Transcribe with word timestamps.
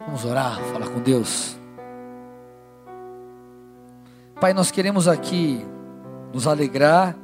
Vamos 0.00 0.24
orar, 0.24 0.58
falar 0.72 0.88
com 0.88 1.00
Deus. 1.00 1.56
Pai, 4.40 4.52
nós 4.52 4.70
queremos 4.70 5.08
aqui 5.08 5.64
nos 6.32 6.46
alegrar 6.46 7.16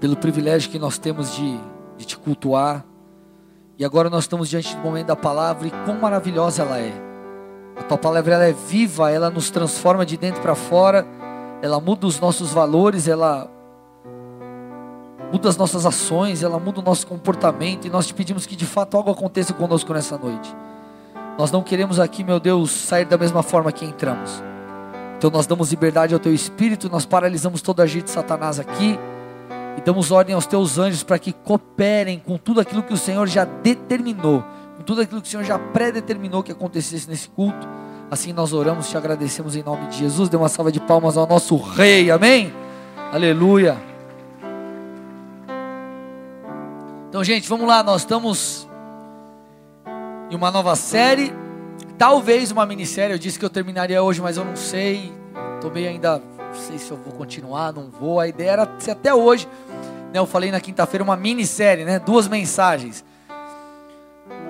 pelo 0.00 0.16
privilégio 0.16 0.70
que 0.70 0.78
nós 0.78 0.98
temos 0.98 1.34
de, 1.36 1.58
de 1.96 2.04
te 2.04 2.18
cultuar. 2.18 2.84
E 3.78 3.84
agora 3.84 4.10
nós 4.10 4.24
estamos 4.24 4.48
diante 4.48 4.74
do 4.74 4.82
momento 4.82 5.06
da 5.06 5.16
palavra 5.16 5.68
e 5.68 5.70
quão 5.84 6.00
maravilhosa 6.00 6.62
ela 6.62 6.78
é. 6.78 6.92
A 7.76 7.82
tua 7.84 7.96
palavra 7.96 8.34
ela 8.34 8.44
é 8.44 8.52
viva, 8.52 9.10
ela 9.10 9.30
nos 9.30 9.48
transforma 9.48 10.04
de 10.04 10.16
dentro 10.16 10.42
para 10.42 10.54
fora, 10.54 11.06
ela 11.62 11.80
muda 11.80 12.06
os 12.06 12.18
nossos 12.18 12.52
valores, 12.52 13.06
ela 13.06 13.48
muda 15.32 15.48
as 15.48 15.56
nossas 15.56 15.86
ações, 15.86 16.42
ela 16.42 16.58
muda 16.58 16.80
o 16.80 16.82
nosso 16.82 17.06
comportamento 17.06 17.86
e 17.86 17.90
nós 17.90 18.06
te 18.06 18.12
pedimos 18.12 18.44
que 18.44 18.56
de 18.56 18.66
fato 18.66 18.96
algo 18.96 19.10
aconteça 19.10 19.54
conosco 19.54 19.94
nessa 19.94 20.18
noite. 20.18 20.54
Nós 21.38 21.50
não 21.50 21.62
queremos 21.62 21.98
aqui, 21.98 22.22
meu 22.22 22.38
Deus, 22.38 22.70
sair 22.70 23.04
da 23.04 23.16
mesma 23.16 23.42
forma 23.42 23.72
que 23.72 23.84
entramos. 23.84 24.42
Então 25.16 25.30
nós 25.30 25.46
damos 25.46 25.70
liberdade 25.70 26.12
ao 26.12 26.20
teu 26.20 26.34
espírito, 26.34 26.90
nós 26.90 27.06
paralisamos 27.06 27.62
todo 27.62 27.80
agir 27.80 28.02
de 28.02 28.10
Satanás 28.10 28.58
aqui 28.58 28.98
e 29.78 29.80
damos 29.80 30.10
ordem 30.10 30.34
aos 30.34 30.46
teus 30.46 30.78
anjos 30.78 31.02
para 31.02 31.18
que 31.18 31.32
cooperem 31.32 32.18
com 32.18 32.36
tudo 32.36 32.60
aquilo 32.60 32.82
que 32.82 32.92
o 32.92 32.96
Senhor 32.96 33.26
já 33.28 33.44
determinou, 33.44 34.44
com 34.76 34.82
tudo 34.82 35.00
aquilo 35.00 35.22
que 35.22 35.28
o 35.28 35.30
Senhor 35.30 35.44
já 35.44 35.58
predeterminou 35.58 36.42
que 36.42 36.52
acontecesse 36.52 37.08
nesse 37.08 37.28
culto. 37.28 37.68
Assim 38.10 38.32
nós 38.32 38.52
oramos, 38.52 38.90
te 38.90 38.96
agradecemos 38.96 39.56
em 39.56 39.62
nome 39.62 39.86
de 39.86 39.98
Jesus. 39.98 40.28
Dê 40.28 40.36
uma 40.36 40.48
salva 40.48 40.70
de 40.70 40.80
palmas 40.80 41.16
ao 41.16 41.26
nosso 41.26 41.56
Rei, 41.56 42.10
amém? 42.10 42.52
Aleluia. 43.10 43.76
Então, 47.08 47.22
gente, 47.22 47.48
vamos 47.48 47.66
lá, 47.66 47.82
nós 47.82 48.02
estamos 48.02 48.68
em 50.32 50.34
uma 50.34 50.50
nova 50.50 50.74
série, 50.74 51.30
talvez 51.98 52.50
uma 52.50 52.64
minissérie. 52.64 53.14
Eu 53.14 53.18
disse 53.18 53.38
que 53.38 53.44
eu 53.44 53.50
terminaria 53.50 54.02
hoje, 54.02 54.22
mas 54.22 54.38
eu 54.38 54.44
não 54.44 54.56
sei. 54.56 55.12
Estou 55.56 55.70
meio 55.70 55.90
ainda, 55.90 56.18
não 56.18 56.54
sei 56.54 56.78
se 56.78 56.90
eu 56.90 56.96
vou 56.96 57.12
continuar, 57.12 57.70
não 57.70 57.90
vou. 57.90 58.18
A 58.18 58.26
ideia 58.26 58.52
era 58.52 58.76
ser 58.78 58.92
até 58.92 59.14
hoje. 59.14 59.46
Né, 60.10 60.18
eu 60.18 60.24
falei 60.24 60.50
na 60.50 60.58
quinta-feira 60.58 61.04
uma 61.04 61.16
minissérie, 61.16 61.84
né? 61.84 61.98
Duas 61.98 62.28
mensagens. 62.28 63.04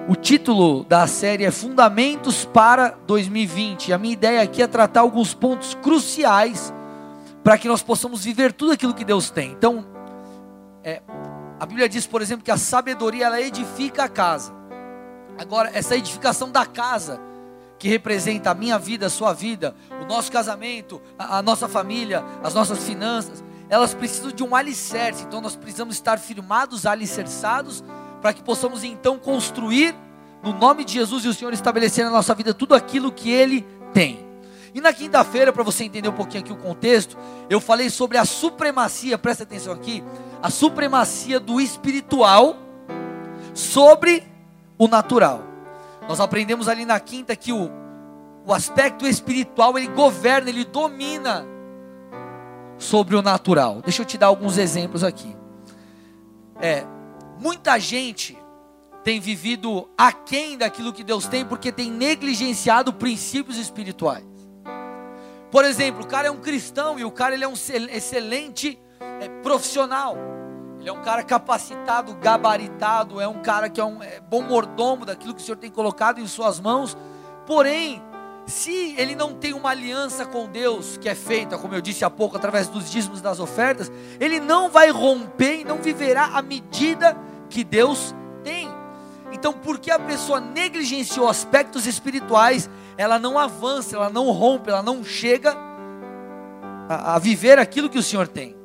O 0.08 0.14
título 0.14 0.84
da 0.84 1.06
série 1.08 1.44
é 1.44 1.50
Fundamentos 1.50 2.44
para 2.44 2.96
2020. 3.04 3.88
E 3.88 3.92
a 3.92 3.98
minha 3.98 4.12
ideia 4.12 4.40
aqui 4.40 4.62
é 4.62 4.68
tratar 4.68 5.00
alguns 5.00 5.34
pontos 5.34 5.74
cruciais 5.74 6.72
para 7.42 7.58
que 7.58 7.66
nós 7.66 7.82
possamos 7.82 8.24
viver 8.24 8.52
tudo 8.52 8.70
aquilo 8.70 8.94
que 8.94 9.04
Deus 9.04 9.30
tem. 9.30 9.50
Então, 9.50 9.84
é, 10.84 11.02
a 11.58 11.66
Bíblia 11.66 11.88
diz, 11.88 12.06
por 12.06 12.22
exemplo, 12.22 12.44
que 12.44 12.52
a 12.52 12.56
sabedoria 12.56 13.26
ela 13.26 13.40
edifica 13.40 14.04
a 14.04 14.08
casa. 14.08 14.61
Agora, 15.42 15.70
essa 15.74 15.96
edificação 15.96 16.52
da 16.52 16.64
casa, 16.64 17.20
que 17.76 17.88
representa 17.88 18.52
a 18.52 18.54
minha 18.54 18.78
vida, 18.78 19.06
a 19.06 19.10
sua 19.10 19.32
vida, 19.32 19.74
o 20.00 20.04
nosso 20.04 20.30
casamento, 20.30 21.02
a, 21.18 21.38
a 21.38 21.42
nossa 21.42 21.66
família, 21.68 22.24
as 22.44 22.54
nossas 22.54 22.78
finanças, 22.84 23.42
elas 23.68 23.92
precisam 23.92 24.30
de 24.30 24.44
um 24.44 24.54
alicerce. 24.54 25.24
Então, 25.24 25.40
nós 25.40 25.56
precisamos 25.56 25.96
estar 25.96 26.20
firmados, 26.20 26.86
alicerçados, 26.86 27.82
para 28.20 28.32
que 28.32 28.40
possamos 28.40 28.84
então 28.84 29.18
construir 29.18 29.96
no 30.44 30.52
nome 30.52 30.84
de 30.84 30.92
Jesus 30.92 31.24
e 31.24 31.28
o 31.28 31.34
Senhor 31.34 31.52
estabelecer 31.52 32.04
na 32.04 32.10
nossa 32.12 32.36
vida 32.36 32.54
tudo 32.54 32.76
aquilo 32.76 33.10
que 33.10 33.28
Ele 33.28 33.66
tem. 33.92 34.24
E 34.72 34.80
na 34.80 34.92
quinta-feira, 34.92 35.52
para 35.52 35.64
você 35.64 35.82
entender 35.82 36.08
um 36.08 36.12
pouquinho 36.12 36.44
aqui 36.44 36.52
o 36.52 36.56
contexto, 36.56 37.18
eu 37.50 37.60
falei 37.60 37.90
sobre 37.90 38.16
a 38.16 38.24
supremacia, 38.24 39.18
presta 39.18 39.42
atenção 39.42 39.72
aqui, 39.72 40.04
a 40.40 40.50
supremacia 40.50 41.40
do 41.40 41.60
espiritual 41.60 42.56
sobre 43.52 44.31
o 44.82 44.88
natural. 44.88 45.44
Nós 46.08 46.18
aprendemos 46.18 46.68
ali 46.68 46.84
na 46.84 46.98
quinta 46.98 47.36
que 47.36 47.52
o, 47.52 47.70
o 48.44 48.52
aspecto 48.52 49.06
espiritual 49.06 49.78
ele 49.78 49.86
governa, 49.86 50.50
ele 50.50 50.64
domina 50.64 51.46
sobre 52.78 53.14
o 53.14 53.22
natural. 53.22 53.80
Deixa 53.80 54.02
eu 54.02 54.06
te 54.06 54.18
dar 54.18 54.26
alguns 54.26 54.58
exemplos 54.58 55.04
aqui. 55.04 55.36
É, 56.60 56.84
muita 57.38 57.78
gente 57.78 58.36
tem 59.04 59.20
vivido 59.20 59.88
aquém 59.96 60.58
daquilo 60.58 60.92
que 60.92 61.04
Deus 61.04 61.28
tem 61.28 61.44
porque 61.44 61.70
tem 61.70 61.88
negligenciado 61.88 62.92
princípios 62.92 63.58
espirituais. 63.58 64.24
Por 65.48 65.64
exemplo, 65.64 66.02
o 66.02 66.06
cara 66.08 66.26
é 66.26 66.30
um 66.30 66.38
cristão 66.38 66.98
e 66.98 67.04
o 67.04 67.10
cara 67.12 67.34
ele 67.34 67.44
é 67.44 67.48
um 67.48 67.52
excelente 67.52 68.80
é, 69.20 69.28
profissional. 69.42 70.16
Ele 70.82 70.88
é 70.88 70.92
um 70.92 71.00
cara 71.00 71.22
capacitado, 71.22 72.12
gabaritado, 72.16 73.20
é 73.20 73.28
um 73.28 73.40
cara 73.40 73.70
que 73.70 73.80
é 73.80 73.84
um 73.84 74.02
é, 74.02 74.18
bom 74.18 74.42
mordomo 74.42 75.06
daquilo 75.06 75.32
que 75.32 75.40
o 75.40 75.44
Senhor 75.44 75.56
tem 75.56 75.70
colocado 75.70 76.20
em 76.20 76.26
suas 76.26 76.58
mãos. 76.58 76.96
Porém, 77.46 78.02
se 78.46 78.92
ele 78.98 79.14
não 79.14 79.32
tem 79.32 79.52
uma 79.52 79.70
aliança 79.70 80.26
com 80.26 80.48
Deus, 80.48 80.96
que 80.96 81.08
é 81.08 81.14
feita, 81.14 81.56
como 81.56 81.72
eu 81.72 81.80
disse 81.80 82.04
há 82.04 82.10
pouco, 82.10 82.36
através 82.36 82.66
dos 82.66 82.90
dízimos 82.90 83.20
das 83.20 83.38
ofertas, 83.38 83.92
ele 84.18 84.40
não 84.40 84.68
vai 84.68 84.90
romper 84.90 85.60
e 85.60 85.64
não 85.64 85.78
viverá 85.78 86.24
a 86.34 86.42
medida 86.42 87.16
que 87.48 87.62
Deus 87.62 88.12
tem. 88.42 88.68
Então, 89.30 89.52
porque 89.52 89.88
a 89.88 90.00
pessoa 90.00 90.40
negligenciou 90.40 91.28
aspectos 91.28 91.86
espirituais, 91.86 92.68
ela 92.98 93.20
não 93.20 93.38
avança, 93.38 93.94
ela 93.94 94.10
não 94.10 94.32
rompe, 94.32 94.68
ela 94.68 94.82
não 94.82 95.04
chega 95.04 95.56
a, 96.88 97.14
a 97.14 97.18
viver 97.20 97.60
aquilo 97.60 97.88
que 97.88 98.00
o 98.00 98.02
Senhor 98.02 98.26
tem. 98.26 98.60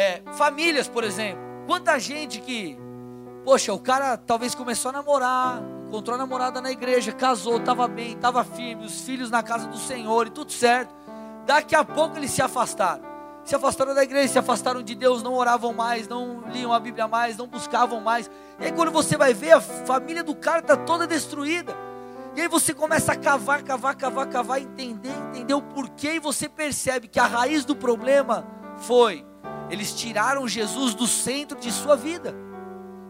É, 0.00 0.22
famílias, 0.32 0.88
por 0.88 1.04
exemplo. 1.04 1.42
Quanta 1.66 1.98
gente 1.98 2.40
que, 2.40 2.74
poxa, 3.44 3.70
o 3.70 3.78
cara 3.78 4.16
talvez 4.16 4.54
começou 4.54 4.88
a 4.88 4.92
namorar, 4.92 5.62
encontrou 5.86 6.14
a 6.14 6.18
namorada 6.18 6.58
na 6.58 6.70
igreja, 6.72 7.12
casou, 7.12 7.58
estava 7.58 7.86
bem, 7.86 8.12
estava 8.12 8.42
firme, 8.42 8.86
os 8.86 9.02
filhos 9.02 9.30
na 9.30 9.42
casa 9.42 9.66
do 9.66 9.76
Senhor 9.76 10.26
e 10.26 10.30
tudo 10.30 10.50
certo. 10.50 10.94
Daqui 11.44 11.76
a 11.76 11.84
pouco 11.84 12.16
eles 12.16 12.30
se 12.30 12.40
afastaram. 12.40 13.02
Se 13.44 13.54
afastaram 13.54 13.94
da 13.94 14.02
igreja, 14.02 14.32
se 14.32 14.38
afastaram 14.38 14.82
de 14.82 14.94
Deus, 14.94 15.22
não 15.22 15.34
oravam 15.34 15.74
mais, 15.74 16.08
não 16.08 16.44
liam 16.50 16.72
a 16.72 16.80
Bíblia 16.80 17.06
mais, 17.06 17.36
não 17.36 17.46
buscavam 17.46 18.00
mais. 18.00 18.30
E 18.58 18.64
aí 18.64 18.72
quando 18.72 18.90
você 18.90 19.18
vai 19.18 19.34
ver, 19.34 19.52
a 19.52 19.60
família 19.60 20.24
do 20.24 20.34
cara 20.34 20.60
está 20.60 20.78
toda 20.78 21.06
destruída. 21.06 21.76
E 22.34 22.40
aí 22.40 22.48
você 22.48 22.72
começa 22.72 23.12
a 23.12 23.16
cavar, 23.16 23.62
cavar, 23.62 23.94
cavar, 23.96 24.26
cavar, 24.28 24.62
entender, 24.62 25.12
entender 25.28 25.52
o 25.52 25.60
porquê, 25.60 26.14
e 26.14 26.18
você 26.18 26.48
percebe 26.48 27.06
que 27.06 27.20
a 27.20 27.26
raiz 27.26 27.66
do 27.66 27.76
problema 27.76 28.46
foi 28.78 29.28
eles 29.70 29.94
tiraram 29.94 30.46
Jesus 30.48 30.94
do 30.94 31.06
centro 31.06 31.58
de 31.58 31.70
sua 31.70 31.96
vida, 31.96 32.34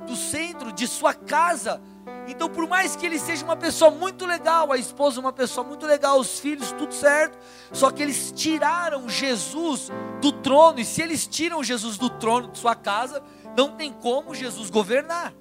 do 0.06 0.14
centro 0.14 0.72
de 0.72 0.86
sua 0.86 1.14
casa. 1.14 1.80
Então, 2.26 2.48
por 2.48 2.68
mais 2.68 2.94
que 2.94 3.06
ele 3.06 3.18
seja 3.18 3.44
uma 3.44 3.56
pessoa 3.56 3.90
muito 3.90 4.26
legal, 4.26 4.70
a 4.70 4.76
esposa 4.76 5.20
uma 5.20 5.32
pessoa 5.32 5.66
muito 5.66 5.86
legal, 5.86 6.18
os 6.20 6.38
filhos 6.38 6.70
tudo 6.72 6.92
certo, 6.92 7.38
só 7.72 7.90
que 7.90 8.02
eles 8.02 8.32
tiraram 8.36 9.08
Jesus 9.08 9.90
do 10.20 10.30
trono, 10.30 10.78
e 10.80 10.84
se 10.84 11.02
eles 11.02 11.26
tiram 11.26 11.64
Jesus 11.64 11.96
do 11.96 12.10
trono 12.10 12.48
de 12.48 12.58
sua 12.58 12.74
casa, 12.74 13.22
não 13.56 13.72
tem 13.72 13.92
como 13.92 14.34
Jesus 14.34 14.70
governar, 14.70 15.32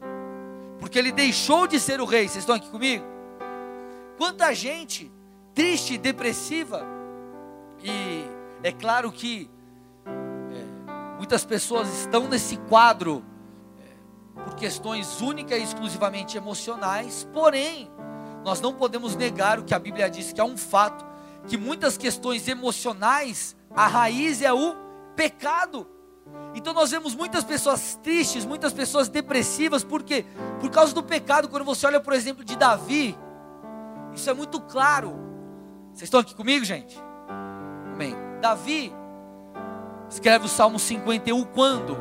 porque 0.80 0.98
ele 0.98 1.12
deixou 1.12 1.68
de 1.68 1.80
ser 1.80 2.02
o 2.02 2.06
rei. 2.06 2.28
Vocês 2.28 2.44
estão 2.44 2.56
aqui 2.56 2.70
comigo? 2.70 3.06
Quanta 4.18 4.54
gente 4.54 5.12
triste, 5.54 5.98
depressiva, 5.98 6.86
e 7.84 8.26
é 8.64 8.72
claro 8.72 9.12
que 9.12 9.50
Muitas 11.20 11.44
pessoas 11.44 11.88
estão 12.00 12.30
nesse 12.30 12.56
quadro 12.56 13.24
é, 13.78 14.42
por 14.42 14.56
questões 14.56 15.20
únicas 15.20 15.60
e 15.60 15.64
exclusivamente 15.64 16.38
emocionais, 16.38 17.28
porém, 17.34 17.92
nós 18.44 18.62
não 18.62 18.74
podemos 18.74 19.18
negar 19.18 19.60
o 19.60 19.64
que 19.64 19.76
a 19.76 19.80
Bíblia 19.80 20.10
diz 20.10 20.32
que 20.32 20.40
é 20.40 20.44
um 20.44 20.58
fato, 20.58 21.06
que 21.46 21.58
muitas 21.58 21.98
questões 21.98 22.48
emocionais, 22.48 23.54
a 23.76 23.86
raiz 23.86 24.42
é 24.42 24.54
o 24.54 24.76
pecado. 25.14 25.86
Então 26.56 26.74
nós 26.74 26.90
vemos 26.90 27.14
muitas 27.14 27.44
pessoas 27.44 28.00
tristes, 28.02 28.46
muitas 28.46 28.72
pessoas 28.72 29.10
depressivas, 29.10 29.84
porque 29.84 30.26
por 30.62 30.70
causa 30.70 30.94
do 30.94 31.04
pecado, 31.04 31.50
quando 31.50 31.66
você 31.66 31.86
olha, 31.86 32.00
por 32.00 32.14
exemplo, 32.14 32.46
de 32.46 32.56
Davi, 32.56 33.18
isso 34.16 34.30
é 34.30 34.34
muito 34.34 34.62
claro. 34.62 35.14
Vocês 35.94 36.04
estão 36.04 36.22
aqui 36.22 36.34
comigo, 36.34 36.64
gente? 36.64 36.98
Amém. 37.94 38.16
Davi, 38.40 38.94
escreve 40.10 40.46
o 40.46 40.50
Salmo 40.50 40.80
51 40.80 41.44
quando? 41.46 41.98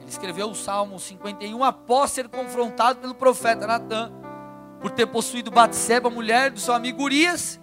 Ele 0.00 0.08
escreveu 0.08 0.50
o 0.50 0.54
Salmo 0.54 0.98
51 0.98 1.62
após 1.64 2.10
ser 2.10 2.28
confrontado 2.28 2.98
pelo 2.98 3.14
profeta 3.14 3.66
Natan 3.66 4.12
por 4.80 4.90
ter 4.90 5.06
possuído 5.06 5.50
Batseba, 5.50 6.08
mulher 6.08 6.50
do 6.50 6.60
seu 6.60 6.74
amigo 6.74 7.02
Urias. 7.02 7.60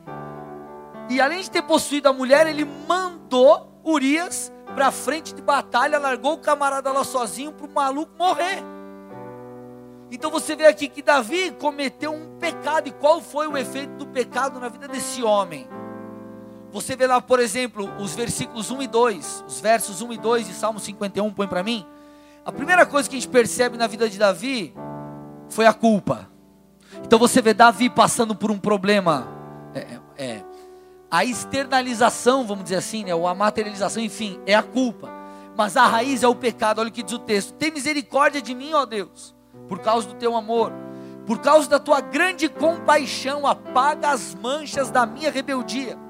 E 1.09 1.21
além 1.21 1.41
de 1.41 1.51
ter 1.51 1.61
possuído 1.61 2.09
a 2.09 2.13
mulher, 2.13 2.47
ele 2.47 2.65
mandou 2.87 3.79
Urias 3.83 4.51
para 4.73 4.91
frente 4.91 5.33
de 5.33 5.41
batalha, 5.41 5.97
largou 5.99 6.33
o 6.33 6.37
camarada 6.37 6.91
lá 6.91 7.03
sozinho 7.03 7.51
para 7.51 7.65
o 7.65 7.71
maluco 7.71 8.11
morrer. 8.17 8.63
Então 10.11 10.29
você 10.29 10.55
vê 10.55 10.65
aqui 10.65 10.87
que 10.87 11.01
Davi 11.01 11.51
cometeu 11.51 12.13
um 12.13 12.37
pecado, 12.37 12.87
e 12.87 12.91
qual 12.91 13.21
foi 13.21 13.47
o 13.47 13.57
efeito 13.57 13.93
do 13.93 14.07
pecado 14.07 14.59
na 14.59 14.69
vida 14.69 14.87
desse 14.87 15.23
homem? 15.23 15.67
Você 16.75 16.93
vê 16.93 17.07
lá, 17.07 17.21
por 17.21 17.39
exemplo, 17.39 17.89
os 18.01 18.13
versículos 18.13 18.69
1 18.69 18.81
e 18.81 18.87
2, 18.87 19.45
os 19.47 19.61
versos 19.61 20.01
1 20.01 20.11
e 20.11 20.17
2 20.17 20.47
de 20.47 20.53
Salmo 20.53 20.77
51, 20.77 21.31
põe 21.31 21.47
para 21.47 21.63
mim. 21.63 21.85
A 22.43 22.51
primeira 22.51 22.85
coisa 22.85 23.09
que 23.09 23.15
a 23.15 23.19
gente 23.19 23.31
percebe 23.31 23.77
na 23.77 23.87
vida 23.87 24.09
de 24.09 24.19
Davi 24.19 24.75
foi 25.49 25.65
a 25.67 25.71
culpa. 25.71 26.29
Então 27.01 27.17
você 27.17 27.41
vê 27.41 27.53
Davi 27.53 27.89
passando 27.89 28.35
por 28.35 28.51
um 28.51 28.59
problema, 28.59 29.25
é, 29.73 29.79
é, 29.79 29.99
é, 30.17 30.43
a 31.09 31.23
externalização, 31.23 32.45
vamos 32.45 32.65
dizer 32.65 32.75
assim, 32.75 33.05
né, 33.05 33.15
ou 33.15 33.25
a 33.25 33.33
materialização, 33.33 34.03
enfim, 34.03 34.37
é 34.45 34.53
a 34.53 34.61
culpa. 34.61 35.09
Mas 35.55 35.77
a 35.77 35.87
raiz 35.87 36.23
é 36.23 36.27
o 36.27 36.35
pecado, 36.35 36.79
olha 36.79 36.89
o 36.89 36.91
que 36.91 37.03
diz 37.03 37.13
o 37.13 37.19
texto: 37.19 37.53
tem 37.53 37.71
misericórdia 37.71 38.41
de 38.41 38.53
mim, 38.53 38.73
ó 38.73 38.85
Deus, 38.85 39.33
por 39.69 39.79
causa 39.79 40.09
do 40.09 40.15
teu 40.15 40.35
amor, 40.35 40.73
por 41.25 41.39
causa 41.39 41.69
da 41.69 41.79
tua 41.79 42.01
grande 42.01 42.49
compaixão, 42.49 43.47
apaga 43.47 44.09
as 44.09 44.35
manchas 44.35 44.91
da 44.91 45.05
minha 45.05 45.31
rebeldia, 45.31 46.03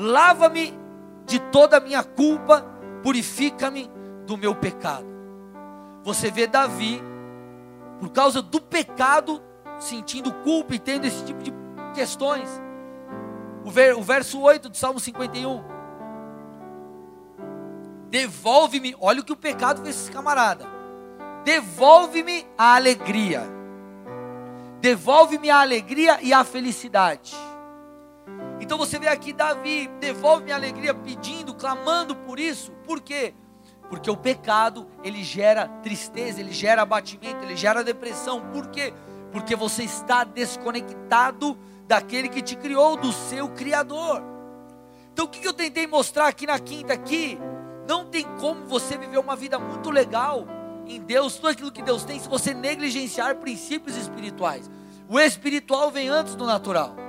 lava-me 0.00 0.74
de 1.26 1.38
toda 1.38 1.76
a 1.76 1.80
minha 1.80 2.02
culpa, 2.02 2.64
purifica-me 3.02 3.90
do 4.26 4.36
meu 4.36 4.54
pecado. 4.54 5.06
Você 6.02 6.30
vê 6.30 6.46
Davi, 6.46 7.02
por 8.00 8.08
causa 8.10 8.40
do 8.40 8.60
pecado, 8.60 9.42
sentindo 9.78 10.32
culpa 10.32 10.74
e 10.74 10.78
tendo 10.78 11.04
esse 11.04 11.22
tipo 11.24 11.42
de 11.42 11.52
questões. 11.94 12.48
O, 13.62 13.70
ver, 13.70 13.94
o 13.94 14.02
verso 14.02 14.40
8 14.40 14.70
do 14.70 14.76
Salmo 14.76 14.98
51. 14.98 15.62
Devolve-me, 18.08 18.96
olha 18.98 19.20
o 19.20 19.24
que 19.24 19.32
o 19.32 19.36
pecado 19.36 19.82
fez 19.82 19.96
esse 19.96 20.10
camarada. 20.10 20.66
Devolve-me 21.44 22.46
a 22.56 22.74
alegria. 22.74 23.42
Devolve-me 24.80 25.50
a 25.50 25.60
alegria 25.60 26.18
e 26.22 26.32
a 26.32 26.42
felicidade. 26.42 27.36
Então 28.70 28.78
você 28.78 29.00
vê 29.00 29.08
aqui 29.08 29.32
Davi, 29.32 29.88
devolve-me 29.98 30.52
a 30.52 30.54
alegria 30.54 30.94
pedindo, 30.94 31.52
clamando 31.52 32.14
por 32.14 32.38
isso. 32.38 32.70
Por 32.86 33.00
quê? 33.00 33.34
Porque 33.88 34.08
o 34.08 34.16
pecado, 34.16 34.86
ele 35.02 35.24
gera 35.24 35.66
tristeza, 35.82 36.38
ele 36.38 36.52
gera 36.52 36.82
abatimento, 36.82 37.42
ele 37.42 37.56
gera 37.56 37.82
depressão. 37.82 38.40
Por 38.52 38.68
quê? 38.68 38.94
porque 39.30 39.54
você 39.54 39.84
está 39.84 40.24
desconectado 40.24 41.56
daquele 41.86 42.28
que 42.28 42.42
te 42.42 42.56
criou, 42.56 42.96
do 42.96 43.12
seu 43.12 43.48
Criador. 43.48 44.22
Então 45.12 45.24
o 45.24 45.28
que 45.28 45.46
eu 45.46 45.52
tentei 45.52 45.86
mostrar 45.86 46.28
aqui 46.28 46.46
na 46.46 46.58
quinta 46.58 46.92
aqui? 46.92 47.38
Não 47.88 48.04
tem 48.04 48.24
como 48.38 48.66
você 48.66 48.96
viver 48.96 49.18
uma 49.18 49.34
vida 49.34 49.58
muito 49.58 49.90
legal 49.90 50.46
em 50.86 51.00
Deus, 51.00 51.36
tudo 51.36 51.48
aquilo 51.48 51.72
que 51.72 51.82
Deus 51.82 52.04
tem, 52.04 52.18
se 52.18 52.28
você 52.28 52.54
negligenciar 52.54 53.36
princípios 53.36 53.96
espirituais. 53.96 54.70
O 55.08 55.18
espiritual 55.18 55.90
vem 55.90 56.08
antes 56.08 56.34
do 56.34 56.46
natural. 56.46 56.99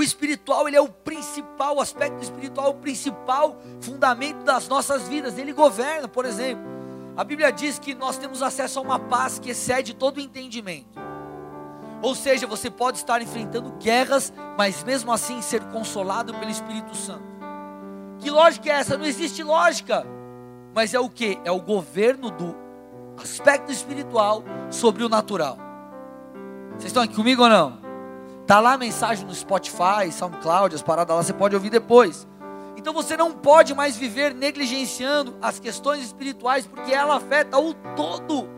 O 0.00 0.02
espiritual, 0.02 0.66
ele 0.66 0.78
é 0.78 0.80
o 0.80 0.88
principal, 0.88 1.76
o 1.76 1.80
aspecto 1.82 2.22
espiritual, 2.22 2.68
é 2.68 2.70
o 2.70 2.74
principal 2.74 3.58
fundamento 3.82 4.42
das 4.44 4.66
nossas 4.66 5.06
vidas. 5.06 5.36
Ele 5.36 5.52
governa, 5.52 6.08
por 6.08 6.24
exemplo. 6.24 6.64
A 7.14 7.22
Bíblia 7.22 7.52
diz 7.52 7.78
que 7.78 7.94
nós 7.94 8.16
temos 8.16 8.42
acesso 8.42 8.78
a 8.78 8.82
uma 8.82 8.98
paz 8.98 9.38
que 9.38 9.50
excede 9.50 9.92
todo 9.92 10.16
o 10.16 10.20
entendimento. 10.20 10.98
Ou 12.00 12.14
seja, 12.14 12.46
você 12.46 12.70
pode 12.70 12.96
estar 12.96 13.20
enfrentando 13.20 13.72
guerras, 13.72 14.32
mas 14.56 14.82
mesmo 14.82 15.12
assim 15.12 15.42
ser 15.42 15.62
consolado 15.64 16.32
pelo 16.32 16.50
Espírito 16.50 16.96
Santo. 16.96 17.24
Que 18.20 18.30
lógica 18.30 18.70
é 18.70 18.72
essa? 18.76 18.96
Não 18.96 19.04
existe 19.04 19.42
lógica. 19.42 20.06
Mas 20.74 20.94
é 20.94 20.98
o 20.98 21.10
que? 21.10 21.38
É 21.44 21.50
o 21.52 21.60
governo 21.60 22.30
do 22.30 22.56
aspecto 23.22 23.70
espiritual 23.70 24.42
sobre 24.70 25.04
o 25.04 25.10
natural. 25.10 25.58
Vocês 26.70 26.86
estão 26.86 27.02
aqui 27.02 27.14
comigo 27.14 27.42
ou 27.42 27.50
não? 27.50 27.89
Tá 28.50 28.58
lá 28.58 28.72
a 28.72 28.76
mensagem 28.76 29.24
no 29.24 29.32
Spotify, 29.32 30.10
SoundCloud, 30.10 30.74
as 30.74 30.82
paradas 30.82 31.14
lá, 31.14 31.22
você 31.22 31.32
pode 31.32 31.54
ouvir 31.54 31.70
depois. 31.70 32.26
Então 32.76 32.92
você 32.92 33.16
não 33.16 33.30
pode 33.30 33.72
mais 33.76 33.96
viver 33.96 34.34
negligenciando 34.34 35.36
as 35.40 35.60
questões 35.60 36.02
espirituais, 36.02 36.66
porque 36.66 36.92
ela 36.92 37.14
afeta 37.14 37.56
o 37.60 37.72
todo. 37.94 38.48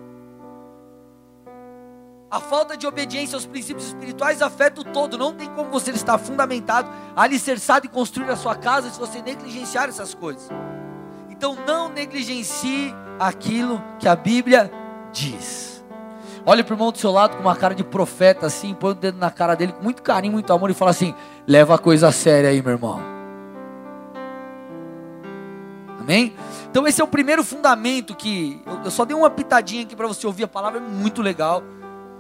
A 2.30 2.40
falta 2.40 2.74
de 2.74 2.86
obediência 2.86 3.36
aos 3.36 3.44
princípios 3.44 3.88
espirituais 3.88 4.40
afeta 4.40 4.80
o 4.80 4.84
todo. 4.84 5.18
Não 5.18 5.34
tem 5.34 5.50
como 5.50 5.70
você 5.70 5.90
estar 5.90 6.16
fundamentado, 6.16 6.88
alicerçado 7.14 7.84
e 7.84 7.88
construir 7.90 8.30
a 8.30 8.36
sua 8.36 8.54
casa 8.54 8.88
se 8.88 8.98
você 8.98 9.20
negligenciar 9.20 9.90
essas 9.90 10.14
coisas. 10.14 10.48
Então 11.28 11.54
não 11.66 11.90
negligencie 11.90 12.94
aquilo 13.20 13.84
que 13.98 14.08
a 14.08 14.16
Bíblia 14.16 14.72
diz. 15.12 15.81
Olhe 16.44 16.64
para 16.64 16.72
o 16.72 16.74
irmão 16.74 16.90
do 16.90 16.98
seu 16.98 17.12
lado 17.12 17.36
com 17.36 17.42
uma 17.42 17.54
cara 17.54 17.74
de 17.74 17.84
profeta 17.84 18.46
assim, 18.46 18.74
põe 18.74 18.90
o 18.90 18.94
dedo 18.94 19.16
na 19.16 19.30
cara 19.30 19.54
dele 19.54 19.72
com 19.72 19.82
muito 19.82 20.02
carinho, 20.02 20.32
muito 20.32 20.52
amor 20.52 20.70
e 20.70 20.74
fala 20.74 20.90
assim: 20.90 21.14
leva 21.46 21.74
a 21.74 21.78
coisa 21.78 22.10
séria 22.10 22.50
aí, 22.50 22.60
meu 22.60 22.72
irmão. 22.72 23.00
Amém? 26.00 26.34
Então 26.68 26.86
esse 26.86 27.00
é 27.00 27.04
o 27.04 27.08
primeiro 27.08 27.44
fundamento 27.44 28.16
que 28.16 28.60
eu, 28.84 28.90
só 28.90 29.04
dei 29.04 29.16
uma 29.16 29.30
pitadinha 29.30 29.84
aqui 29.84 29.94
para 29.94 30.08
você 30.08 30.26
ouvir 30.26 30.42
a 30.42 30.48
palavra, 30.48 30.80
é 30.80 30.82
muito 30.82 31.22
legal. 31.22 31.62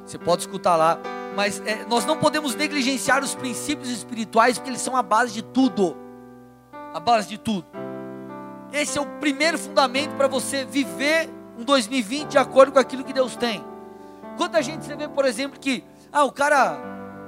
Você 0.06 0.18
pode 0.18 0.42
escutar 0.42 0.76
lá, 0.76 0.98
mas 1.34 1.60
é, 1.66 1.84
nós 1.88 2.06
não 2.06 2.16
podemos 2.16 2.54
negligenciar 2.54 3.24
os 3.24 3.34
princípios 3.34 3.90
espirituais 3.90 4.56
porque 4.56 4.70
eles 4.70 4.80
são 4.80 4.96
a 4.96 5.02
base 5.02 5.32
de 5.32 5.42
tudo. 5.42 5.96
A 6.94 7.00
base 7.00 7.28
de 7.28 7.38
tudo. 7.38 7.66
Esse 8.72 8.98
é 8.98 9.00
o 9.00 9.06
primeiro 9.06 9.58
fundamento 9.58 10.14
para 10.14 10.28
você 10.28 10.64
viver 10.64 11.28
um 11.58 11.64
2020 11.64 12.28
de 12.28 12.38
acordo 12.38 12.72
com 12.72 12.78
aquilo 12.78 13.02
que 13.02 13.12
Deus 13.12 13.34
tem. 13.34 13.71
Quanta 14.36 14.62
gente 14.62 14.84
você 14.84 14.96
vê, 14.96 15.08
por 15.08 15.24
exemplo, 15.24 15.58
que 15.58 15.84
ah, 16.12 16.24
o 16.24 16.32
cara 16.32 16.78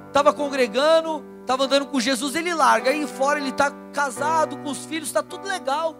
estava 0.08 0.32
congregando, 0.32 1.24
estava 1.40 1.64
andando 1.64 1.86
com 1.86 2.00
Jesus, 2.00 2.34
ele 2.34 2.54
larga, 2.54 2.90
aí 2.90 3.06
fora 3.06 3.38
ele 3.38 3.50
está 3.50 3.70
casado, 3.92 4.56
com 4.58 4.70
os 4.70 4.84
filhos, 4.84 5.08
está 5.08 5.22
tudo 5.22 5.46
legal. 5.46 5.96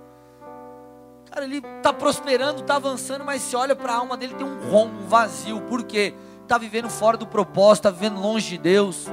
Cara, 1.31 1.47
ele 1.47 1.59
está 1.59 1.93
prosperando, 1.93 2.61
está 2.61 2.77
avançando, 2.77 3.25
mas 3.25 3.43
se 3.43 3.57
olha 3.57 3.75
para 3.75 3.93
a 3.93 3.97
alma 3.97 4.17
dele, 4.17 4.35
tem 4.35 4.47
um 4.47 4.71
rombo, 4.71 5.03
um 5.03 5.07
vazio. 5.07 5.61
Por 5.63 5.83
quê? 5.83 6.15
Está 6.43 6.59
vivendo 6.59 6.89
fora 6.89 7.17
do 7.17 7.27
propósito, 7.27 7.89
está 7.89 7.91
vivendo 7.91 8.21
longe 8.21 8.51
de 8.51 8.59
Deus. 8.59 9.09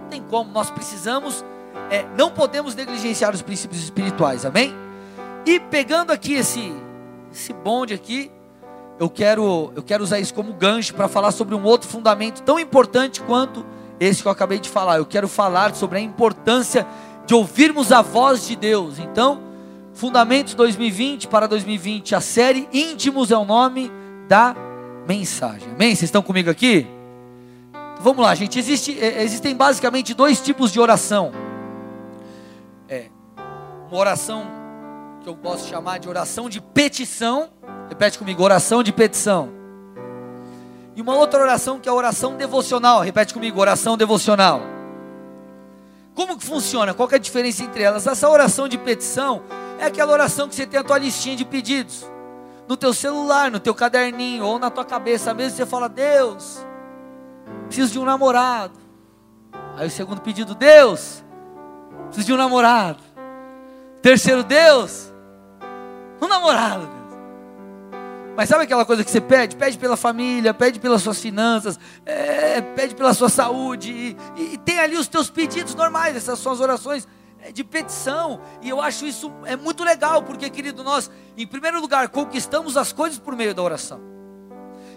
Não 0.00 0.08
tem 0.08 0.22
como, 0.22 0.50
nós 0.50 0.70
precisamos, 0.70 1.44
é, 1.90 2.04
não 2.16 2.30
podemos 2.30 2.74
negligenciar 2.74 3.32
os 3.32 3.42
princípios 3.42 3.82
espirituais, 3.82 4.44
amém? 4.44 4.74
E 5.46 5.60
pegando 5.60 6.10
aqui 6.10 6.34
esse, 6.34 6.72
esse 7.32 7.52
bonde 7.52 7.94
aqui, 7.94 8.32
eu 9.00 9.10
quero, 9.10 9.72
eu 9.74 9.82
quero 9.82 10.04
usar 10.04 10.20
isso 10.20 10.34
como 10.34 10.52
gancho 10.52 10.94
para 10.94 11.08
falar 11.08 11.32
sobre 11.32 11.54
um 11.54 11.64
outro 11.64 11.88
fundamento 11.88 12.42
tão 12.42 12.60
importante 12.60 13.20
quanto 13.22 13.66
esse 13.98 14.22
que 14.22 14.28
eu 14.28 14.32
acabei 14.32 14.60
de 14.60 14.68
falar. 14.68 14.98
Eu 14.98 15.06
quero 15.06 15.26
falar 15.26 15.74
sobre 15.74 15.98
a 15.98 16.00
importância 16.00 16.86
de 17.26 17.34
ouvirmos 17.34 17.90
a 17.90 18.02
voz 18.02 18.46
de 18.46 18.54
Deus. 18.54 18.98
Então, 18.98 19.50
Fundamentos 19.92 20.54
2020 20.54 21.28
para 21.28 21.46
2020. 21.46 22.14
A 22.14 22.20
série 22.20 22.68
Íntimos 22.72 23.30
é 23.30 23.36
o 23.36 23.44
nome 23.44 23.90
da 24.28 24.54
mensagem. 25.06 25.68
Amém? 25.72 25.94
Vocês 25.94 26.04
estão 26.04 26.22
comigo 26.22 26.50
aqui? 26.50 26.86
Vamos 28.00 28.24
lá, 28.24 28.34
gente. 28.34 28.58
Existe, 28.58 28.98
é, 28.98 29.22
existem 29.22 29.54
basicamente 29.54 30.14
dois 30.14 30.40
tipos 30.40 30.72
de 30.72 30.80
oração. 30.80 31.32
É, 32.88 33.06
uma 33.90 33.98
oração 33.98 34.46
que 35.22 35.28
eu 35.28 35.36
posso 35.36 35.68
chamar 35.68 35.98
de 35.98 36.08
oração 36.08 36.48
de 36.48 36.60
petição. 36.60 37.50
Repete 37.90 38.18
comigo, 38.18 38.42
oração 38.42 38.84
de 38.84 38.92
petição. 38.92 39.50
E 40.94 41.02
uma 41.02 41.16
outra 41.16 41.40
oração 41.40 41.80
que 41.80 41.88
é 41.88 41.92
a 41.92 41.94
oração 41.94 42.36
devocional. 42.36 43.00
Repete 43.00 43.34
comigo, 43.34 43.60
oração 43.60 43.96
devocional. 43.96 44.62
Como 46.14 46.38
que 46.38 46.44
funciona? 46.46 46.94
Qual 46.94 47.08
que 47.08 47.14
é 47.14 47.18
a 47.18 47.20
diferença 47.20 47.64
entre 47.64 47.82
elas? 47.82 48.06
Essa 48.06 48.28
oração 48.28 48.68
de 48.68 48.78
petição 48.78 49.42
é 49.78 49.86
aquela 49.86 50.12
oração 50.12 50.48
que 50.48 50.54
você 50.54 50.66
tem 50.66 50.78
a 50.78 50.84
tua 50.84 50.98
listinha 50.98 51.34
de 51.34 51.44
pedidos. 51.44 52.06
No 52.68 52.76
teu 52.76 52.94
celular, 52.94 53.50
no 53.50 53.58
teu 53.58 53.74
caderninho, 53.74 54.44
ou 54.44 54.58
na 54.58 54.70
tua 54.70 54.84
cabeça 54.84 55.34
mesmo, 55.34 55.56
você 55.56 55.66
fala, 55.66 55.88
Deus, 55.88 56.64
preciso 57.66 57.92
de 57.92 57.98
um 57.98 58.04
namorado. 58.04 58.78
Aí 59.76 59.88
o 59.88 59.90
segundo 59.90 60.20
pedido, 60.20 60.54
Deus, 60.54 61.24
preciso 62.06 62.26
de 62.26 62.32
um 62.32 62.36
namorado. 62.36 63.02
Terceiro, 64.00 64.44
Deus, 64.44 65.12
um 66.22 66.28
namorado. 66.28 66.99
Mas 68.36 68.48
sabe 68.48 68.64
aquela 68.64 68.84
coisa 68.84 69.04
que 69.04 69.10
você 69.10 69.20
pede? 69.20 69.56
Pede 69.56 69.76
pela 69.78 69.96
família, 69.96 70.54
pede 70.54 70.78
pelas 70.78 71.02
suas 71.02 71.20
finanças, 71.20 71.78
é, 72.06 72.60
pede 72.60 72.94
pela 72.94 73.12
sua 73.12 73.28
saúde, 73.28 73.90
e, 73.92 74.16
e, 74.54 74.58
tem 74.58 74.78
ali 74.78 74.96
os 74.96 75.08
teus 75.08 75.28
pedidos 75.28 75.74
normais, 75.74 76.16
essas 76.16 76.38
são 76.38 76.52
as 76.52 76.60
orações 76.60 77.06
é 77.42 77.50
de 77.50 77.64
petição, 77.64 78.40
e 78.60 78.68
eu 78.68 78.82
acho 78.82 79.06
isso 79.06 79.32
é 79.44 79.56
muito 79.56 79.82
legal, 79.82 80.22
porque, 80.22 80.50
querido, 80.50 80.84
nós, 80.84 81.10
em 81.36 81.46
primeiro 81.46 81.80
lugar, 81.80 82.08
conquistamos 82.10 82.76
as 82.76 82.92
coisas 82.92 83.18
por 83.18 83.34
meio 83.34 83.54
da 83.54 83.62
oração. 83.62 84.00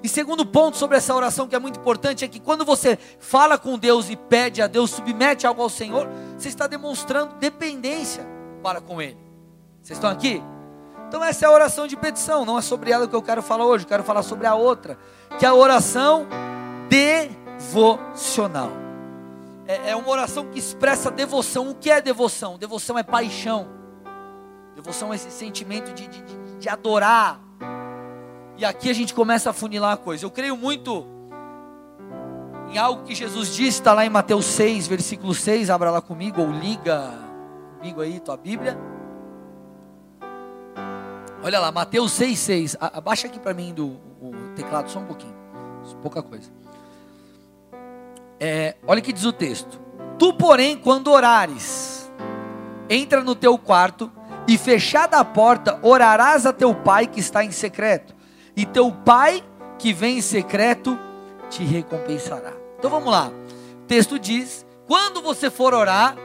E 0.03 0.09
segundo 0.09 0.45
ponto 0.45 0.75
sobre 0.75 0.97
essa 0.97 1.15
oração 1.15 1.47
que 1.47 1.55
é 1.55 1.59
muito 1.59 1.79
importante 1.79 2.25
é 2.25 2.27
que 2.27 2.41
quando 2.41 2.65
você 2.65 2.99
fala 3.19 3.57
com 3.57 3.79
Deus 3.79 4.09
e 4.09 4.17
pede 4.17 4.61
a 4.61 4.67
Deus, 4.67 4.91
submete 4.91 5.47
algo 5.47 5.61
ao 5.61 5.69
Senhor, 5.69 6.09
você 6.37 6.49
está 6.49 6.67
demonstrando 6.67 7.35
dependência 7.35 8.27
para 8.61 8.81
com 8.81 9.01
Ele. 9.01 9.17
Vocês 9.81 9.97
estão 9.97 10.09
aqui? 10.09 10.43
Então 11.13 11.23
essa 11.23 11.45
é 11.45 11.47
a 11.47 11.51
oração 11.51 11.85
de 11.85 11.95
petição, 11.95 12.43
não 12.43 12.57
é 12.57 12.61
sobre 12.63 12.89
ela 12.89 13.07
que 13.07 13.15
eu 13.15 13.21
quero 13.21 13.43
falar 13.43 13.65
hoje, 13.65 13.83
eu 13.83 13.87
quero 13.87 14.03
falar 14.03 14.23
sobre 14.23 14.47
a 14.47 14.55
outra, 14.55 14.97
que 15.37 15.45
é 15.45 15.47
a 15.47 15.53
oração 15.53 16.25
devocional 16.89 18.83
é, 19.67 19.91
é 19.91 19.95
uma 19.95 20.09
oração 20.09 20.47
que 20.47 20.59
expressa 20.59 21.09
devoção. 21.09 21.69
O 21.69 21.75
que 21.75 21.89
é 21.89 22.01
devoção? 22.01 22.57
Devoção 22.57 22.97
é 22.97 23.03
paixão. 23.03 23.67
Devoção 24.75 25.13
é 25.13 25.15
esse 25.15 25.31
sentimento 25.31 25.93
de, 25.93 26.07
de, 26.07 26.21
de, 26.21 26.55
de 26.59 26.69
adorar. 26.69 27.39
E 28.57 28.65
aqui 28.65 28.89
a 28.89 28.93
gente 28.93 29.13
começa 29.13 29.49
a 29.49 29.53
funilar 29.53 29.93
a 29.93 29.97
coisa. 29.97 30.25
Eu 30.25 30.31
creio 30.31 30.57
muito 30.57 31.05
em 32.69 32.77
algo 32.77 33.03
que 33.03 33.13
Jesus 33.13 33.53
disse, 33.53 33.79
está 33.79 33.93
lá 33.93 34.05
em 34.05 34.09
Mateus 34.09 34.45
6, 34.45 34.87
versículo 34.87 35.33
6, 35.33 35.69
abra 35.69 35.91
lá 35.91 36.01
comigo, 36.01 36.41
ou 36.41 36.51
liga 36.51 37.13
comigo 37.77 38.01
aí 38.01 38.19
tua 38.19 38.35
Bíblia. 38.35 38.92
Olha 41.43 41.59
lá, 41.59 41.73
Mateus 41.73 42.13
6, 42.13 42.39
6. 42.39 42.77
Abaixa 42.79 43.27
aqui 43.27 43.37
para 43.37 43.53
mim 43.53 43.73
do, 43.73 43.87
o 44.21 44.31
teclado 44.55 44.89
só 44.89 44.99
um 44.99 45.05
pouquinho. 45.05 45.35
Pouca 46.01 46.23
coisa. 46.23 46.49
É, 48.39 48.75
olha 48.87 48.99
o 48.99 49.03
que 49.03 49.11
diz 49.11 49.25
o 49.25 49.33
texto. 49.33 49.77
Tu, 50.17 50.33
porém, 50.35 50.77
quando 50.77 51.11
orares, 51.11 52.09
entra 52.89 53.21
no 53.21 53.35
teu 53.35 53.57
quarto 53.57 54.09
e 54.47 54.57
fechada 54.57 55.17
a 55.17 55.25
porta, 55.25 55.79
orarás 55.81 56.45
a 56.45 56.53
teu 56.53 56.73
pai 56.73 57.07
que 57.07 57.19
está 57.19 57.43
em 57.43 57.51
secreto. 57.51 58.15
E 58.55 58.65
teu 58.65 58.89
pai 58.89 59.43
que 59.77 59.91
vem 59.91 60.19
em 60.19 60.21
secreto 60.21 60.97
te 61.49 61.63
recompensará. 61.63 62.53
Então 62.79 62.89
vamos 62.89 63.11
lá. 63.11 63.29
O 63.81 63.85
texto 63.85 64.17
diz: 64.17 64.65
quando 64.87 65.21
você 65.21 65.49
for 65.49 65.73
orar, 65.73 66.15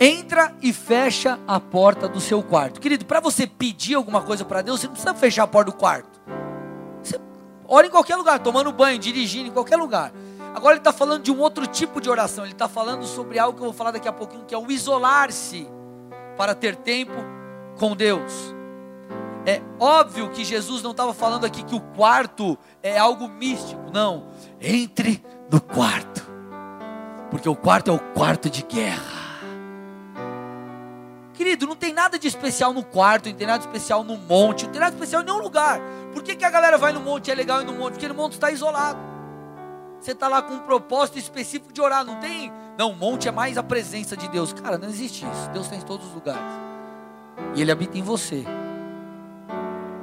entra 0.00 0.54
e 0.60 0.72
fecha 0.72 1.38
a 1.46 1.60
porta 1.60 2.08
do 2.08 2.20
seu 2.20 2.42
quarto. 2.42 2.80
Querido, 2.80 3.04
para 3.04 3.20
você 3.20 3.46
pedir 3.46 3.94
alguma 3.94 4.22
coisa 4.22 4.44
para 4.44 4.62
Deus, 4.62 4.80
você 4.80 4.86
não 4.86 4.94
precisa 4.94 5.14
fechar 5.14 5.44
a 5.44 5.46
porta 5.46 5.70
do 5.70 5.76
quarto. 5.76 6.20
Você 7.02 7.20
ora 7.66 7.86
em 7.86 7.90
qualquer 7.90 8.16
lugar, 8.16 8.38
tomando 8.40 8.72
banho, 8.72 8.98
dirigindo, 8.98 9.48
em 9.48 9.52
qualquer 9.52 9.76
lugar. 9.76 10.12
Agora 10.54 10.74
ele 10.74 10.80
está 10.80 10.92
falando 10.92 11.22
de 11.22 11.32
um 11.32 11.38
outro 11.40 11.66
tipo 11.66 12.00
de 12.00 12.10
oração. 12.10 12.44
Ele 12.44 12.52
está 12.52 12.68
falando 12.68 13.04
sobre 13.06 13.38
algo 13.38 13.56
que 13.56 13.62
eu 13.62 13.66
vou 13.66 13.74
falar 13.74 13.92
daqui 13.92 14.08
a 14.08 14.12
pouquinho, 14.12 14.44
que 14.44 14.54
é 14.54 14.58
o 14.58 14.70
isolar-se 14.70 15.68
para 16.36 16.54
ter 16.54 16.76
tempo 16.76 17.14
com 17.78 17.96
Deus. 17.96 18.54
É 19.44 19.60
óbvio 19.80 20.30
que 20.30 20.44
Jesus 20.44 20.82
não 20.82 20.92
estava 20.92 21.12
falando 21.12 21.44
aqui 21.44 21.64
que 21.64 21.74
o 21.74 21.80
quarto 21.80 22.56
é 22.82 22.98
algo 22.98 23.28
místico. 23.28 23.90
Não. 23.92 24.28
Entre 24.60 25.24
no 25.50 25.60
quarto. 25.60 26.22
Porque 27.30 27.48
o 27.48 27.56
quarto 27.56 27.90
é 27.90 27.94
o 27.94 27.98
quarto 27.98 28.50
de 28.50 28.62
guerra. 28.62 29.21
Querido, 31.34 31.66
não 31.66 31.74
tem 31.74 31.92
nada 31.92 32.18
de 32.18 32.28
especial 32.28 32.72
no 32.72 32.84
quarto, 32.84 33.28
não 33.28 33.36
tem 33.36 33.46
nada 33.46 33.60
de 33.60 33.66
especial 33.66 34.04
no 34.04 34.16
monte, 34.16 34.64
não 34.64 34.72
tem 34.72 34.80
nada 34.80 34.92
de 34.92 34.96
especial 34.96 35.22
em 35.22 35.24
nenhum 35.24 35.38
lugar. 35.38 35.80
Por 36.12 36.22
que, 36.22 36.36
que 36.36 36.44
a 36.44 36.50
galera 36.50 36.76
vai 36.76 36.92
no 36.92 37.00
monte 37.00 37.30
é 37.30 37.34
legal 37.34 37.62
ir 37.62 37.64
no 37.64 37.72
monte? 37.72 37.94
Porque 37.94 38.08
no 38.08 38.14
monte 38.14 38.32
está 38.32 38.50
isolado. 38.50 38.98
Você 40.00 40.12
está 40.12 40.28
lá 40.28 40.42
com 40.42 40.54
um 40.54 40.58
propósito 40.58 41.18
específico 41.18 41.72
de 41.72 41.80
orar, 41.80 42.04
não 42.04 42.16
tem. 42.16 42.52
Não, 42.76 42.90
o 42.90 42.96
monte 42.96 43.28
é 43.28 43.30
mais 43.30 43.56
a 43.56 43.62
presença 43.62 44.16
de 44.16 44.28
Deus. 44.28 44.52
Cara, 44.52 44.76
não 44.76 44.88
existe 44.88 45.24
isso. 45.24 45.50
Deus 45.50 45.66
está 45.66 45.76
em 45.76 45.80
todos 45.80 46.08
os 46.08 46.12
lugares. 46.12 46.42
E 47.54 47.62
Ele 47.62 47.70
habita 47.70 47.96
em 47.96 48.02
você. 48.02 48.44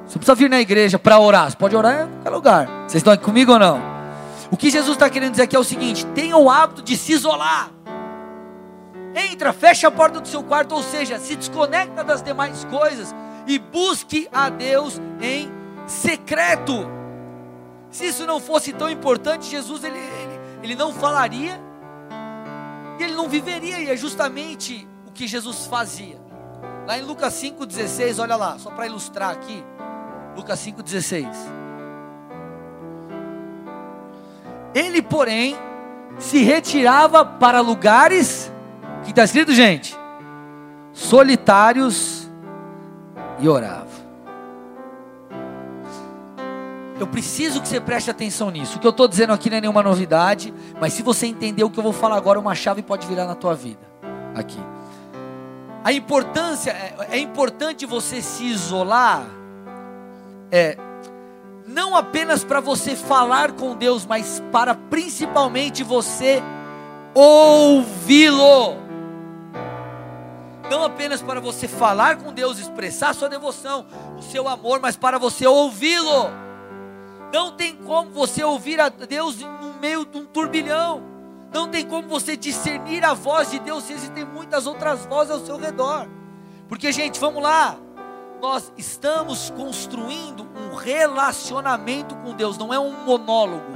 Você 0.06 0.18
precisa 0.18 0.36
vir 0.36 0.50
na 0.50 0.60
igreja 0.60 0.98
para 0.98 1.20
orar. 1.20 1.52
Você 1.52 1.58
pode 1.58 1.76
orar 1.76 2.08
em 2.08 2.12
qualquer 2.12 2.30
lugar. 2.30 2.68
Vocês 2.88 2.96
estão 2.96 3.14
aqui 3.14 3.24
comigo 3.24 3.52
ou 3.52 3.60
não? 3.60 3.80
O 4.50 4.58
que 4.58 4.70
Jesus 4.72 4.94
está 4.94 5.10
querendo 5.10 5.32
dizer 5.32 5.44
aqui 5.44 5.56
é 5.56 5.60
o 5.60 5.64
seguinte: 5.64 6.06
tenha 6.08 6.36
o 6.38 6.50
hábito 6.50 6.82
de 6.82 6.98
se 6.98 7.12
isolar. 7.12 7.70
Entra, 9.16 9.54
fecha 9.54 9.88
a 9.88 9.92
porta 9.92 10.20
do 10.20 10.28
seu 10.28 10.44
quarto, 10.44 10.76
ou 10.76 10.84
seja, 10.84 11.20
se 11.20 11.36
desconecta 11.36 12.04
das 12.04 12.22
demais 12.22 12.64
coisas 12.66 13.14
e 13.48 13.58
busque 13.58 14.28
a 14.32 14.50
Deus 14.50 15.02
em 15.22 15.52
secreto. 15.88 16.88
Se 17.90 18.08
isso 18.08 18.26
não 18.26 18.40
fosse 18.40 18.72
tão 18.72 18.90
importante, 18.90 19.50
Jesus 19.50 19.84
ele, 19.84 19.98
ele, 19.98 20.40
ele 20.64 20.76
não 20.76 20.94
falaria 20.94 21.60
e 23.00 23.04
ele 23.04 23.16
não 23.16 23.28
viveria, 23.28 23.80
e 23.80 23.90
é 23.90 23.96
justamente 23.96 24.88
o 25.08 25.12
que 25.12 25.26
Jesus 25.26 25.66
fazia. 25.66 26.20
Lá 26.86 26.98
em 26.98 27.02
Lucas 27.02 27.34
5,16, 27.34 28.22
olha 28.22 28.36
lá, 28.36 28.60
só 28.60 28.70
para 28.70 28.86
ilustrar 28.86 29.32
aqui. 29.32 29.64
Lucas 30.36 30.60
5,16. 30.60 31.28
Ele, 34.76 35.02
porém, 35.02 35.56
se 36.20 36.44
retirava 36.44 37.26
para 37.26 37.62
lugares 37.62 38.52
o 39.00 39.04
que 39.04 39.10
está 39.12 39.24
escrito, 39.24 39.54
gente? 39.54 39.98
Solitários 40.94 42.30
e 43.40 43.48
orava. 43.48 43.88
Eu 47.00 47.08
preciso 47.08 47.62
que 47.62 47.68
você 47.68 47.80
preste 47.80 48.12
atenção 48.12 48.50
nisso. 48.52 48.78
O 48.78 48.80
que 48.80 48.86
eu 48.86 48.92
estou 48.92 49.08
dizendo 49.08 49.32
aqui 49.32 49.50
não 49.50 49.58
é 49.58 49.62
nenhuma 49.62 49.82
novidade, 49.82 50.54
mas 50.82 50.94
se 50.94 51.02
você 51.02 51.28
entender 51.28 51.64
o 51.64 51.70
que 51.70 51.80
eu 51.80 51.84
vou 51.84 51.94
falar 51.94 52.18
agora, 52.18 52.38
uma 52.38 52.54
chave 52.54 52.82
pode 52.82 53.08
virar 53.08 53.26
na 53.26 53.36
tua 53.36 53.56
vida. 53.56 53.88
Aqui. 54.36 54.60
A 55.84 55.94
importância 55.94 56.72
é, 56.72 56.96
é 57.12 57.20
importante 57.20 57.86
você 57.86 58.22
se 58.22 58.44
isolar. 58.44 59.26
É 60.52 60.78
não 61.70 61.96
apenas 61.96 62.44
para 62.44 62.60
você 62.60 62.96
falar 62.96 63.52
com 63.52 63.76
Deus, 63.76 64.04
mas 64.06 64.42
para 64.52 64.74
principalmente 64.74 65.84
você 65.84 66.42
ouvi-lo 67.14 68.89
não 70.70 70.84
apenas 70.84 71.22
para 71.22 71.40
você 71.40 71.68
falar 71.68 72.18
com 72.18 72.32
Deus, 72.32 72.60
expressar 72.60 73.14
sua 73.14 73.28
devoção, 73.28 73.86
o 74.18 74.22
seu 74.22 74.48
amor, 74.48 74.80
mas 74.80 74.96
para 74.96 75.18
você 75.18 75.48
ouvi-lo. 75.48 76.30
Não 77.34 77.52
tem 77.52 77.76
como 77.76 78.12
você 78.12 78.44
ouvir 78.44 78.80
a 78.80 78.90
Deus 78.90 79.40
no 79.40 79.74
meio 79.80 80.06
de 80.06 80.18
um 80.18 80.26
turbilhão. 80.26 81.04
Não 81.54 81.68
tem 81.68 81.86
como 81.86 82.08
você 82.08 82.38
discernir 82.38 83.04
a 83.04 83.14
voz 83.14 83.52
de 83.52 83.60
Deus 83.60 83.84
se 83.84 83.94
existem 83.94 84.24
muitas 84.26 84.68
outras 84.68 85.06
vozes 85.06 85.32
ao 85.32 85.40
seu 85.40 85.58
redor. 85.58 86.08
Porque, 86.68 86.92
gente, 86.92 87.20
vamos 87.20 87.42
lá. 87.42 87.76
Nós 88.42 88.72
estamos 88.78 89.50
construindo 89.50 90.48
um 90.56 90.76
relacionamento 90.76 92.16
com 92.18 92.34
Deus, 92.34 92.58
não 92.58 92.74
é 92.74 92.80
um 92.80 93.04
monólogo. 93.04 93.74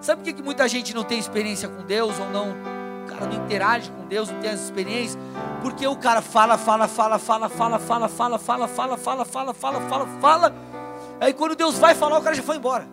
Sabe 0.00 0.22
por 0.22 0.32
que 0.32 0.42
muita 0.42 0.66
gente 0.68 0.94
não 0.94 1.04
tem 1.04 1.18
experiência 1.18 1.68
com 1.68 1.82
Deus 1.84 2.18
ou 2.18 2.30
não 2.30 2.75
não 3.24 3.32
interage 3.32 3.90
com 3.90 4.06
Deus, 4.06 4.30
não 4.30 4.40
tem 4.40 4.50
essa 4.50 4.64
experiência, 4.64 5.18
porque 5.62 5.86
o 5.86 5.96
cara 5.96 6.20
fala, 6.20 6.58
fala, 6.58 6.86
fala, 6.86 7.18
fala, 7.18 7.48
fala, 7.48 7.78
fala, 7.78 8.08
fala, 8.08 8.38
fala, 8.38 8.38
fala, 8.38 8.68
fala, 8.68 9.24
fala, 9.24 9.54
fala, 9.54 9.80
fala, 9.80 10.06
fala. 10.20 10.54
Aí 11.20 11.32
quando 11.32 11.54
Deus 11.54 11.78
vai 11.78 11.94
falar, 11.94 12.18
o 12.18 12.22
cara 12.22 12.34
já 12.34 12.42
foi 12.42 12.56
embora. 12.56 12.86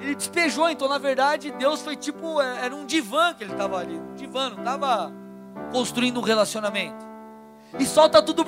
Ele 0.00 0.14
despejou, 0.14 0.70
então 0.70 0.88
na 0.88 0.98
verdade 0.98 1.50
Deus 1.52 1.82
foi 1.82 1.96
tipo, 1.96 2.40
era 2.40 2.74
um 2.74 2.86
divã 2.86 3.34
que 3.34 3.44
ele 3.44 3.52
estava 3.52 3.78
ali, 3.78 3.96
um 3.96 4.14
divã, 4.14 4.50
não 4.50 4.58
estava 4.58 5.12
construindo 5.72 6.18
um 6.18 6.22
relacionamento. 6.22 7.10
E 7.78 7.84
solta 7.84 8.22
tudo. 8.22 8.44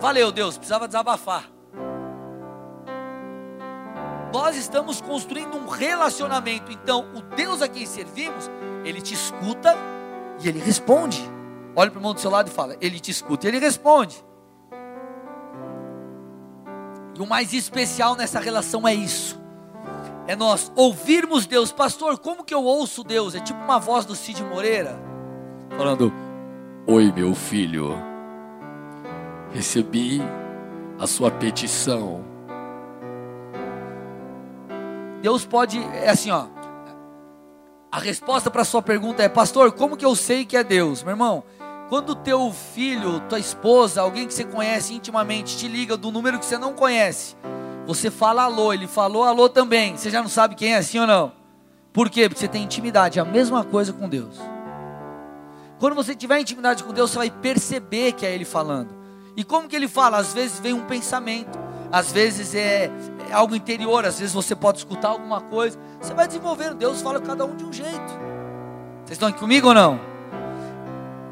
Valeu, 0.00 0.32
Deus, 0.32 0.56
precisava 0.56 0.86
desabafar 0.86 1.53
nós 4.34 4.56
estamos 4.56 5.00
construindo 5.00 5.56
um 5.56 5.68
relacionamento. 5.68 6.72
Então, 6.72 7.06
o 7.14 7.22
Deus 7.36 7.62
a 7.62 7.68
quem 7.68 7.86
servimos, 7.86 8.50
ele 8.84 9.00
te 9.00 9.14
escuta 9.14 9.76
e 10.42 10.48
ele 10.48 10.58
responde. 10.58 11.22
Olha 11.76 11.88
para 11.88 11.98
o 11.98 12.00
irmão 12.00 12.12
do 12.12 12.20
seu 12.20 12.32
lado 12.32 12.48
e 12.48 12.50
fala: 12.50 12.76
Ele 12.80 12.98
te 12.98 13.12
escuta 13.12 13.46
e 13.46 13.50
ele 13.50 13.60
responde. 13.60 14.24
E 17.16 17.22
o 17.22 17.26
mais 17.26 17.52
especial 17.52 18.16
nessa 18.16 18.40
relação 18.40 18.88
é 18.88 18.92
isso. 18.92 19.40
É 20.26 20.34
nós 20.34 20.72
ouvirmos 20.74 21.46
Deus, 21.46 21.70
pastor. 21.70 22.18
Como 22.18 22.42
que 22.42 22.52
eu 22.52 22.64
ouço 22.64 23.04
Deus? 23.04 23.36
É 23.36 23.40
tipo 23.40 23.62
uma 23.62 23.78
voz 23.78 24.04
do 24.04 24.16
Cid 24.16 24.42
Moreira 24.42 25.00
falando: 25.76 26.12
Oi, 26.88 27.12
meu 27.12 27.36
filho, 27.36 27.94
recebi 29.52 30.20
a 30.98 31.06
sua 31.06 31.30
petição 31.30 32.33
Deus 35.24 35.46
pode, 35.46 35.78
é 35.78 36.10
assim, 36.10 36.30
ó. 36.30 36.48
A 37.90 37.98
resposta 37.98 38.50
para 38.50 38.60
a 38.60 38.64
sua 38.64 38.82
pergunta 38.82 39.22
é, 39.22 39.28
pastor, 39.28 39.72
como 39.72 39.96
que 39.96 40.04
eu 40.04 40.14
sei 40.14 40.44
que 40.44 40.54
é 40.54 40.62
Deus? 40.62 41.02
Meu 41.02 41.12
irmão, 41.12 41.44
quando 41.88 42.14
teu 42.14 42.52
filho, 42.52 43.20
tua 43.20 43.38
esposa, 43.38 44.02
alguém 44.02 44.26
que 44.26 44.34
você 44.34 44.44
conhece 44.44 44.92
intimamente 44.92 45.56
te 45.56 45.66
liga 45.66 45.96
do 45.96 46.12
número 46.12 46.38
que 46.38 46.44
você 46.44 46.58
não 46.58 46.74
conhece, 46.74 47.36
você 47.86 48.10
fala 48.10 48.42
alô, 48.42 48.70
ele 48.70 48.86
falou 48.86 49.24
alô 49.24 49.48
também. 49.48 49.96
Você 49.96 50.10
já 50.10 50.20
não 50.20 50.28
sabe 50.28 50.56
quem 50.56 50.74
é, 50.74 50.82
sim 50.82 50.98
ou 50.98 51.06
não? 51.06 51.32
Por 51.90 52.10
quê? 52.10 52.28
Porque 52.28 52.42
você 52.42 52.48
tem 52.48 52.62
intimidade, 52.62 53.18
é 53.18 53.22
a 53.22 53.24
mesma 53.24 53.64
coisa 53.64 53.94
com 53.94 54.06
Deus. 54.06 54.38
Quando 55.78 55.94
você 55.94 56.14
tiver 56.14 56.38
intimidade 56.38 56.84
com 56.84 56.92
Deus, 56.92 57.10
você 57.10 57.16
vai 57.16 57.30
perceber 57.30 58.12
que 58.12 58.26
é 58.26 58.34
Ele 58.34 58.44
falando. 58.44 58.94
E 59.34 59.42
como 59.42 59.68
que 59.68 59.74
Ele 59.74 59.88
fala? 59.88 60.18
Às 60.18 60.34
vezes 60.34 60.60
vem 60.60 60.74
um 60.74 60.84
pensamento, 60.84 61.58
às 61.90 62.12
vezes 62.12 62.54
é 62.54 62.90
algo 63.34 63.54
interior, 63.54 64.04
às 64.04 64.18
vezes 64.18 64.34
você 64.34 64.54
pode 64.54 64.78
escutar 64.78 65.08
alguma 65.08 65.40
coisa. 65.40 65.78
Você 66.00 66.14
vai 66.14 66.26
desenvolvendo, 66.26 66.74
Deus 66.74 67.02
fala 67.02 67.20
cada 67.20 67.44
um 67.44 67.56
de 67.56 67.64
um 67.64 67.72
jeito. 67.72 68.34
Vocês 69.04 69.12
estão 69.12 69.28
aqui 69.28 69.38
comigo 69.38 69.68
ou 69.68 69.74
não? 69.74 70.00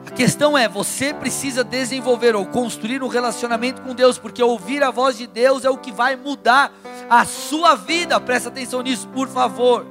A 0.07 0.11
questão 0.11 0.59
é, 0.59 0.69
você 0.69 1.15
precisa 1.15 1.65
desenvolver 1.65 2.37
ou 2.37 2.45
construir 2.45 3.03
um 3.03 3.09
relacionamento 3.09 3.81
com 3.81 3.95
Deus, 3.95 4.19
porque 4.19 4.43
ouvir 4.43 4.83
a 4.83 4.91
voz 4.91 5.17
de 5.17 5.27
Deus 5.27 5.65
é 5.65 5.71
o 5.71 5.79
que 5.79 5.91
vai 5.91 6.17
mudar 6.17 6.71
a 7.09 7.25
sua 7.25 7.75
vida. 7.75 8.21
Presta 8.21 8.49
atenção 8.49 8.83
nisso, 8.83 9.09
por 9.09 9.29
favor. 9.29 9.87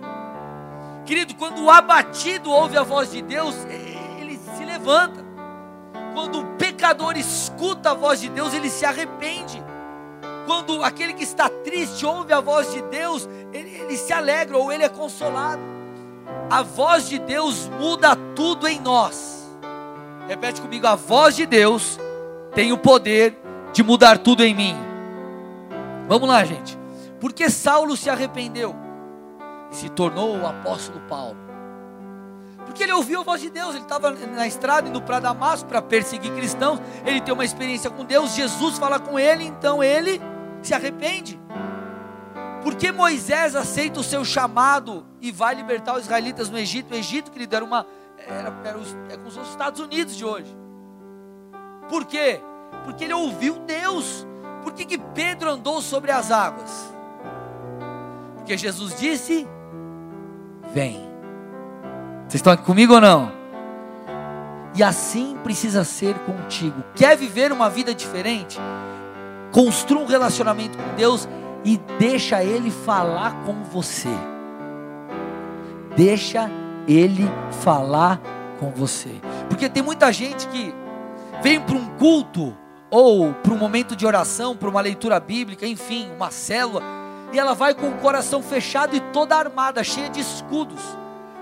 Querido, 1.06 1.34
quando 1.36 1.64
o 1.64 1.72
abatido 1.72 2.52
ouve 2.52 2.78
a 2.78 2.84
voz 2.84 3.12
de 3.12 3.22
Deus, 3.22 3.56
ele 4.20 4.40
se 4.56 4.64
levanta. 4.64 5.26
Quando 6.14 6.42
o 6.42 6.46
pecador 6.58 7.18
escuta 7.18 7.92
a 7.92 7.94
voz 7.94 8.20
de 8.20 8.30
Deus, 8.30 8.54
ele 8.54 8.70
se 8.70 8.86
arrepende. 8.86 9.64
Quando 10.46 10.84
aquele 10.84 11.14
que 11.14 11.24
está 11.24 11.50
triste 11.50 12.06
ouve 12.06 12.34
a 12.34 12.40
voz 12.40 12.72
de 12.74 12.82
Deus, 12.84 13.28
ele, 13.54 13.70
ele 13.70 13.98
se 13.98 14.12
alegra 14.12 14.58
ou 14.58 14.72
ele 14.72 14.84
é 14.84 14.90
consolado. 14.90 15.62
A 16.50 16.62
voz 16.62 17.08
de 17.08 17.20
Deus 17.20 17.70
muda 17.80 18.16
tudo 18.36 18.68
em 18.68 18.80
nós. 18.80 19.50
Repete 20.28 20.62
comigo: 20.62 20.88
a 20.88 20.96
voz 20.96 21.36
de 21.36 21.46
Deus 21.46 22.00
tem 22.54 22.72
o 22.72 22.78
poder 22.78 23.38
de 23.74 23.84
mudar 23.84 24.18
tudo 24.18 24.44
em 24.44 24.54
mim. 24.54 24.76
Vamos 26.08 26.28
lá, 26.28 26.44
gente. 26.44 26.78
Porque 27.20 27.50
Saulo 27.50 27.96
se 27.96 28.10
arrependeu 28.10 28.76
e 29.72 29.76
se 29.76 29.90
tornou 29.90 30.38
o 30.38 30.48
apóstolo 30.48 31.00
Paulo. 31.08 31.38
Porque 32.66 32.84
ele 32.84 32.94
ouviu 32.94 33.22
a 33.22 33.24
voz 33.24 33.42
de 33.42 33.50
Deus, 33.50 33.76
ele 33.76 33.84
estava 33.84 34.12
na 34.12 34.48
estrada 34.48 34.88
indo 34.88 35.02
para 35.02 35.20
Damasco 35.20 35.68
para 35.68 35.82
perseguir 35.82 36.32
cristãos, 36.34 36.80
ele 37.06 37.20
tem 37.20 37.34
uma 37.34 37.44
experiência 37.44 37.90
com 37.90 38.06
Deus, 38.06 38.34
Jesus 38.34 38.78
fala 38.78 39.00
com 39.00 39.20
ele, 39.20 39.44
então 39.44 39.84
ele 39.84 40.22
se 40.62 40.74
arrepende. 40.74 41.40
Porque 42.64 42.92
Moisés 42.92 43.56
aceita 43.56 44.00
o 44.00 44.04
seu 44.04 44.24
chamado 44.24 45.06
e 45.20 45.32
vai 45.32 45.56
libertar 45.56 45.96
os 45.96 46.02
israelitas 46.02 46.50
no 46.50 46.58
Egito? 46.58 46.94
O 46.94 46.98
Egito, 46.98 47.32
querido, 47.32 47.56
era 47.56 47.66
uma. 47.66 47.86
Era, 48.18 48.54
era 48.64 48.78
os, 48.78 48.96
é 49.10 49.18
como 49.18 49.28
os 49.28 49.50
Estados 49.50 49.80
Unidos 49.80 50.16
de 50.16 50.24
hoje. 50.24 50.56
Por 51.90 52.06
quê? 52.06 52.40
Porque 52.84 53.06
ele 53.06 53.14
ouviu 53.14 53.60
Deus. 53.60 54.26
Por 54.64 54.74
que, 54.74 54.86
que 54.86 54.98
Pedro 54.98 55.50
andou 55.50 55.82
sobre 55.82 56.12
as 56.12 56.32
águas? 56.32 56.94
Porque 58.36 58.56
Jesus 58.58 58.98
disse: 59.00 59.48
Vem. 60.74 61.10
Vocês 62.28 62.36
estão 62.36 62.54
aqui 62.54 62.64
comigo 62.64 62.94
ou 62.94 63.02
não? 63.02 63.32
E 64.76 64.84
assim 64.84 65.38
precisa 65.44 65.84
ser 65.84 66.18
contigo. 66.20 66.82
Quer 66.96 67.18
viver 67.18 67.52
uma 67.52 67.70
vida 67.70 67.94
diferente? 67.94 68.58
Construa 69.52 70.04
um 70.04 70.06
relacionamento 70.06 70.78
com 70.78 70.96
Deus 70.96 71.28
e 71.64 71.78
deixa 72.00 72.44
Ele 72.44 72.72
falar 72.72 73.44
com 73.44 73.64
você. 73.64 74.10
Deixa 75.96 76.50
Ele 76.88 77.30
falar 77.62 78.22
com 78.60 78.72
você. 78.72 79.20
Porque 79.50 79.68
tem 79.68 79.84
muita 79.84 80.12
gente 80.12 80.48
que 80.48 80.74
vem 81.42 81.60
para 81.60 81.76
um 81.76 81.86
culto 81.98 82.56
ou 82.90 83.34
para 83.34 83.54
um 83.54 83.58
momento 83.58 83.96
de 83.96 84.06
oração, 84.06 84.56
para 84.56 84.70
uma 84.70 84.82
leitura 84.82 85.20
bíblica, 85.20 85.66
enfim, 85.68 86.10
uma 86.16 86.32
célula, 86.32 86.82
e 87.32 87.40
ela 87.40 87.54
vai 87.54 87.74
com 87.74 87.90
o 87.90 87.98
coração 87.98 88.42
fechado 88.42 88.96
e 88.96 89.00
toda 89.00 89.36
armada, 89.36 89.84
cheia 89.84 90.10
de 90.10 90.20
escudos, 90.20 90.82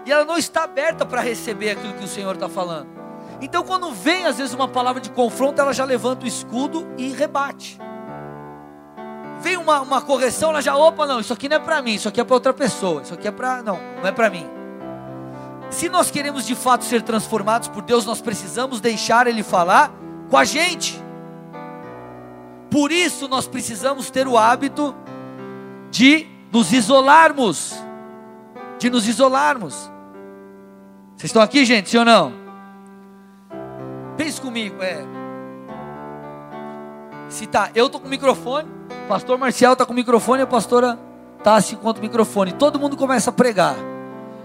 e 0.05 0.11
ela 0.11 0.23
não 0.25 0.37
está 0.37 0.63
aberta 0.63 1.05
para 1.05 1.21
receber 1.21 1.71
aquilo 1.71 1.93
que 1.93 2.05
o 2.05 2.07
Senhor 2.07 2.35
está 2.35 2.47
falando. 2.47 2.87
Então, 3.41 3.63
quando 3.63 3.91
vem 3.91 4.25
às 4.25 4.37
vezes 4.37 4.53
uma 4.53 4.67
palavra 4.67 5.01
de 5.01 5.09
confronto, 5.09 5.59
ela 5.59 5.73
já 5.73 5.85
levanta 5.85 6.25
o 6.25 6.27
escudo 6.27 6.87
e 6.97 7.09
rebate 7.09 7.79
vem 9.41 9.57
uma, 9.57 9.81
uma 9.81 10.01
correção, 10.01 10.49
ela 10.49 10.61
já, 10.61 10.75
opa, 10.75 11.05
não, 11.07 11.19
isso 11.19 11.33
aqui 11.33 11.47
não 11.47 11.57
é 11.57 11.59
para 11.59 11.81
mim, 11.81 11.93
isso 11.93 12.07
aqui 12.07 12.19
é 12.19 12.23
para 12.23 12.33
outra 12.33 12.53
pessoa, 12.53 13.01
isso 13.01 13.13
aqui 13.13 13.27
é 13.27 13.31
para, 13.31 13.61
não, 13.63 13.79
não 14.01 14.07
é 14.07 14.11
para 14.11 14.29
mim. 14.29 14.45
Se 15.69 15.87
nós 15.87 16.09
queremos 16.09 16.45
de 16.45 16.55
fato 16.55 16.83
ser 16.83 17.01
transformados 17.01 17.67
por 17.67 17.83
Deus, 17.83 18.05
nós 18.05 18.21
precisamos 18.21 18.81
deixar 18.81 19.27
Ele 19.27 19.43
falar 19.43 19.91
com 20.29 20.37
a 20.37 20.43
gente. 20.43 21.01
Por 22.71 22.91
isso 22.91 23.27
nós 23.27 23.47
precisamos 23.47 24.09
ter 24.09 24.27
o 24.27 24.37
hábito 24.37 24.95
de 25.91 26.27
nos 26.51 26.73
isolarmos. 26.73 27.75
De 28.79 28.89
nos 28.89 29.07
isolarmos. 29.07 29.91
Vocês 31.15 31.29
estão 31.29 31.41
aqui, 31.41 31.65
gente, 31.65 31.89
sim 31.89 31.97
ou 31.97 32.05
não? 32.05 32.33
Pense 34.17 34.39
comigo, 34.41 34.81
é. 34.81 35.03
Se 37.27 37.45
tá, 37.45 37.69
eu 37.75 37.89
tô 37.89 37.99
com 37.99 38.07
o 38.07 38.09
microfone, 38.09 38.78
pastor 39.07 39.37
Marcial 39.37 39.73
está 39.73 39.85
com 39.85 39.93
o 39.93 39.95
microfone, 39.95 40.41
a 40.41 40.47
pastora 40.47 40.99
assim 41.45 41.75
com 41.75 41.89
o 41.89 41.99
microfone. 41.99 42.53
Todo 42.53 42.79
mundo 42.79 42.97
começa 42.97 43.29
a 43.29 43.33
pregar. 43.33 43.75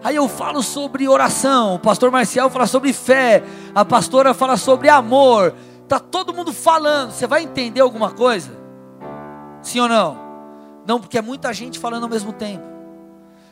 Aí 0.03 0.17
eu 0.17 0.29
falo 0.29 0.63
sobre 0.63 1.09
oração, 1.09 1.75
o 1.75 1.79
pastor 1.79 2.11
Marcial 2.11 2.51
fala 2.51 2.66
sobre 2.66 2.92
fé, 2.92 3.42
a 3.75 3.85
pastora 3.85 4.35
fala 4.35 4.57
sobre 4.57 4.88
amor. 4.88 5.55
Tá 5.88 5.99
todo 5.99 6.35
mundo 6.35 6.53
falando. 6.53 7.11
Você 7.11 7.27
vai 7.27 7.42
entender 7.42 7.81
alguma 7.81 8.11
coisa? 8.11 8.51
Sim 9.62 9.81
ou 9.81 9.88
não? 9.88 10.18
Não, 10.87 11.01
porque 11.01 11.18
é 11.18 11.23
muita 11.23 11.53
gente 11.53 11.79
falando 11.79 12.05
ao 12.05 12.09
mesmo 12.09 12.33
tempo. 12.33 12.64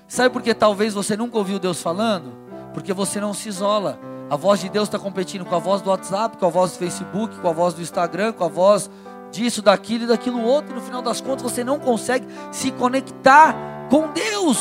Sabe 0.07 0.29
por 0.29 0.43
que 0.43 0.53
talvez 0.53 0.93
você 0.93 1.17
nunca 1.17 1.39
ouviu 1.39 1.59
Deus 1.59 1.81
falando? 1.81 2.33
Porque 2.75 2.93
você 2.93 3.19
não 3.19 3.33
se 3.33 3.49
isola. 3.49 3.99
A 4.29 4.37
voz 4.37 4.61
de 4.61 4.69
Deus 4.69 4.89
está 4.89 4.99
competindo 4.99 5.45
com 5.45 5.55
a 5.55 5.59
voz 5.59 5.81
do 5.81 5.91
WhatsApp, 5.91 6.37
com 6.37 6.47
a 6.47 6.51
voz 6.51 6.73
do 6.73 6.79
Facebook, 6.79 7.39
com 7.39 7.49
a 7.49 7.53
voz 7.53 7.75
do 7.75 7.83
Instagram, 7.83 8.33
com 8.33 8.45
a 8.45 8.49
voz 8.49 8.91
disso, 9.33 9.63
daquilo 9.63 10.05
e 10.05 10.07
daquilo 10.07 10.41
outro, 10.43 10.73
e 10.73 10.75
no 10.75 10.81
final 10.81 11.03
das 11.03 11.21
contas 11.21 11.43
você 11.43 11.65
não 11.65 11.81
consegue 11.81 12.27
se 12.53 12.71
conectar 12.71 13.57
com 13.91 14.09
Deus. 14.13 14.59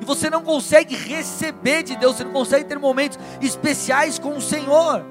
E 0.00 0.04
você 0.04 0.30
não 0.30 0.42
consegue 0.42 0.96
receber 0.96 1.82
de 1.82 1.94
Deus, 1.94 2.16
você 2.16 2.24
não 2.24 2.32
consegue 2.32 2.64
ter 2.64 2.78
momentos 2.78 3.18
especiais 3.40 4.18
com 4.18 4.36
o 4.36 4.40
Senhor. 4.40 5.04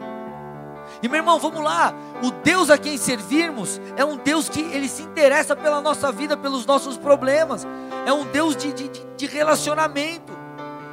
E 1.01 1.07
meu 1.07 1.17
irmão, 1.17 1.38
vamos 1.38 1.62
lá. 1.63 1.93
O 2.23 2.31
Deus 2.31 2.69
a 2.69 2.77
quem 2.77 2.97
servirmos 2.97 3.79
é 3.95 4.03
um 4.03 4.17
Deus 4.17 4.49
que 4.49 4.62
ele 4.62 4.89
se 4.89 5.03
interessa 5.03 5.55
pela 5.55 5.79
nossa 5.79 6.12
vida, 6.12 6.36
pelos 6.36 6.65
nossos 6.65 6.97
problemas. 6.97 7.67
É 8.05 8.12
um 8.12 8.25
Deus 8.25 8.55
de, 8.55 8.73
de, 8.73 8.89
de 8.89 9.25
relacionamento. 9.27 10.33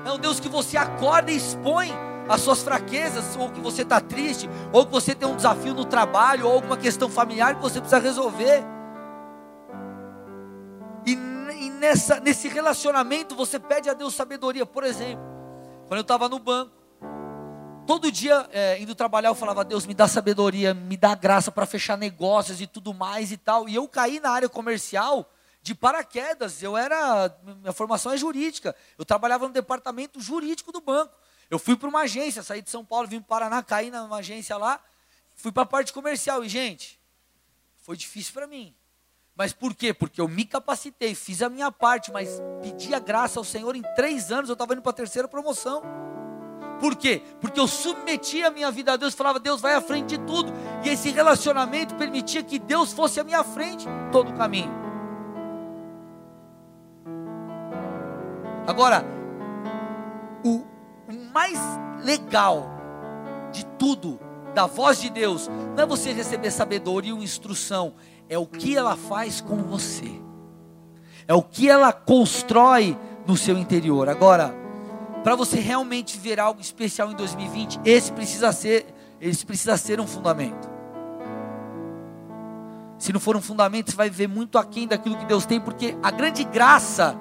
É 0.05 0.13
um 0.13 0.19
Deus 0.19 0.39
que 0.39 0.49
você 0.49 0.77
acorda 0.77 1.31
e 1.31 1.37
expõe 1.37 1.91
as 2.29 2.41
suas 2.41 2.63
fraquezas, 2.63 3.37
ou 3.37 3.51
que 3.51 3.61
você 3.61 3.83
está 3.83 4.01
triste, 4.01 4.49
ou 4.73 4.87
que 4.87 4.93
você 4.93 5.15
tem 5.15 5.29
um 5.29 5.37
desafio 5.37 5.75
no 5.75 5.85
trabalho, 5.85 6.47
ou 6.47 6.53
alguma 6.53 6.77
questão 6.77 7.09
familiar 7.09 7.57
que 7.57 7.63
você 7.63 7.81
precisa 7.81 8.01
resolver. 8.01 8.65
E, 11.07 11.13
e 11.13 11.71
nessa, 11.71 12.21
nesse 12.21 12.49
relacionamento 12.49 13.35
você 13.35 13.59
pede 13.59 13.91
a 13.91 13.95
Deus 13.95 14.15
sabedoria. 14.15 14.65
Por 14.65 14.85
exemplo, 14.85 15.25
quando 15.87 15.99
eu 15.99 16.03
estava 16.03 16.29
no 16.29 16.39
banco, 16.39 16.73
todo 17.87 18.11
dia 18.11 18.49
é, 18.53 18.81
indo 18.81 18.95
trabalhar, 18.95 19.29
eu 19.29 19.35
falava: 19.35 19.65
Deus, 19.65 19.87
me 19.87 19.95
dá 19.95 20.09
sabedoria, 20.09 20.73
me 20.73 20.97
dá 20.97 21.15
graça 21.15 21.53
para 21.53 21.67
fechar 21.67 21.99
negócios 21.99 22.61
e 22.61 22.67
tudo 22.67 22.95
mais 22.95 23.31
e 23.31 23.37
tal. 23.37 23.69
E 23.69 23.75
eu 23.75 23.87
caí 23.87 24.19
na 24.19 24.31
área 24.31 24.49
comercial 24.49 25.31
de 25.63 25.75
paraquedas. 25.75 26.63
Eu 26.63 26.77
era, 26.77 27.35
minha 27.61 27.73
formação 27.73 28.13
é 28.13 28.17
jurídica. 28.17 28.75
Eu 28.99 29.05
trabalhava 29.05 29.47
no 29.47 29.53
departamento 29.53 30.21
jurídico 30.21 30.73
do 30.73 30.81
banco. 30.81 31.13
Eu 31.55 31.59
fui 31.61 31.77
para 31.77 31.89
uma 31.89 32.01
agência, 32.01 32.43
saí 32.43 32.61
de 32.61 32.69
São 32.69 32.85
Paulo, 32.85 33.07
vim 33.07 33.21
para 33.21 33.25
o 33.25 33.29
Paraná, 33.29 33.63
caí 33.63 33.89
numa 33.89 34.17
agência 34.17 34.57
lá, 34.57 34.81
fui 35.37 35.53
para 35.53 35.63
a 35.63 35.67
parte 35.67 35.93
comercial. 35.93 36.43
E, 36.43 36.49
gente, 36.49 36.99
foi 37.77 37.97
difícil 37.97 38.33
para 38.33 38.49
mim. 38.49 38.75
Mas 39.37 39.53
por 39.53 39.73
quê? 39.73 39.95
Porque 39.95 40.21
eu 40.21 40.27
me 40.27 40.45
capacitei, 40.45 41.15
fiz 41.15 41.43
a 41.43 41.49
minha 41.49 41.71
parte, 41.71 42.11
mas 42.11 42.43
pedi 42.61 42.93
a 42.93 42.99
graça 42.99 43.39
ao 43.39 43.45
Senhor. 43.45 43.77
Em 43.77 43.83
três 43.95 44.33
anos 44.33 44.49
eu 44.49 44.55
estava 44.55 44.73
indo 44.73 44.83
para 44.83 44.91
a 44.91 44.95
terceira 44.95 45.29
promoção. 45.29 45.81
Por 46.81 46.97
quê? 46.97 47.23
Porque 47.41 47.61
eu 47.61 47.69
submeti 47.69 48.43
a 48.43 48.51
minha 48.51 48.73
vida 48.73 48.95
a 48.95 48.97
Deus, 48.97 49.15
falava, 49.15 49.39
Deus 49.39 49.61
vai 49.61 49.75
à 49.75 49.81
frente 49.81 50.19
de 50.19 50.27
tudo. 50.27 50.53
E 50.85 50.89
esse 50.89 51.11
relacionamento 51.11 51.95
permitia 51.95 52.43
que 52.43 52.59
Deus 52.59 52.93
fosse 52.93 53.21
à 53.21 53.23
minha 53.23 53.45
frente 53.45 53.87
todo 54.11 54.33
o 54.33 54.35
caminho. 54.35 54.73
Agora, 58.67 59.05
mais 61.35 61.59
legal 62.05 62.71
de 63.53 63.67
tudo, 63.77 64.21
da 64.55 64.67
voz 64.67 65.01
de 65.01 65.11
Deus, 65.11 65.51
não 65.75 65.83
é 65.83 65.87
você 65.87 66.13
receber 66.13 66.53
sabedoria 66.53 67.13
ou 67.13 67.21
instrução, 67.21 67.95
é 68.29 68.39
o 68.39 68.47
que 68.47 68.77
ela 68.77 68.97
faz 68.97 69.41
com 69.41 69.57
você, 69.57 70.11
é 71.27 71.35
o 71.35 71.43
que 71.43 71.69
ela 71.69 71.93
constrói 71.93 72.97
no 73.27 73.37
seu 73.37 73.59
interior. 73.59 74.09
Agora, 74.09 74.55
para 75.25 75.35
você 75.35 75.59
realmente 75.59 76.17
ver 76.19 76.39
algo 76.39 76.61
especial 76.61 77.11
em 77.11 77.17
2020, 77.17 77.81
esse 77.85 78.13
precisa 78.13 78.53
ser, 78.53 78.87
esse 79.21 79.45
precisa 79.45 79.77
ser 79.77 80.01
um 80.01 80.07
fundamento. 80.07 80.73
Se 82.97 83.13
não 83.13 83.19
for 83.19 83.37
um 83.37 83.43
fundamento, 83.43 83.91
você 83.91 83.97
vai 83.97 84.09
ver 84.09 84.29
muito 84.29 84.57
aquém 84.57 84.87
daquilo 84.87 85.17
que 85.17 85.27
Deus 85.27 85.45
tem, 85.45 85.61
porque 85.61 85.97
a 86.01 86.13
grande 86.13 86.45
graça 86.45 87.19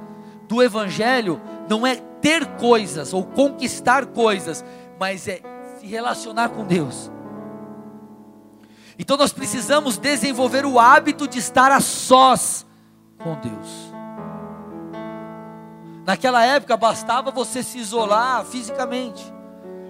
do 0.47 0.61
Evangelho 0.61 1.41
não 1.69 1.85
é 1.85 1.95
ter 2.21 2.45
coisas 2.57 3.13
ou 3.13 3.23
conquistar 3.23 4.05
coisas, 4.07 4.63
mas 4.99 5.27
é 5.27 5.41
se 5.79 5.85
relacionar 5.85 6.49
com 6.49 6.65
Deus. 6.65 7.11
Então 8.97 9.17
nós 9.17 9.33
precisamos 9.33 9.97
desenvolver 9.97 10.65
o 10.65 10.79
hábito 10.79 11.27
de 11.27 11.39
estar 11.39 11.71
a 11.71 11.79
sós 11.79 12.65
com 13.17 13.35
Deus. 13.35 13.93
Naquela 16.05 16.43
época 16.43 16.75
bastava 16.75 17.31
você 17.31 17.63
se 17.63 17.79
isolar 17.79 18.45
fisicamente. 18.45 19.23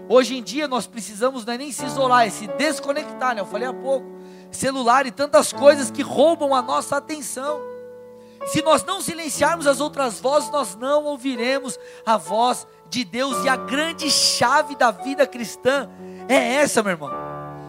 Hoje 0.07 0.37
em 0.37 0.43
dia 0.43 0.67
nós 0.67 0.85
precisamos 0.85 1.45
não 1.45 1.53
é 1.53 1.57
nem 1.57 1.71
se 1.71 1.85
isolar, 1.85 2.27
é 2.27 2.29
se 2.29 2.47
desconectar, 2.47 3.35
né? 3.35 3.41
Eu 3.41 3.45
falei 3.45 3.67
há 3.67 3.73
pouco. 3.73 4.07
Celular 4.51 5.05
e 5.05 5.11
tantas 5.11 5.51
coisas 5.51 5.89
que 5.89 6.01
roubam 6.01 6.53
a 6.53 6.61
nossa 6.61 6.97
atenção. 6.97 7.72
Se 8.45 8.61
nós 8.61 8.83
não 8.83 9.01
silenciarmos 9.01 9.67
as 9.67 9.79
outras 9.79 10.19
vozes, 10.19 10.49
nós 10.49 10.75
não 10.75 11.05
ouviremos 11.05 11.79
a 12.05 12.17
voz 12.17 12.67
de 12.89 13.03
Deus. 13.03 13.43
E 13.45 13.49
a 13.49 13.55
grande 13.55 14.09
chave 14.11 14.75
da 14.75 14.91
vida 14.91 15.25
cristã 15.25 15.89
é 16.27 16.55
essa, 16.55 16.83
meu 16.83 16.91
irmão. 16.91 17.11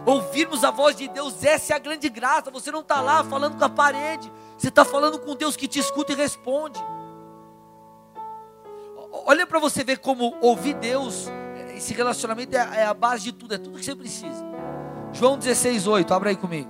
ouvirmos 0.05 0.63
a 0.63 0.71
voz 0.71 0.95
de 0.95 1.07
Deus, 1.07 1.43
essa 1.43 1.73
é 1.73 1.75
a 1.75 1.79
grande 1.79 2.09
graça. 2.09 2.51
Você 2.51 2.71
não 2.71 2.81
está 2.81 3.01
lá 3.01 3.23
falando 3.23 3.57
com 3.57 3.65
a 3.65 3.69
parede, 3.69 4.31
você 4.57 4.67
está 4.67 4.85
falando 4.85 5.19
com 5.19 5.35
Deus 5.35 5.55
que 5.55 5.67
te 5.67 5.79
escuta 5.79 6.11
e 6.11 6.15
responde. 6.15 6.79
Olha 9.25 9.47
para 9.47 9.59
você 9.59 9.83
ver 9.83 9.99
como 9.99 10.35
ouvir 10.41 10.73
Deus, 10.75 11.29
esse 11.75 11.93
relacionamento 11.93 12.55
é, 12.55 12.81
é 12.81 12.85
a 12.85 12.93
base 12.93 13.23
de 13.23 13.31
tudo, 13.31 13.55
é 13.55 13.57
tudo 13.57 13.79
que 13.79 13.85
você 13.85 13.95
precisa. 13.95 14.45
João 15.13 15.37
16, 15.37 15.87
8, 15.87 16.13
abra 16.13 16.29
aí 16.29 16.35
comigo. 16.35 16.69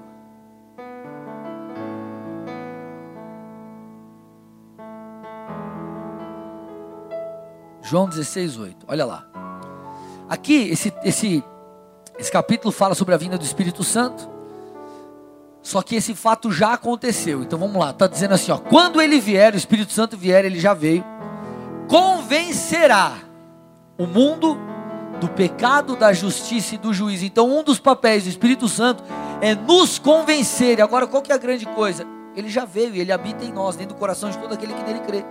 João 7.86 8.10
16, 8.10 8.58
8, 8.58 8.86
olha 8.88 9.06
lá. 9.06 9.26
Aqui, 10.28 10.70
esse, 10.70 10.94
esse, 11.04 11.44
esse 12.18 12.32
capítulo 12.32 12.72
fala 12.72 12.96
sobre 12.96 13.14
a 13.14 13.18
vinda 13.18 13.38
do 13.38 13.46
Espírito 13.46 13.84
Santo. 13.84 14.30
Só 15.62 15.82
que 15.82 15.96
esse 15.96 16.14
fato 16.14 16.52
já 16.52 16.74
aconteceu. 16.74 17.42
Então 17.42 17.58
vamos 17.58 17.78
lá, 17.78 17.92
está 17.92 18.08
dizendo 18.08 18.34
assim: 18.34 18.52
ó, 18.52 18.58
quando 18.58 19.02
ele 19.02 19.20
vier, 19.20 19.54
o 19.54 19.58
Espírito 19.58 19.92
Santo 19.92 20.18
vier, 20.18 20.46
ele 20.46 20.60
já 20.60 20.74
veio 20.74 21.04
convencerá 21.88 23.14
o 23.98 24.06
mundo 24.06 24.58
do 25.20 25.30
pecado, 25.30 25.96
da 25.96 26.12
justiça 26.12 26.76
e 26.76 26.78
do 26.78 26.94
juízo. 26.94 27.26
Então, 27.26 27.50
um 27.50 27.64
dos 27.64 27.80
papéis 27.80 28.24
do 28.24 28.30
Espírito 28.30 28.68
Santo 28.68 29.04
é 29.42 29.56
nos 29.56 29.98
convencer. 29.98 30.82
Agora, 30.82 31.08
qual 31.08 31.22
que 31.22 31.32
é 31.32 31.36
a 31.36 31.38
grande 31.38 31.66
coisa? 31.66 32.06
Ele 32.36 32.50
já 32.50 32.66
veio 32.66 32.94
e 32.96 33.00
ele 33.00 33.12
habita 33.12 33.46
em 33.46 33.54
nós, 33.54 33.76
dentro 33.76 33.96
do 33.96 34.00
coração 34.00 34.30
de 34.30 34.38
todo 34.38 34.54
aquele 34.54 34.74
que 34.74 34.84
nele 34.84 35.00
crê, 35.00 35.24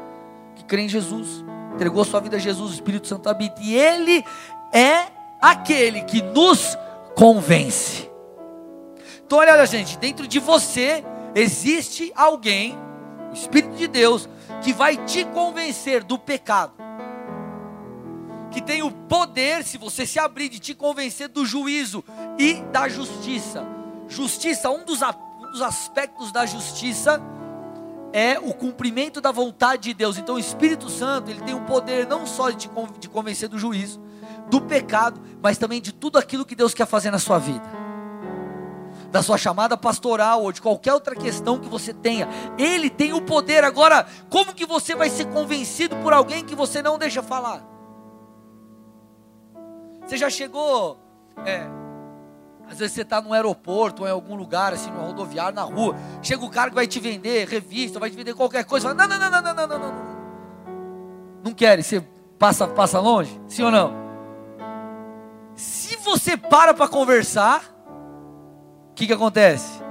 que 0.56 0.64
crê 0.64 0.82
em 0.82 0.88
Jesus, 0.88 1.44
entregou 1.74 2.04
sua 2.04 2.20
vida 2.20 2.36
a 2.36 2.40
Jesus, 2.40 2.70
o 2.70 2.74
Espírito 2.74 3.06
Santo 3.06 3.28
habita. 3.28 3.60
E 3.60 3.74
ele 3.74 4.24
é 4.72 5.08
aquele 5.40 6.02
que 6.02 6.22
nos 6.22 6.78
convence. 7.14 8.10
Então, 9.26 9.38
olha, 9.38 9.66
gente, 9.66 9.98
dentro 9.98 10.26
de 10.26 10.38
você 10.38 11.04
existe 11.34 12.12
alguém, 12.14 12.78
o 13.30 13.34
Espírito 13.34 13.74
de 13.74 13.88
Deus, 13.88 14.28
que 14.62 14.72
vai 14.72 14.96
te 14.96 15.24
convencer 15.26 16.04
do 16.04 16.18
pecado, 16.18 16.72
que 18.50 18.62
tem 18.62 18.82
o 18.82 18.90
poder, 18.90 19.64
se 19.64 19.76
você 19.76 20.06
se 20.06 20.18
abrir, 20.18 20.48
de 20.48 20.60
te 20.60 20.74
convencer 20.74 21.28
do 21.28 21.44
juízo 21.44 22.04
e 22.38 22.54
da 22.72 22.88
justiça. 22.88 23.66
Justiça, 24.08 24.70
um 24.70 24.84
dos, 24.84 25.02
um 25.02 25.50
dos 25.50 25.62
aspectos 25.62 26.30
da 26.30 26.46
justiça 26.46 27.20
é 28.14 28.38
o 28.38 28.54
cumprimento 28.54 29.20
da 29.20 29.32
vontade 29.32 29.82
de 29.82 29.92
Deus. 29.92 30.16
Então 30.16 30.36
o 30.36 30.38
Espírito 30.38 30.88
Santo, 30.88 31.32
ele 31.32 31.40
tem 31.40 31.52
o 31.52 31.62
poder 31.62 32.06
não 32.06 32.24
só 32.24 32.48
de 32.48 32.70
te 33.00 33.08
convencer 33.08 33.48
do 33.48 33.58
juízo, 33.58 34.00
do 34.48 34.60
pecado, 34.60 35.20
mas 35.42 35.58
também 35.58 35.82
de 35.82 35.92
tudo 35.92 36.16
aquilo 36.16 36.46
que 36.46 36.54
Deus 36.54 36.72
quer 36.72 36.86
fazer 36.86 37.10
na 37.10 37.18
sua 37.18 37.38
vida 37.38 37.84
da 39.10 39.22
sua 39.22 39.38
chamada 39.38 39.76
pastoral 39.76 40.42
ou 40.42 40.50
de 40.50 40.60
qualquer 40.60 40.92
outra 40.92 41.14
questão 41.14 41.56
que 41.56 41.68
você 41.68 41.94
tenha. 41.94 42.28
Ele 42.58 42.90
tem 42.90 43.12
o 43.12 43.20
poder. 43.20 43.62
Agora, 43.62 44.04
como 44.28 44.52
que 44.52 44.66
você 44.66 44.96
vai 44.96 45.08
ser 45.08 45.26
convencido 45.26 45.94
por 45.98 46.12
alguém 46.12 46.44
que 46.44 46.56
você 46.56 46.82
não 46.82 46.98
deixa 46.98 47.22
falar? 47.22 47.64
Você 50.04 50.16
já 50.16 50.28
chegou. 50.28 50.98
É, 51.46 51.64
às 52.70 52.78
vezes 52.78 52.94
você 52.94 53.02
está 53.02 53.20
no 53.20 53.32
aeroporto 53.32 54.02
ou 54.02 54.08
em 54.08 54.10
algum 54.10 54.34
lugar, 54.34 54.72
assim, 54.72 54.90
no 54.90 55.02
rodoviário, 55.02 55.54
na 55.54 55.62
rua. 55.62 55.94
Chega 56.22 56.44
o 56.44 56.50
cara 56.50 56.70
que 56.70 56.74
vai 56.74 56.86
te 56.86 56.98
vender 56.98 57.46
revista, 57.46 58.00
vai 58.00 58.10
te 58.10 58.16
vender 58.16 58.34
qualquer 58.34 58.64
coisa. 58.64 58.88
Fala, 58.88 59.06
não, 59.06 59.18
não, 59.18 59.30
não, 59.30 59.42
não, 59.42 59.54
não, 59.54 59.66
não, 59.66 59.78
não. 59.78 60.14
Não 61.44 61.52
quer? 61.52 61.82
Você 61.82 62.02
passa, 62.38 62.66
passa 62.66 62.98
longe? 62.98 63.38
Sim 63.46 63.64
ou 63.64 63.70
não? 63.70 63.92
Se 65.54 65.96
você 65.96 66.36
para 66.36 66.74
para 66.74 66.88
conversar, 66.88 67.62
o 68.90 68.94
que, 68.94 69.06
que 69.06 69.12
acontece? 69.12 69.82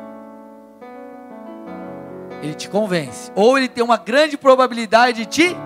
Ele 2.41 2.53
te 2.53 2.67
convence. 2.67 3.31
Ou 3.35 3.57
ele 3.57 3.69
tem 3.69 3.83
uma 3.83 3.97
grande 3.97 4.37
probabilidade 4.37 5.19
de 5.19 5.25
te 5.25 5.57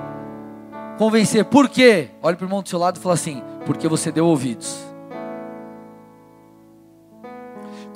convencer. 0.98 1.46
Por 1.46 1.70
quê? 1.70 2.10
Olha 2.22 2.36
para 2.36 2.43
o 2.43 2.48
irmão 2.48 2.62
do 2.62 2.70
seu 2.70 2.78
lado 2.78 2.98
e 2.98 3.00
fala 3.00 3.15
assim: 3.15 3.41
porque 3.65 3.88
você 3.88 4.12
deu 4.12 4.28
ouvidos. 4.28 4.87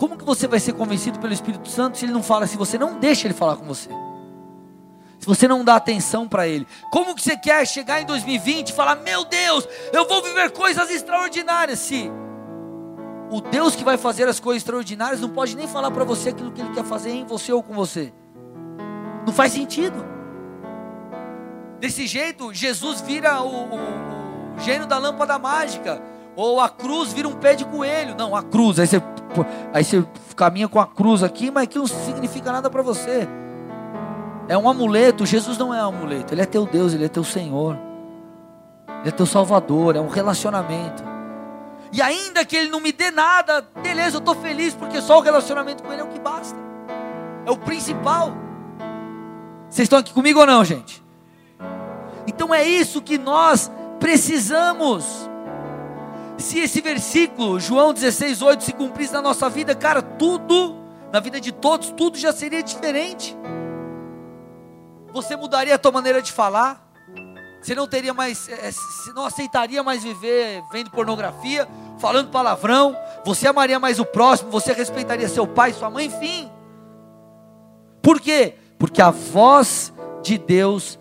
Como 0.02 0.18
que 0.18 0.26
você 0.26 0.48
vai 0.48 0.60
ser 0.60 0.74
convencido 0.74 1.20
pelo 1.20 1.32
Espírito 1.32 1.70
Santo 1.70 1.96
se 1.96 2.06
ele 2.06 2.12
não 2.12 2.24
fala, 2.24 2.48
se 2.48 2.58
você 2.58 2.76
não 2.76 2.98
deixa 2.98 3.28
ele 3.28 3.36
falar 3.36 3.56
com 3.56 3.66
você? 3.66 3.88
Se 5.20 5.28
você 5.28 5.48
não 5.48 5.64
dá 5.64 5.76
atenção 5.76 6.28
para 6.28 6.48
ele. 6.48 6.66
Como 6.92 7.14
que 7.14 7.22
você 7.22 7.38
quer 7.38 7.68
chegar 7.68 8.02
em 8.02 8.06
2020 8.08 8.70
e 8.70 8.74
falar: 8.74 8.96
"Meu 8.96 9.24
Deus, 9.24 9.68
eu 9.94 10.08
vou 10.08 10.24
viver 10.24 10.50
coisas 10.54 10.90
extraordinárias"? 10.90 11.78
Se 11.78 12.12
o 13.30 13.42
Deus 13.42 13.76
que 13.76 13.84
vai 13.84 13.96
fazer 13.96 14.28
as 14.28 14.40
coisas 14.40 14.64
extraordinárias 14.64 15.22
não 15.22 15.30
pode 15.30 15.56
nem 15.56 15.68
falar 15.68 15.92
para 15.92 16.04
você 16.04 16.30
aquilo 16.30 16.52
que 16.52 16.62
Ele 16.62 16.74
quer 16.74 16.84
fazer 16.84 17.12
em 17.12 17.24
você 17.24 17.54
ou 17.54 17.62
com 17.62 17.76
você. 17.76 18.12
Não 19.24 19.32
faz 19.32 19.54
sentido. 19.54 20.04
Desse 21.80 22.08
jeito, 22.08 22.52
Jesus 22.52 23.02
vira 23.02 23.40
o, 23.44 23.48
o, 23.48 24.56
o 24.56 24.60
gênio 24.62 24.88
da 24.88 24.98
lâmpada 24.98 25.38
mágica. 25.38 26.02
Ou 26.36 26.60
a 26.60 26.70
cruz 26.70 27.14
vira 27.14 27.28
um 27.28 27.36
pé 27.36 27.54
de 27.54 27.66
coelho. 27.66 28.16
Não, 28.18 28.36
a 28.36 28.42
cruz. 28.42 28.80
Aí 28.80 28.88
você, 28.88 29.02
aí 29.74 29.84
você 29.84 30.06
caminha 30.36 30.68
com 30.68 30.80
a 30.80 30.88
cruz 30.88 31.24
aqui, 31.24 31.52
mas 31.52 31.64
aquilo 31.64 31.88
não 31.88 32.06
significa 32.06 32.52
nada 32.52 32.70
para 32.70 32.82
você. 32.82 33.28
É 34.48 34.58
um 34.58 34.70
amuleto. 34.70 35.26
Jesus 35.26 35.58
não 35.58 35.74
é 35.74 35.84
um 35.86 35.90
amuleto. 35.90 36.34
Ele 36.34 36.42
é 36.42 36.46
teu 36.46 36.66
Deus, 36.66 36.94
Ele 36.94 37.06
é 37.06 37.10
teu 37.10 37.24
Senhor. 37.24 37.78
Ele 39.00 39.10
é 39.10 39.12
teu 39.12 39.26
Salvador. 39.26 39.96
É 39.96 40.02
um 40.02 40.10
relacionamento. 40.10 41.04
E 41.94 42.02
ainda 42.02 42.46
que 42.46 42.56
ele 42.56 42.70
não 42.70 42.80
me 42.80 42.92
dê 42.92 43.12
nada, 43.12 43.68
beleza, 43.84 44.16
eu 44.16 44.20
estou 44.20 44.34
feliz, 44.34 44.74
porque 44.74 45.02
só 45.02 45.18
o 45.18 45.22
relacionamento 45.22 45.84
com 45.84 45.92
ele 45.92 46.02
é 46.02 46.04
o 46.04 46.08
que 46.08 46.20
basta. 46.20 46.58
É 47.46 47.52
o 47.52 47.58
principal. 47.58 48.34
Vocês 49.70 49.86
estão 49.86 50.00
aqui 50.00 50.14
comigo 50.14 50.40
ou 50.40 50.46
não, 50.46 50.64
gente? 50.64 51.04
Então 52.26 52.54
é 52.54 52.64
isso 52.64 53.02
que 53.02 53.18
nós 53.18 53.70
precisamos. 54.00 55.30
Se 56.42 56.60
esse 56.60 56.82
versículo, 56.82 57.60
João 57.60 57.94
16, 57.94 58.42
8, 58.42 58.64
se 58.64 58.74
cumprisse 58.74 59.14
na 59.14 59.22
nossa 59.22 59.48
vida, 59.48 59.76
cara, 59.76 60.02
tudo, 60.02 60.76
na 61.12 61.20
vida 61.20 61.40
de 61.40 61.52
todos, 61.52 61.92
tudo 61.92 62.18
já 62.18 62.34
seria 62.34 62.64
diferente. 62.64 63.38
Você 65.14 65.36
mudaria 65.36 65.76
a 65.76 65.78
tua 65.78 65.92
maneira 65.92 66.22
de 66.22 66.32
falar, 66.32 66.92
você 67.62 67.76
não 67.76 67.88
teria 67.88 68.14
mais, 68.14 68.50
é, 68.50 68.72
você 68.72 69.14
não 69.14 69.26
aceitaria 69.26 69.84
mais 69.84 70.04
viver 70.04 70.64
vendo 70.72 70.90
pornografia, 70.90 71.68
falando 72.00 72.32
palavrão, 72.32 72.98
você 73.24 73.48
amaria 73.48 73.80
mais 73.80 74.00
o 74.00 74.06
próximo, 74.06 74.50
você 74.50 74.74
respeitaria 74.74 75.30
seu 75.30 75.46
pai, 75.46 75.74
sua 75.74 75.90
mãe, 75.90 76.08
enfim. 76.08 76.52
Por 78.02 78.20
quê? 78.20 78.56
Porque 78.80 79.02
a 79.02 79.12
voz 79.12 79.94
de 80.24 80.40
Deus 80.40 81.00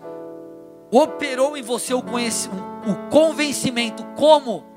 operou 0.91 1.57
em 1.57 1.63
você 1.63 1.93
o, 1.95 1.99
o 1.99 3.09
convencimento. 3.09 4.05
Como? 4.15 4.70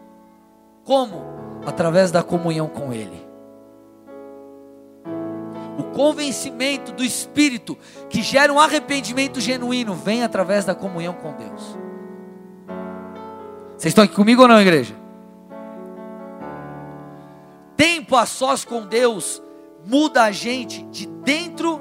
Como? 0.85 1.25
Através 1.67 2.11
da 2.11 2.23
comunhão 2.23 2.69
com 2.69 2.93
Ele. 2.93 3.25
O 5.79 5.85
convencimento 5.95 6.93
do 6.93 7.03
Espírito 7.03 7.77
que 8.09 8.23
gera 8.23 8.53
um 8.53 8.61
arrependimento 8.61 9.41
genuíno 9.41 9.95
vem 9.95 10.23
através 10.23 10.65
da 10.65 10.75
comunhão 10.75 11.15
com 11.15 11.33
Deus. 11.33 11.77
Vocês 13.77 13.91
estão 13.91 14.05
aqui 14.05 14.15
comigo 14.15 14.43
ou 14.43 14.49
não, 14.49 14.61
igreja? 14.61 14.95
Tempo 17.77 18.15
a 18.17 18.25
sós 18.25 18.65
com 18.65 18.87
Deus 18.87 19.43
muda 19.85 20.23
a 20.23 20.31
gente 20.31 20.83
de 20.85 21.07
dentro 21.07 21.81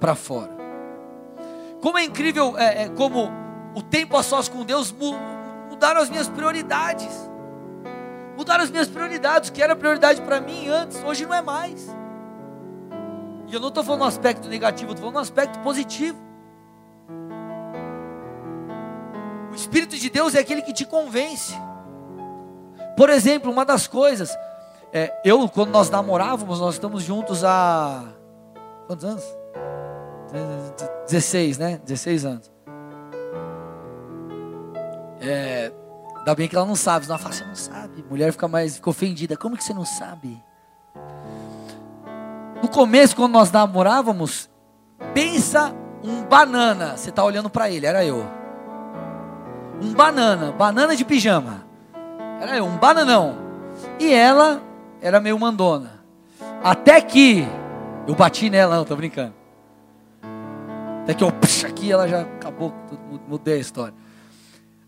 para 0.00 0.14
fora. 0.14 0.50
Como 1.80 1.96
é 1.96 2.04
incrível, 2.04 2.58
é, 2.58 2.84
é, 2.84 2.88
como 2.88 3.30
o 3.74 3.82
tempo 3.82 4.16
a 4.16 4.22
sós 4.22 4.48
com 4.48 4.64
Deus 4.64 4.92
mudaram 5.70 6.00
as 6.00 6.10
minhas 6.10 6.28
prioridades. 6.28 7.29
Mudaram 8.40 8.64
as 8.64 8.70
minhas 8.70 8.88
prioridades, 8.88 9.50
o 9.50 9.52
que 9.52 9.62
era 9.62 9.76
prioridade 9.76 10.22
para 10.22 10.40
mim 10.40 10.66
antes, 10.66 11.04
hoje 11.04 11.26
não 11.26 11.34
é 11.34 11.42
mais. 11.42 11.86
E 13.46 13.52
eu 13.52 13.60
não 13.60 13.68
estou 13.68 13.84
falando 13.84 14.00
no 14.00 14.06
aspecto 14.06 14.48
negativo, 14.48 14.92
estou 14.92 15.02
falando 15.02 15.16
no 15.16 15.20
aspecto 15.20 15.58
positivo. 15.58 16.18
O 19.52 19.54
Espírito 19.54 19.94
de 19.94 20.08
Deus 20.08 20.34
é 20.34 20.38
aquele 20.38 20.62
que 20.62 20.72
te 20.72 20.86
convence. 20.86 21.52
Por 22.96 23.10
exemplo, 23.10 23.52
uma 23.52 23.62
das 23.62 23.86
coisas, 23.86 24.34
é, 24.90 25.20
eu, 25.22 25.46
quando 25.46 25.68
nós 25.68 25.90
namorávamos, 25.90 26.60
nós 26.60 26.76
estamos 26.76 27.02
juntos 27.02 27.44
há. 27.44 28.04
Quantos 28.86 29.04
anos? 29.04 29.24
16, 31.06 31.58
né? 31.58 31.78
16 31.84 32.24
anos. 32.24 32.50
É, 35.20 35.70
ainda 36.20 36.34
bem 36.34 36.48
que 36.48 36.56
ela 36.56 36.66
não 36.66 36.76
sabe. 36.76 37.04
Senão 37.04 37.16
ela 37.16 37.22
fala, 37.22 37.34
você 37.34 37.44
não 37.44 37.54
sabe. 37.54 38.04
Mulher 38.08 38.32
fica 38.32 38.48
mais 38.48 38.76
fica 38.76 38.88
ofendida. 38.88 39.36
Como 39.36 39.56
que 39.56 39.64
você 39.64 39.74
não 39.74 39.84
sabe? 39.84 40.42
No 42.62 42.68
começo, 42.68 43.16
quando 43.16 43.32
nós 43.32 43.50
namorávamos, 43.50 44.48
pensa 45.12 45.74
um 46.02 46.22
banana. 46.22 46.96
Você 46.96 47.10
está 47.10 47.24
olhando 47.24 47.50
para 47.50 47.70
ele, 47.70 47.86
era 47.86 48.04
eu. 48.04 48.26
Um 49.82 49.92
banana, 49.94 50.52
banana 50.52 50.94
de 50.94 51.04
pijama. 51.04 51.66
Era 52.40 52.56
eu, 52.56 52.64
um 52.64 52.76
bananão. 52.76 53.36
E 53.98 54.12
ela 54.12 54.62
era 55.00 55.20
meio 55.20 55.38
mandona. 55.38 56.00
Até 56.62 57.00
que 57.00 57.46
eu 58.06 58.14
bati 58.14 58.50
nela, 58.50 58.76
não, 58.76 58.84
tô 58.84 58.94
brincando. 58.94 59.34
Até 61.02 61.14
que 61.14 61.24
eu, 61.24 61.32
puxa, 61.32 61.66
aqui 61.66 61.90
ela 61.90 62.06
já 62.06 62.20
acabou, 62.22 62.74
mudei 63.26 63.54
a 63.54 63.58
história. 63.58 63.94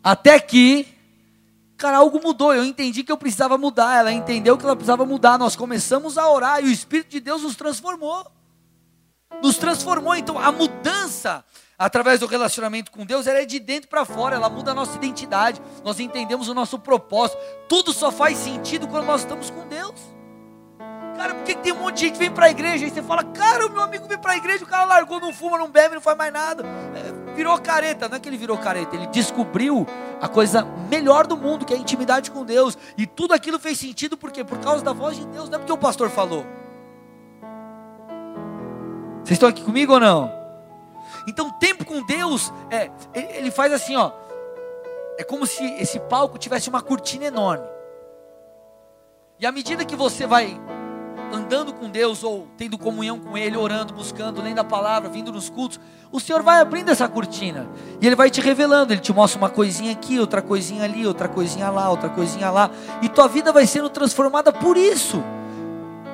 Até 0.04 0.38
que, 0.38 0.86
cara, 1.82 1.96
algo 1.96 2.20
mudou. 2.22 2.54
Eu 2.54 2.64
entendi 2.64 3.02
que 3.02 3.10
eu 3.10 3.18
precisava 3.18 3.58
mudar. 3.58 3.98
Ela 3.98 4.12
entendeu 4.12 4.56
que 4.56 4.64
ela 4.64 4.76
precisava 4.76 5.04
mudar. 5.04 5.36
Nós 5.36 5.56
começamos 5.56 6.16
a 6.16 6.30
orar 6.30 6.62
e 6.62 6.68
o 6.68 6.70
Espírito 6.70 7.10
de 7.10 7.18
Deus 7.18 7.42
nos 7.42 7.56
transformou. 7.56 8.30
Nos 9.42 9.56
transformou. 9.56 10.14
Então, 10.14 10.38
a 10.38 10.52
mudança 10.52 11.44
através 11.76 12.20
do 12.20 12.26
relacionamento 12.26 12.92
com 12.92 13.04
Deus, 13.04 13.26
ela 13.26 13.40
é 13.40 13.44
de 13.44 13.58
dentro 13.58 13.88
para 13.88 14.04
fora, 14.04 14.36
ela 14.36 14.48
muda 14.48 14.70
a 14.70 14.74
nossa 14.74 14.94
identidade, 14.94 15.60
nós 15.82 15.98
entendemos 15.98 16.46
o 16.46 16.54
nosso 16.54 16.78
propósito, 16.78 17.40
tudo 17.68 17.92
só 17.92 18.12
faz 18.12 18.38
sentido 18.38 18.86
quando 18.86 19.06
nós 19.06 19.22
estamos 19.22 19.50
com 19.50 19.66
Deus. 19.66 20.12
Cara, 21.16 21.35
por 21.35 21.44
que 21.44 21.55
tem 21.55 21.72
um 21.72 21.77
monte 21.77 21.96
de 21.96 22.01
gente 22.01 22.12
que 22.12 22.18
vem 22.18 22.31
para 22.31 22.46
a 22.46 22.51
igreja 22.51 22.87
e 22.87 22.90
você 22.90 23.03
fala, 23.03 23.22
cara, 23.25 23.66
o 23.66 23.70
meu 23.70 23.83
amigo 23.83 24.07
vem 24.09 24.18
para 24.18 24.33
a 24.33 24.37
igreja, 24.37 24.64
o 24.64 24.66
cara 24.66 24.85
largou, 24.85 25.20
não 25.20 25.33
fuma, 25.33 25.59
não 25.59 25.70
bebe, 25.70 25.94
não 25.94 26.03
faz 26.03 26.16
mais 26.16 26.33
nada, 26.33 26.64
é, 26.94 27.35
virou 27.35 27.59
careta, 27.61 28.09
não 28.09 28.16
é 28.16 28.20
que 28.20 28.29
ele 28.29 28.37
virou 28.37 28.57
careta, 28.59 28.96
ele 28.96 29.07
descobriu 29.09 29.87
a 30.20 30.29
coisa 30.29 30.64
melhor 30.90 31.27
do 31.27 31.37
mundo, 31.37 31.64
que 31.64 31.75
é 31.75 31.77
a 31.77 31.81
intimidade 31.81 32.31
com 32.31 32.44
Deus, 32.44 32.79
e 32.96 33.07
tudo 33.07 33.35
aquilo 33.35 33.59
fez 33.59 33.79
sentido, 33.79 34.16
por 34.16 34.31
quê? 34.31 34.42
Por 34.42 34.59
causa 34.59 34.83
da 34.83 34.92
voz 34.92 35.16
de 35.16 35.27
Deus, 35.27 35.48
não 35.48 35.57
é 35.57 35.59
porque 35.59 35.72
o 35.72 35.79
pastor 35.79 36.09
falou. 36.11 36.46
Vocês 39.25 39.37
estão 39.37 39.48
aqui 39.48 39.62
comigo 39.62 39.92
ou 39.92 40.01
não? 40.01 40.33
Então, 41.29 41.51
tempo 41.51 41.85
com 41.85 42.03
Deus, 42.03 42.53
é, 42.70 42.90
ele 43.14 43.51
faz 43.51 43.72
assim, 43.72 43.94
ó. 43.96 44.11
É 45.18 45.25
como 45.25 45.46
se 45.46 45.64
esse 45.75 46.01
palco 46.01 46.38
tivesse 46.38 46.68
uma 46.68 46.83
cortina 46.83 47.27
enorme. 47.27 47.64
E 49.38 49.46
à 49.46 49.53
medida 49.53 49.85
que 49.85 49.94
você 49.94 50.27
vai 50.27 50.59
andando 51.36 51.72
com 51.72 51.88
Deus, 51.88 52.22
ou 52.22 52.46
tendo 52.56 52.76
comunhão 52.78 53.18
com 53.18 53.36
Ele, 53.36 53.56
orando, 53.56 53.92
buscando, 53.92 54.42
lendo 54.42 54.58
a 54.58 54.64
palavra, 54.64 55.08
vindo 55.08 55.32
nos 55.32 55.48
cultos, 55.48 55.80
o 56.10 56.20
Senhor 56.20 56.42
vai 56.42 56.60
abrindo 56.60 56.90
essa 56.90 57.08
cortina. 57.08 57.68
E 58.00 58.06
Ele 58.06 58.16
vai 58.16 58.30
te 58.30 58.40
revelando. 58.40 58.92
Ele 58.92 59.00
te 59.00 59.12
mostra 59.12 59.38
uma 59.38 59.50
coisinha 59.50 59.92
aqui, 59.92 60.18
outra 60.18 60.42
coisinha 60.42 60.84
ali, 60.84 61.06
outra 61.06 61.28
coisinha 61.28 61.70
lá, 61.70 61.90
outra 61.90 62.08
coisinha 62.08 62.50
lá. 62.50 62.70
E 63.00 63.08
tua 63.08 63.28
vida 63.28 63.52
vai 63.52 63.66
sendo 63.66 63.88
transformada 63.88 64.52
por 64.52 64.76
isso. 64.76 65.22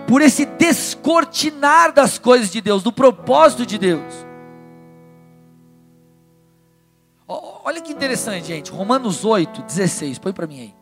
Por 0.07 0.22
esse 0.22 0.46
descortinar 0.46 1.92
das 1.92 2.18
coisas 2.18 2.50
de 2.50 2.61
Deus, 2.61 2.83
do 2.83 2.92
propósito 2.92 3.66
de 3.66 3.76
Deus. 3.76 4.28
Olha 7.28 7.83
que 7.83 7.92
interessante, 7.92 8.46
gente. 8.46 8.70
Romanos 8.70 9.26
8, 9.26 9.62
16. 9.62 10.18
Põe 10.18 10.33
para 10.33 10.46
mim 10.46 10.61
aí. 10.61 10.74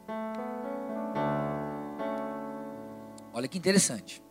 Olha 3.34 3.48
que 3.48 3.58
interessante. 3.58 4.22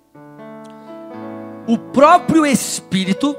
O 1.68 1.78
próprio 1.78 2.46
Espírito, 2.46 3.36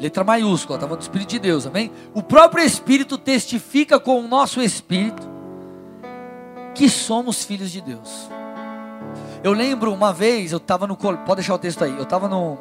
letra 0.00 0.24
maiúscula, 0.24 0.76
estava 0.76 0.94
no 0.94 1.00
Espírito 1.00 1.28
de 1.28 1.38
Deus, 1.38 1.66
amém? 1.66 1.92
O 2.14 2.22
próprio 2.22 2.64
Espírito 2.64 3.18
testifica 3.18 4.00
com 4.00 4.20
o 4.20 4.28
nosso 4.28 4.62
Espírito 4.62 5.28
que 6.74 6.88
somos 6.88 7.44
filhos 7.44 7.70
de 7.70 7.80
Deus. 7.80 8.30
Eu 9.42 9.52
lembro 9.52 9.92
uma 9.92 10.12
vez, 10.12 10.52
eu 10.52 10.58
estava 10.58 10.86
no. 10.86 10.96
Pode 10.96 11.36
deixar 11.36 11.54
o 11.54 11.58
texto 11.58 11.84
aí. 11.84 11.94
Eu 11.96 12.04
estava 12.04 12.28
no. 12.28 12.58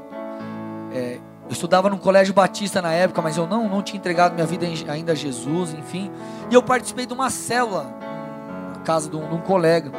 É, 0.91 1.19
eu 1.45 1.51
estudava 1.51 1.89
no 1.89 1.97
colégio 1.97 2.33
batista 2.33 2.81
na 2.81 2.91
época, 2.91 3.21
mas 3.21 3.37
eu 3.37 3.47
não, 3.47 3.69
não 3.69 3.81
tinha 3.81 3.97
entregado 3.97 4.33
minha 4.33 4.45
vida 4.45 4.67
ainda 4.89 5.13
a 5.13 5.15
Jesus, 5.15 5.73
enfim. 5.73 6.11
E 6.51 6.53
eu 6.53 6.61
participei 6.61 7.05
de 7.05 7.13
uma 7.13 7.29
célula, 7.29 7.85
na 8.75 8.81
casa 8.81 9.09
de 9.09 9.15
um, 9.15 9.27
de 9.27 9.35
um 9.35 9.41
colega. 9.41 9.91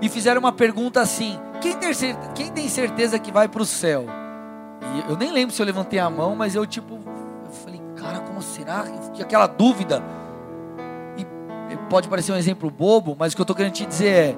E 0.00 0.08
fizeram 0.08 0.40
uma 0.40 0.52
pergunta 0.52 1.00
assim: 1.00 1.38
quem 1.64 1.78
tem, 1.78 1.94
certeza, 1.94 2.32
quem 2.34 2.48
tem 2.50 2.68
certeza 2.68 3.18
que 3.18 3.32
vai 3.32 3.48
para 3.48 3.62
o 3.62 3.64
céu? 3.64 4.04
E 4.82 5.10
eu 5.10 5.16
nem 5.16 5.32
lembro 5.32 5.54
se 5.54 5.62
eu 5.62 5.64
levantei 5.64 5.98
a 5.98 6.10
mão, 6.10 6.36
mas 6.36 6.54
eu 6.54 6.66
tipo, 6.66 6.94
eu 6.94 7.50
falei, 7.64 7.80
cara, 7.96 8.20
como 8.20 8.42
será? 8.42 8.84
Eu 8.86 9.02
fiquei 9.04 9.24
aquela 9.24 9.46
dúvida. 9.46 10.02
E 11.16 11.24
pode 11.88 12.06
parecer 12.06 12.32
um 12.32 12.36
exemplo 12.36 12.70
bobo, 12.70 13.16
mas 13.18 13.32
o 13.32 13.36
que 13.36 13.40
eu 13.40 13.44
estou 13.44 13.56
querendo 13.56 13.72
te 13.72 13.86
dizer 13.86 14.08
é: 14.08 14.36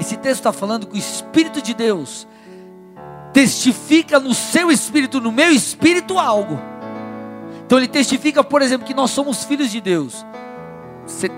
esse 0.00 0.16
texto 0.16 0.40
está 0.40 0.52
falando 0.52 0.88
que 0.88 0.96
o 0.96 0.98
Espírito 0.98 1.62
de 1.62 1.72
Deus 1.74 2.26
testifica 3.32 4.18
no 4.18 4.34
seu 4.34 4.70
espírito, 4.70 5.20
no 5.20 5.30
meu 5.30 5.50
espírito, 5.52 6.18
algo. 6.18 6.58
Então 7.64 7.78
ele 7.78 7.88
testifica, 7.88 8.42
por 8.42 8.62
exemplo, 8.62 8.84
que 8.84 8.94
nós 8.94 9.12
somos 9.12 9.44
filhos 9.44 9.70
de 9.70 9.80
Deus. 9.80 10.26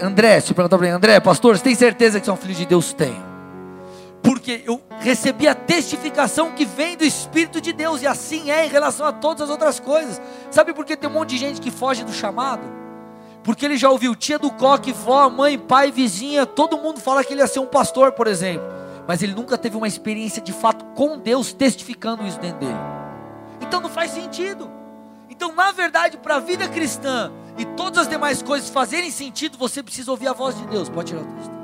André, 0.01 0.41
se 0.41 0.55
perguntar 0.55 0.79
para 0.79 0.87
mim, 0.87 0.93
André, 0.93 1.21
pastor, 1.21 1.57
você 1.57 1.63
tem 1.63 1.75
certeza 1.75 2.21
que 2.21 2.27
são 2.27 2.37
filhos 2.37 2.57
de 2.57 2.65
Deus? 2.65 2.95
Tenho. 2.95 3.36
Porque 4.27 4.63
eu 4.67 4.83
recebi 4.99 5.47
a 5.47 5.55
testificação 5.55 6.53
que 6.53 6.65
vem 6.65 6.97
do 6.97 7.05
Espírito 7.05 7.61
de 7.61 7.73
Deus, 7.73 8.03
e 8.03 8.07
assim 8.07 8.51
é 8.51 8.67
em 8.67 8.69
relação 8.69 9.07
a 9.07 9.13
todas 9.13 9.43
as 9.43 9.51
outras 9.51 9.79
coisas. 9.79 10.21
Sabe 10.51 10.75
por 10.75 10.85
que 10.85 10.97
tem 10.97 11.09
um 11.09 11.13
monte 11.13 11.31
de 11.31 11.39
gente 11.39 11.61
que 11.61 11.71
foge 11.71 12.03
do 12.03 12.13
chamado? 12.13 12.63
Porque 13.45 13.65
ele 13.65 13.77
já 13.77 13.89
ouviu 13.89 14.17
tia 14.17 14.39
do 14.39 14.51
coque, 14.51 14.93
vó, 14.93 15.31
mãe, 15.31 15.57
pai, 15.57 15.93
vizinha, 15.93 16.45
todo 16.45 16.77
mundo 16.77 17.01
fala 17.01 17.23
que 17.23 17.33
ele 17.33 17.41
ia 17.41 17.47
ser 17.47 17.61
um 17.61 17.67
pastor, 17.67 18.13
por 18.13 18.27
exemplo 18.27 18.77
mas 19.07 19.23
ele 19.23 19.35
nunca 19.35 19.57
teve 19.57 19.77
uma 19.77 19.87
experiência 19.87 20.43
de 20.43 20.53
fato 20.53 20.85
com 20.95 21.19
Deus 21.19 21.53
testificando 21.53 22.27
isso 22.27 22.41
dentro 22.41 22.59
dele. 22.59 22.79
Então 23.61 23.81
não 23.81 23.89
faz 23.89 24.11
sentido. 24.11 24.71
Então, 25.31 25.53
na 25.55 25.71
verdade, 25.71 26.17
para 26.17 26.37
a 26.37 26.41
vida 26.41 26.69
cristã 26.69 27.31
e 27.57 27.65
todas 27.65 28.03
as 28.03 28.09
demais 28.09 28.43
coisas 28.43 28.69
fazerem 28.69 29.11
sentido, 29.11 29.57
você 29.57 29.83
precisa 29.83 30.11
ouvir 30.11 30.29
a 30.29 30.33
voz 30.33 30.57
de 30.57 30.67
Deus. 30.67 30.89
Pode 30.89 31.09
tirar 31.09 31.23
o 31.23 31.25
texto. 31.25 31.56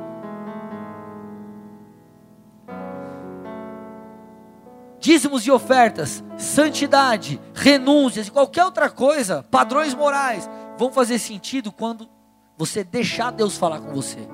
Dízimos 5.02 5.44
e 5.44 5.50
ofertas, 5.50 6.22
santidade, 6.38 7.40
renúncias 7.52 8.28
e 8.28 8.30
qualquer 8.30 8.64
outra 8.64 8.88
coisa, 8.88 9.44
padrões 9.50 9.92
morais, 9.94 10.48
vão 10.78 10.92
fazer 10.92 11.18
sentido 11.18 11.72
quando 11.72 12.08
você 12.56 12.84
deixar 12.84 13.32
Deus 13.32 13.58
falar 13.58 13.80
com 13.80 13.92
você. 13.92 14.28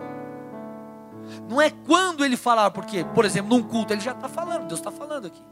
Não 1.49 1.59
é 1.59 1.71
quando 1.71 2.23
ele 2.23 2.37
falar, 2.37 2.71
porque, 2.71 3.03
por 3.15 3.25
exemplo, 3.25 3.57
num 3.57 3.63
culto 3.63 3.95
ele 3.95 4.03
já 4.03 4.13
está 4.13 4.29
falando, 4.29 4.69
Deus 4.69 4.79
está 4.79 4.91
falando 4.91 5.29
aqui. 5.29 5.43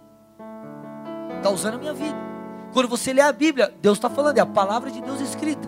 Está 1.39 1.49
usando 1.49 1.77
a 1.77 1.79
minha 1.79 1.95
vida. 1.95 2.19
Quando 2.75 2.87
você 2.87 3.11
lê 3.15 3.23
a 3.23 3.33
Bíblia, 3.33 3.75
Deus 3.81 3.97
está 3.97 4.11
falando, 4.11 4.37
é 4.37 4.43
a 4.43 4.47
palavra 4.47 4.91
de 4.91 5.01
Deus 5.01 5.19
escrita. 5.23 5.67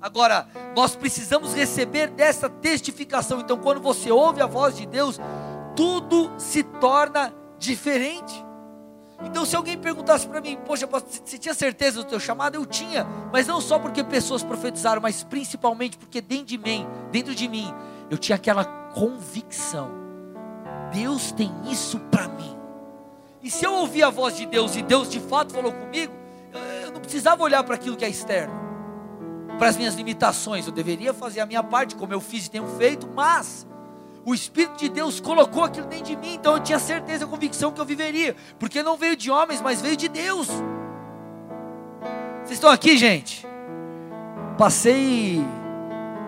Agora, 0.00 0.46
nós 0.76 0.94
precisamos 0.94 1.52
receber 1.52 2.06
dessa 2.06 2.48
testificação. 2.48 3.40
Então, 3.40 3.58
quando 3.58 3.80
você 3.80 4.12
ouve 4.12 4.40
a 4.40 4.46
voz 4.46 4.76
de 4.76 4.86
Deus, 4.86 5.18
tudo 5.74 6.30
se 6.38 6.62
torna 6.62 7.32
diferente. 7.64 8.44
Então, 9.24 9.44
se 9.44 9.54
alguém 9.56 9.78
perguntasse 9.78 10.26
para 10.26 10.40
mim, 10.40 10.58
poxa, 10.66 10.86
você 10.86 11.38
tinha 11.38 11.54
certeza 11.54 12.02
do 12.02 12.08
teu 12.08 12.20
chamado? 12.20 12.56
Eu 12.56 12.66
tinha, 12.66 13.06
mas 13.32 13.46
não 13.46 13.60
só 13.60 13.78
porque 13.78 14.02
pessoas 14.02 14.42
profetizaram, 14.42 15.00
mas 15.00 15.22
principalmente 15.22 15.96
porque 15.96 16.20
dentro 16.20 16.46
de 16.46 16.58
mim, 16.58 16.86
dentro 17.10 17.34
de 17.34 17.48
mim, 17.48 17.72
eu 18.10 18.18
tinha 18.18 18.36
aquela 18.36 18.64
convicção: 18.64 19.90
Deus 20.92 21.32
tem 21.32 21.50
isso 21.70 21.98
para 22.10 22.28
mim. 22.28 22.56
E 23.42 23.50
se 23.50 23.64
eu 23.64 23.74
ouvir 23.74 24.02
a 24.02 24.10
voz 24.10 24.36
de 24.36 24.46
Deus 24.46 24.74
e 24.74 24.82
Deus 24.82 25.08
de 25.08 25.20
fato 25.20 25.52
falou 25.52 25.72
comigo, 25.72 26.12
eu 26.82 26.92
não 26.92 27.00
precisava 27.00 27.42
olhar 27.42 27.62
para 27.62 27.74
aquilo 27.74 27.96
que 27.96 28.04
é 28.04 28.08
externo, 28.08 28.54
para 29.58 29.68
as 29.68 29.76
minhas 29.76 29.94
limitações. 29.94 30.66
Eu 30.66 30.72
deveria 30.72 31.14
fazer 31.14 31.40
a 31.40 31.46
minha 31.46 31.62
parte, 31.62 31.94
como 31.94 32.12
eu 32.12 32.20
fiz 32.20 32.46
e 32.46 32.50
tenho 32.50 32.66
feito, 32.76 33.08
mas 33.14 33.66
o 34.24 34.34
Espírito 34.34 34.78
de 34.78 34.88
Deus 34.88 35.20
colocou 35.20 35.64
aquilo 35.64 35.86
dentro 35.86 36.06
de 36.06 36.16
mim, 36.16 36.34
então 36.34 36.54
eu 36.54 36.60
tinha 36.60 36.78
certeza 36.78 37.24
e 37.24 37.28
convicção 37.28 37.70
que 37.70 37.80
eu 37.80 37.84
viveria, 37.84 38.34
porque 38.58 38.82
não 38.82 38.96
veio 38.96 39.16
de 39.16 39.30
homens, 39.30 39.60
mas 39.60 39.82
veio 39.82 39.96
de 39.96 40.08
Deus. 40.08 40.48
Vocês 42.42 42.52
estão 42.52 42.70
aqui, 42.70 42.96
gente? 42.96 43.46
Passei 44.56 45.44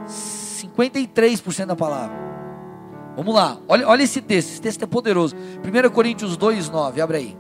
53% 0.06 1.66
da 1.66 1.76
palavra. 1.76 2.26
Vamos 3.16 3.34
lá, 3.34 3.56
olha, 3.66 3.88
olha 3.88 4.02
esse 4.02 4.20
texto, 4.20 4.50
esse 4.50 4.60
texto 4.60 4.82
é 4.82 4.86
poderoso. 4.86 5.34
1 5.34 5.90
Coríntios 5.90 6.36
2, 6.36 6.68
9, 6.68 7.00
abre 7.00 7.16
aí. 7.16 7.38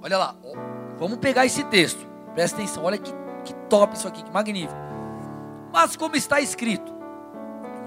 Olha 0.00 0.16
lá, 0.16 0.36
vamos 0.96 1.18
pegar 1.18 1.44
esse 1.44 1.64
texto, 1.64 2.06
presta 2.34 2.58
atenção, 2.58 2.84
olha 2.84 2.98
que, 2.98 3.12
que 3.44 3.52
top 3.68 3.96
isso 3.96 4.06
aqui, 4.06 4.22
que 4.22 4.30
magnífico. 4.30 4.78
Mas 5.72 5.96
como 5.96 6.14
está 6.14 6.40
escrito, 6.40 6.95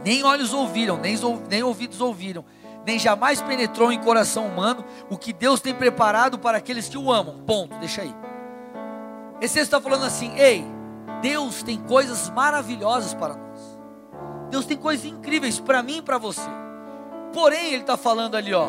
nem 0.03 0.23
olhos 0.23 0.53
ouviram, 0.53 0.97
nem, 0.97 1.15
nem 1.49 1.63
ouvidos 1.63 1.99
ouviram, 2.01 2.45
nem 2.85 2.97
jamais 2.97 3.41
penetrou 3.41 3.91
em 3.91 3.99
coração 3.99 4.47
humano 4.47 4.83
o 5.09 5.17
que 5.17 5.33
Deus 5.33 5.59
tem 5.59 5.73
preparado 5.73 6.39
para 6.39 6.57
aqueles 6.57 6.87
que 6.87 6.97
o 6.97 7.11
amam. 7.11 7.39
Ponto, 7.45 7.77
deixa 7.77 8.01
aí. 8.01 8.15
Esse 9.41 9.55
texto 9.55 9.73
está 9.73 9.81
falando 9.81 10.05
assim, 10.05 10.33
ei, 10.37 10.65
Deus 11.21 11.63
tem 11.63 11.77
coisas 11.77 12.29
maravilhosas 12.29 13.13
para 13.13 13.35
nós. 13.35 13.79
Deus 14.49 14.65
tem 14.65 14.77
coisas 14.77 15.05
incríveis 15.05 15.59
para 15.59 15.83
mim 15.83 15.97
e 15.97 16.01
para 16.01 16.17
você. 16.17 16.49
Porém, 17.33 17.67
Ele 17.67 17.81
está 17.81 17.95
falando 17.95 18.35
ali, 18.35 18.53
ó. 18.53 18.67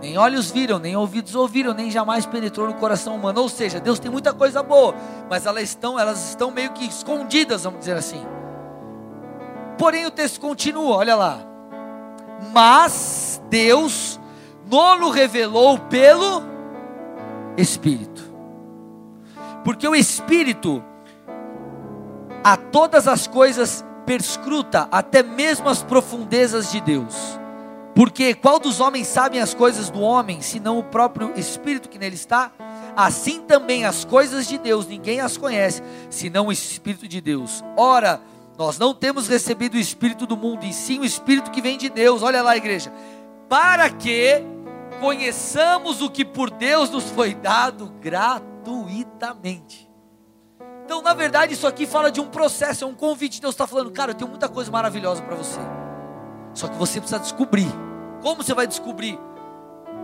Nem 0.00 0.16
olhos 0.16 0.50
viram, 0.50 0.78
nem 0.78 0.96
ouvidos 0.96 1.34
ouviram, 1.34 1.74
nem 1.74 1.90
jamais 1.90 2.24
penetrou 2.24 2.66
no 2.68 2.74
coração 2.74 3.16
humano. 3.16 3.42
Ou 3.42 3.48
seja, 3.48 3.80
Deus 3.80 3.98
tem 3.98 4.10
muita 4.10 4.32
coisa 4.32 4.62
boa, 4.62 4.94
mas 5.28 5.44
elas 5.44 5.64
estão, 5.64 5.98
elas 5.98 6.28
estão 6.28 6.50
meio 6.50 6.72
que 6.72 6.86
escondidas, 6.86 7.64
vamos 7.64 7.80
dizer 7.80 7.96
assim. 7.96 8.24
Porém, 9.78 10.06
o 10.06 10.10
texto 10.10 10.40
continua, 10.40 10.96
olha 10.96 11.14
lá. 11.14 11.38
mas 12.52 13.40
Deus 13.48 14.20
nos 14.68 15.14
revelou 15.14 15.78
pelo 15.78 16.42
Espírito. 17.56 18.22
Porque 19.64 19.86
o 19.88 19.94
Espírito 19.94 20.82
a 22.44 22.56
todas 22.56 23.08
as 23.08 23.26
coisas 23.26 23.84
perscruta, 24.06 24.88
até 24.90 25.22
mesmo 25.22 25.68
as 25.68 25.82
profundezas 25.82 26.70
de 26.70 26.80
Deus. 26.80 27.38
Porque 27.94 28.32
qual 28.32 28.58
dos 28.60 28.80
homens 28.80 29.08
sabem 29.08 29.40
as 29.40 29.52
coisas 29.52 29.90
do 29.90 30.00
homem, 30.00 30.40
senão 30.40 30.78
o 30.78 30.84
próprio 30.84 31.32
Espírito 31.36 31.88
que 31.88 31.98
nele 31.98 32.14
está? 32.14 32.52
Assim 32.96 33.40
também 33.40 33.84
as 33.84 34.04
coisas 34.04 34.46
de 34.46 34.56
Deus, 34.56 34.86
ninguém 34.86 35.20
as 35.20 35.36
conhece, 35.36 35.82
senão 36.08 36.46
o 36.46 36.52
Espírito 36.52 37.08
de 37.08 37.20
Deus. 37.20 37.62
Ora, 37.76 38.20
nós 38.58 38.76
não 38.76 38.92
temos 38.92 39.28
recebido 39.28 39.74
o 39.74 39.78
Espírito 39.80 40.26
do 40.26 40.36
mundo, 40.36 40.66
e 40.66 40.72
sim 40.72 40.98
o 40.98 41.04
Espírito 41.04 41.52
que 41.52 41.62
vem 41.62 41.78
de 41.78 41.88
Deus. 41.88 42.24
Olha 42.24 42.42
lá, 42.42 42.56
igreja. 42.56 42.92
Para 43.48 43.88
que 43.88 44.42
conheçamos 45.00 46.02
o 46.02 46.10
que 46.10 46.24
por 46.24 46.50
Deus 46.50 46.90
nos 46.90 47.04
foi 47.04 47.34
dado 47.34 47.94
gratuitamente. 48.00 49.88
Então, 50.84 51.00
na 51.00 51.14
verdade, 51.14 51.54
isso 51.54 51.68
aqui 51.68 51.86
fala 51.86 52.10
de 52.10 52.20
um 52.20 52.26
processo, 52.26 52.82
é 52.82 52.86
um 52.86 52.94
convite. 52.94 53.40
Deus 53.40 53.54
está 53.54 53.64
falando, 53.64 53.92
cara, 53.92 54.10
eu 54.10 54.14
tenho 54.16 54.28
muita 54.28 54.48
coisa 54.48 54.72
maravilhosa 54.72 55.22
para 55.22 55.36
você. 55.36 55.60
Só 56.52 56.66
que 56.66 56.76
você 56.76 56.98
precisa 56.98 57.20
descobrir. 57.20 57.68
Como 58.22 58.42
você 58.42 58.54
vai 58.54 58.66
descobrir? 58.66 59.16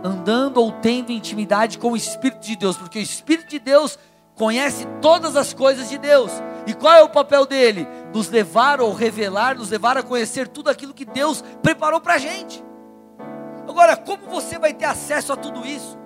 Andando 0.01 0.61
ou 0.61 0.71
tendo 0.71 1.11
intimidade 1.11 1.77
com 1.77 1.91
o 1.91 1.97
Espírito 1.97 2.45
de 2.45 2.55
Deus, 2.55 2.77
porque 2.77 2.99
o 2.99 3.01
Espírito 3.01 3.49
de 3.49 3.59
Deus 3.59 3.99
conhece 4.35 4.85
todas 5.01 5.35
as 5.35 5.53
coisas 5.53 5.89
de 5.89 5.97
Deus. 5.97 6.31
E 6.67 6.73
qual 6.73 6.93
é 6.93 7.03
o 7.03 7.09
papel 7.09 7.45
dele? 7.45 7.87
Nos 8.15 8.29
levar 8.29 8.79
ou 8.79 8.93
revelar, 8.93 9.57
nos 9.57 9.69
levar 9.69 9.97
a 9.97 10.01
conhecer 10.01 10.47
tudo 10.47 10.69
aquilo 10.69 10.93
que 10.93 11.03
Deus 11.03 11.43
preparou 11.61 11.99
para 11.99 12.13
a 12.13 12.17
gente. 12.17 12.63
Agora, 13.67 13.97
como 13.97 14.25
você 14.27 14.57
vai 14.57 14.73
ter 14.73 14.85
acesso 14.85 15.33
a 15.33 15.35
tudo 15.35 15.67
isso? 15.67 15.97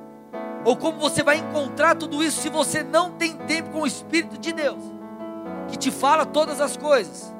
Ou 0.65 0.75
como 0.75 0.97
você 0.97 1.21
vai 1.21 1.37
encontrar 1.37 1.95
tudo 1.95 2.23
isso 2.23 2.41
se 2.41 2.49
você 2.49 2.81
não 2.81 3.11
tem 3.11 3.37
tempo 3.37 3.69
com 3.69 3.81
o 3.81 3.85
Espírito 3.85 4.39
de 4.39 4.51
Deus, 4.51 4.81
que 5.67 5.77
te 5.77 5.91
fala 5.91 6.25
todas 6.25 6.59
as 6.59 6.75
coisas? 6.75 7.31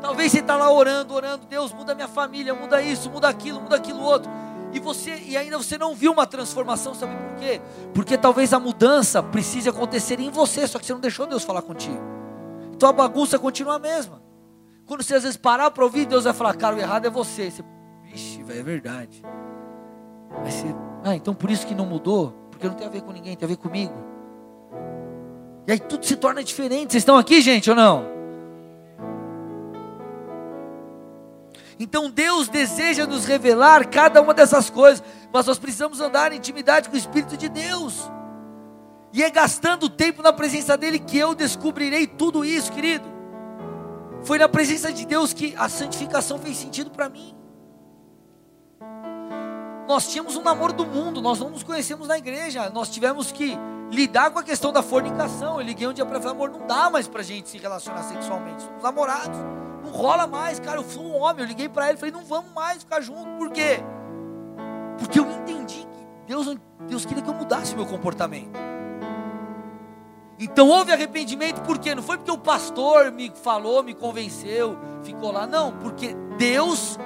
Talvez 0.00 0.32
você 0.32 0.38
está 0.38 0.56
lá 0.56 0.72
orando, 0.72 1.12
orando, 1.12 1.44
Deus 1.44 1.74
muda 1.74 1.94
minha 1.94 2.08
família, 2.08 2.54
muda 2.54 2.80
isso, 2.80 3.10
muda 3.10 3.28
aquilo, 3.28 3.60
muda 3.60 3.76
aquilo 3.76 4.00
outro. 4.00 4.32
E 4.72 4.80
você 4.80 5.16
e 5.26 5.36
ainda 5.36 5.58
você 5.58 5.76
não 5.76 5.94
viu 5.94 6.12
uma 6.12 6.26
transformação, 6.26 6.94
sabe 6.94 7.14
por 7.14 7.36
quê? 7.36 7.60
Porque 7.92 8.16
talvez 8.16 8.52
a 8.52 8.58
mudança 8.58 9.22
precise 9.22 9.68
acontecer 9.68 10.18
em 10.18 10.30
você, 10.30 10.66
só 10.66 10.78
que 10.78 10.86
você 10.86 10.94
não 10.94 11.00
deixou 11.00 11.26
Deus 11.26 11.44
falar 11.44 11.62
contigo. 11.62 12.00
Então 12.74 12.88
a 12.88 12.92
bagunça 12.92 13.38
continua 13.38 13.76
a 13.76 13.78
mesma. 13.78 14.22
Quando 14.86 15.02
você 15.02 15.14
às 15.14 15.22
vezes 15.22 15.36
parar 15.36 15.70
para 15.70 15.84
ouvir, 15.84 16.06
Deus 16.06 16.24
vai 16.24 16.32
falar, 16.32 16.54
cara, 16.54 16.74
o 16.74 16.78
errado 16.78 17.06
é 17.06 17.10
você. 17.10 17.50
Você, 17.50 17.62
vixe, 18.02 18.40
é 18.40 18.62
verdade. 18.62 19.22
Vai 20.40 20.50
ser, 20.50 20.74
ah, 21.04 21.14
então 21.14 21.34
por 21.34 21.50
isso 21.50 21.66
que 21.66 21.74
não 21.74 21.84
mudou? 21.84 22.32
Porque 22.50 22.66
não 22.66 22.74
tem 22.74 22.86
a 22.86 22.90
ver 22.90 23.02
com 23.02 23.12
ninguém, 23.12 23.36
tem 23.36 23.46
a 23.46 23.48
ver 23.48 23.56
comigo. 23.56 23.92
E 25.66 25.72
aí 25.72 25.78
tudo 25.78 26.04
se 26.04 26.16
torna 26.16 26.42
diferente. 26.42 26.92
Vocês 26.92 27.02
estão 27.02 27.16
aqui, 27.16 27.40
gente, 27.40 27.68
ou 27.68 27.76
não? 27.76 28.21
Então 31.82 32.08
Deus 32.08 32.46
deseja 32.46 33.08
nos 33.08 33.24
revelar 33.24 33.88
cada 33.88 34.22
uma 34.22 34.32
dessas 34.32 34.70
coisas, 34.70 35.02
mas 35.32 35.46
nós 35.46 35.58
precisamos 35.58 36.00
andar 36.00 36.32
em 36.32 36.36
intimidade 36.36 36.88
com 36.88 36.94
o 36.94 36.98
Espírito 36.98 37.36
de 37.36 37.48
Deus. 37.48 38.08
E 39.12 39.20
é 39.20 39.28
gastando 39.28 39.90
tempo 39.90 40.22
na 40.22 40.32
presença 40.32 40.76
dele 40.76 41.00
que 41.00 41.18
eu 41.18 41.34
descobrirei 41.34 42.06
tudo 42.06 42.44
isso, 42.44 42.70
querido. 42.70 43.04
Foi 44.22 44.38
na 44.38 44.48
presença 44.48 44.92
de 44.92 45.04
Deus 45.04 45.32
que 45.32 45.56
a 45.58 45.68
santificação 45.68 46.38
fez 46.38 46.56
sentido 46.56 46.88
para 46.88 47.08
mim. 47.08 47.34
Nós 49.88 50.06
tínhamos 50.06 50.36
um 50.36 50.42
namoro 50.42 50.72
do 50.72 50.86
mundo, 50.86 51.20
nós 51.20 51.40
não 51.40 51.50
nos 51.50 51.64
conhecemos 51.64 52.06
na 52.06 52.16
igreja, 52.16 52.70
nós 52.70 52.88
tivemos 52.90 53.32
que 53.32 53.58
lidar 53.90 54.30
com 54.30 54.38
a 54.38 54.44
questão 54.44 54.72
da 54.72 54.84
fornicação. 54.84 55.58
Eu 55.58 55.66
liguei 55.66 55.88
um 55.88 55.92
dia 55.92 56.06
para 56.06 56.20
falar, 56.20 56.30
amor, 56.30 56.48
não 56.48 56.64
dá 56.64 56.88
mais 56.88 57.08
para 57.08 57.24
gente 57.24 57.48
se 57.48 57.58
relacionar 57.58 58.04
sexualmente, 58.04 58.62
somos 58.62 58.84
namorados, 58.84 59.36
rola 59.92 60.26
mais, 60.26 60.58
cara. 60.58 60.78
Eu 60.78 60.84
fui 60.84 61.04
um 61.04 61.20
homem, 61.20 61.44
eu 61.44 61.48
liguei 61.48 61.68
para 61.68 61.88
ele, 61.88 61.98
falei, 61.98 62.12
não 62.12 62.24
vamos 62.24 62.52
mais 62.52 62.82
ficar 62.82 63.00
juntos, 63.00 63.36
por 63.38 63.50
quê? 63.50 63.80
Porque 64.98 65.20
eu 65.20 65.30
entendi 65.30 65.80
que 65.80 66.26
Deus, 66.26 66.56
Deus 66.88 67.04
queria 67.04 67.22
que 67.22 67.28
eu 67.28 67.34
mudasse 67.34 67.76
meu 67.76 67.86
comportamento. 67.86 68.58
Então 70.38 70.68
houve 70.68 70.90
arrependimento, 70.90 71.60
por 71.62 71.78
quê? 71.78 71.94
Não 71.94 72.02
foi 72.02 72.16
porque 72.16 72.30
o 72.30 72.38
pastor 72.38 73.12
me 73.12 73.30
falou, 73.30 73.82
me 73.82 73.94
convenceu, 73.94 74.76
ficou 75.02 75.30
lá, 75.30 75.46
não, 75.46 75.72
porque 75.78 76.16
Deus 76.36 76.98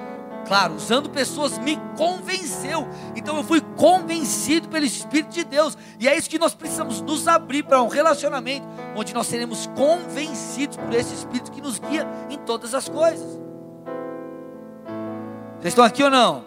claro, 0.47 0.75
usando 0.75 1.09
pessoas, 1.09 1.57
me 1.57 1.77
convenceu. 1.97 2.87
Então 3.15 3.35
eu 3.37 3.43
fui 3.43 3.61
convencido 3.61 4.69
pelo 4.69 4.85
Espírito 4.85 5.31
de 5.31 5.43
Deus. 5.43 5.77
E 5.99 6.07
é 6.07 6.17
isso 6.17 6.29
que 6.29 6.39
nós 6.39 6.55
precisamos 6.55 7.01
nos 7.01 7.27
abrir 7.27 7.63
para 7.63 7.81
um 7.81 7.87
relacionamento 7.87 8.65
onde 8.95 9.13
nós 9.13 9.27
seremos 9.27 9.67
convencidos 9.75 10.77
por 10.77 10.93
esse 10.93 11.13
Espírito 11.13 11.51
que 11.51 11.61
nos 11.61 11.79
guia 11.79 12.07
em 12.29 12.37
todas 12.37 12.73
as 12.73 12.87
coisas. 12.87 13.39
Vocês 15.59 15.73
estão 15.73 15.83
aqui 15.83 16.03
ou 16.03 16.09
não? 16.09 16.45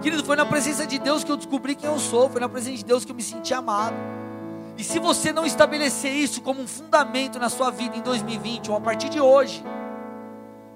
Querido, 0.00 0.24
foi 0.24 0.36
na 0.36 0.46
presença 0.46 0.86
de 0.86 0.98
Deus 0.98 1.24
que 1.24 1.32
eu 1.32 1.36
descobri 1.36 1.74
quem 1.74 1.90
eu 1.90 1.98
sou, 1.98 2.30
foi 2.30 2.40
na 2.40 2.48
presença 2.48 2.76
de 2.76 2.84
Deus 2.84 3.04
que 3.04 3.10
eu 3.10 3.16
me 3.16 3.22
senti 3.22 3.52
amado. 3.52 3.96
E 4.76 4.84
se 4.84 5.00
você 5.00 5.32
não 5.32 5.44
estabelecer 5.44 6.12
isso 6.12 6.40
como 6.40 6.62
um 6.62 6.68
fundamento 6.68 7.36
na 7.40 7.50
sua 7.50 7.68
vida 7.68 7.96
em 7.96 8.00
2020 8.00 8.70
ou 8.70 8.76
a 8.76 8.80
partir 8.80 9.08
de 9.08 9.20
hoje, 9.20 9.64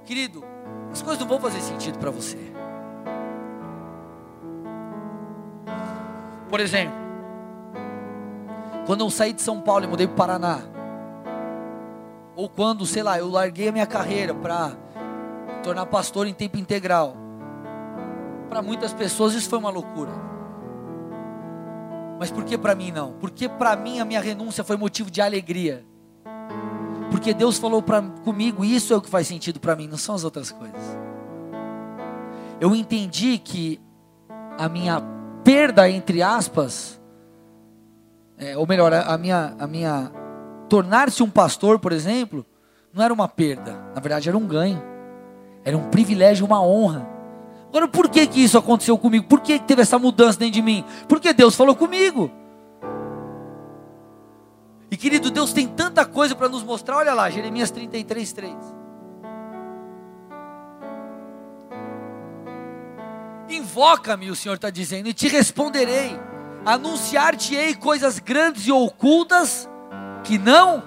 Querido, 0.04 0.44
as 0.90 1.00
coisas 1.00 1.20
não 1.20 1.28
vão 1.28 1.40
fazer 1.40 1.60
sentido 1.60 1.98
para 1.98 2.10
você. 2.10 2.38
Por 6.48 6.60
exemplo, 6.60 6.94
quando 8.86 9.00
eu 9.00 9.10
saí 9.10 9.32
de 9.32 9.40
São 9.40 9.60
Paulo 9.60 9.84
e 9.84 9.88
mudei 9.88 10.06
para 10.06 10.12
o 10.12 10.16
Paraná, 10.16 10.58
ou 12.34 12.48
quando, 12.48 12.84
sei 12.84 13.02
lá, 13.02 13.18
eu 13.18 13.30
larguei 13.30 13.68
a 13.68 13.72
minha 13.72 13.86
carreira 13.86 14.34
para 14.34 14.72
tornar 15.62 15.86
pastor 15.86 16.26
em 16.26 16.34
tempo 16.34 16.58
integral, 16.58 17.16
para 18.48 18.60
muitas 18.60 18.92
pessoas 18.92 19.34
isso 19.34 19.48
foi 19.48 19.58
uma 19.58 19.70
loucura. 19.70 20.10
Mas 22.18 22.30
por 22.30 22.44
que 22.44 22.58
para 22.58 22.74
mim 22.74 22.90
não? 22.90 23.14
Porque 23.14 23.48
para 23.48 23.74
mim 23.74 23.98
a 23.98 24.04
minha 24.04 24.20
renúncia 24.20 24.62
foi 24.62 24.76
motivo 24.76 25.10
de 25.10 25.20
alegria. 25.20 25.86
Porque 27.12 27.34
Deus 27.34 27.58
falou 27.58 27.82
pra, 27.82 28.00
comigo, 28.00 28.64
isso 28.64 28.94
é 28.94 28.96
o 28.96 29.00
que 29.02 29.08
faz 29.08 29.28
sentido 29.28 29.60
para 29.60 29.76
mim, 29.76 29.86
não 29.86 29.98
são 29.98 30.14
as 30.14 30.24
outras 30.24 30.50
coisas. 30.50 30.80
Eu 32.58 32.74
entendi 32.74 33.36
que 33.36 33.78
a 34.58 34.66
minha 34.66 35.02
perda, 35.44 35.90
entre 35.90 36.22
aspas, 36.22 36.98
é, 38.38 38.56
ou 38.56 38.66
melhor, 38.66 38.94
a 38.94 39.18
minha, 39.18 39.54
a 39.58 39.66
minha 39.66 40.10
tornar-se 40.70 41.22
um 41.22 41.28
pastor, 41.28 41.78
por 41.78 41.92
exemplo, 41.92 42.46
não 42.94 43.04
era 43.04 43.12
uma 43.12 43.28
perda, 43.28 43.72
na 43.94 44.00
verdade 44.00 44.30
era 44.30 44.38
um 44.38 44.46
ganho, 44.46 44.82
era 45.64 45.76
um 45.76 45.90
privilégio, 45.90 46.46
uma 46.46 46.64
honra. 46.64 47.06
Agora, 47.68 47.86
por 47.88 48.08
que 48.08 48.26
que 48.26 48.42
isso 48.42 48.56
aconteceu 48.56 48.96
comigo? 48.96 49.26
Por 49.26 49.40
que 49.40 49.58
teve 49.58 49.82
essa 49.82 49.98
mudança 49.98 50.38
dentro 50.38 50.54
de 50.54 50.62
mim? 50.62 50.82
Porque 51.06 51.34
Deus 51.34 51.54
falou 51.54 51.76
comigo. 51.76 52.30
E 54.92 54.96
querido, 54.98 55.30
Deus 55.30 55.54
tem 55.54 55.66
tanta 55.66 56.04
coisa 56.04 56.34
para 56.34 56.50
nos 56.50 56.62
mostrar. 56.62 56.98
Olha 56.98 57.14
lá, 57.14 57.30
Jeremias 57.30 57.70
33, 57.70 58.30
3. 58.30 58.54
Invoca-me, 63.48 64.30
o 64.30 64.36
Senhor 64.36 64.56
está 64.56 64.68
dizendo, 64.68 65.08
e 65.08 65.14
te 65.14 65.28
responderei. 65.28 66.20
Anunciar-te-ei 66.66 67.74
coisas 67.74 68.18
grandes 68.18 68.66
e 68.66 68.72
ocultas 68.72 69.66
que 70.24 70.36
não 70.36 70.82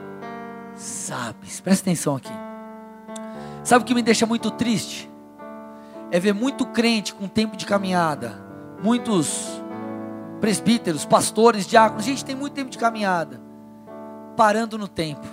sabes. 0.76 1.60
Presta 1.60 1.86
atenção 1.86 2.16
aqui. 2.16 2.32
Sabe 3.64 3.84
o 3.84 3.88
que 3.88 3.96
me 3.96 4.04
deixa 4.04 4.28
muito 4.28 4.52
triste? 4.52 5.10
É 6.12 6.20
ver 6.20 6.34
muito 6.34 6.64
crente 6.68 7.12
com 7.12 7.28
tempo 7.28 7.58
de 7.58 7.66
caminhada, 7.66 8.40
muitos 8.84 9.48
presbíteros, 10.40 11.06
pastores, 11.06 11.66
diáconos. 11.66 12.06
Gente 12.06 12.24
tem 12.24 12.36
muito 12.36 12.54
tempo 12.54 12.70
de 12.70 12.78
caminhada 12.78 13.55
parando 14.36 14.78
no 14.78 14.88
tempo. 14.88 15.26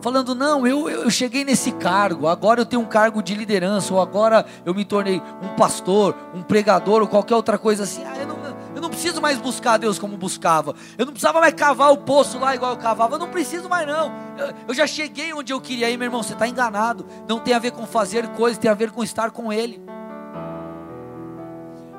Falando, 0.00 0.34
não, 0.34 0.66
eu, 0.66 0.88
eu 0.88 1.10
cheguei 1.10 1.44
nesse 1.44 1.72
cargo, 1.72 2.28
agora 2.28 2.60
eu 2.60 2.66
tenho 2.66 2.82
um 2.82 2.86
cargo 2.86 3.22
de 3.22 3.34
liderança, 3.34 3.92
ou 3.92 4.00
agora 4.00 4.44
eu 4.64 4.74
me 4.74 4.84
tornei 4.84 5.20
um 5.42 5.56
pastor, 5.56 6.14
um 6.34 6.42
pregador, 6.42 7.00
ou 7.00 7.08
qualquer 7.08 7.34
outra 7.34 7.58
coisa 7.58 7.82
assim. 7.82 8.04
Ah, 8.04 8.16
eu 8.18 8.26
não, 8.26 8.36
eu 8.76 8.80
não 8.80 8.90
preciso 8.90 9.20
mais 9.20 9.38
buscar 9.38 9.78
Deus 9.78 9.98
como 9.98 10.16
buscava. 10.16 10.74
Eu 10.98 11.06
não 11.06 11.12
precisava 11.12 11.40
mais 11.40 11.54
cavar 11.54 11.92
o 11.92 11.96
poço 11.96 12.38
lá 12.38 12.54
igual 12.54 12.72
eu 12.72 12.76
cavava. 12.76 13.14
Eu 13.14 13.18
não 13.18 13.28
preciso 13.28 13.68
mais, 13.68 13.86
não. 13.86 14.12
Eu, 14.36 14.54
eu 14.68 14.74
já 14.74 14.86
cheguei 14.86 15.32
onde 15.32 15.52
eu 15.52 15.60
queria 15.60 15.88
ir, 15.88 15.96
meu 15.96 16.06
irmão. 16.06 16.22
Você 16.22 16.34
está 16.34 16.46
enganado. 16.46 17.06
Não 17.26 17.40
tem 17.40 17.54
a 17.54 17.58
ver 17.58 17.70
com 17.70 17.86
fazer 17.86 18.28
coisas, 18.28 18.58
tem 18.58 18.70
a 18.70 18.74
ver 18.74 18.90
com 18.90 19.02
estar 19.02 19.30
com 19.30 19.52
Ele. 19.52 19.82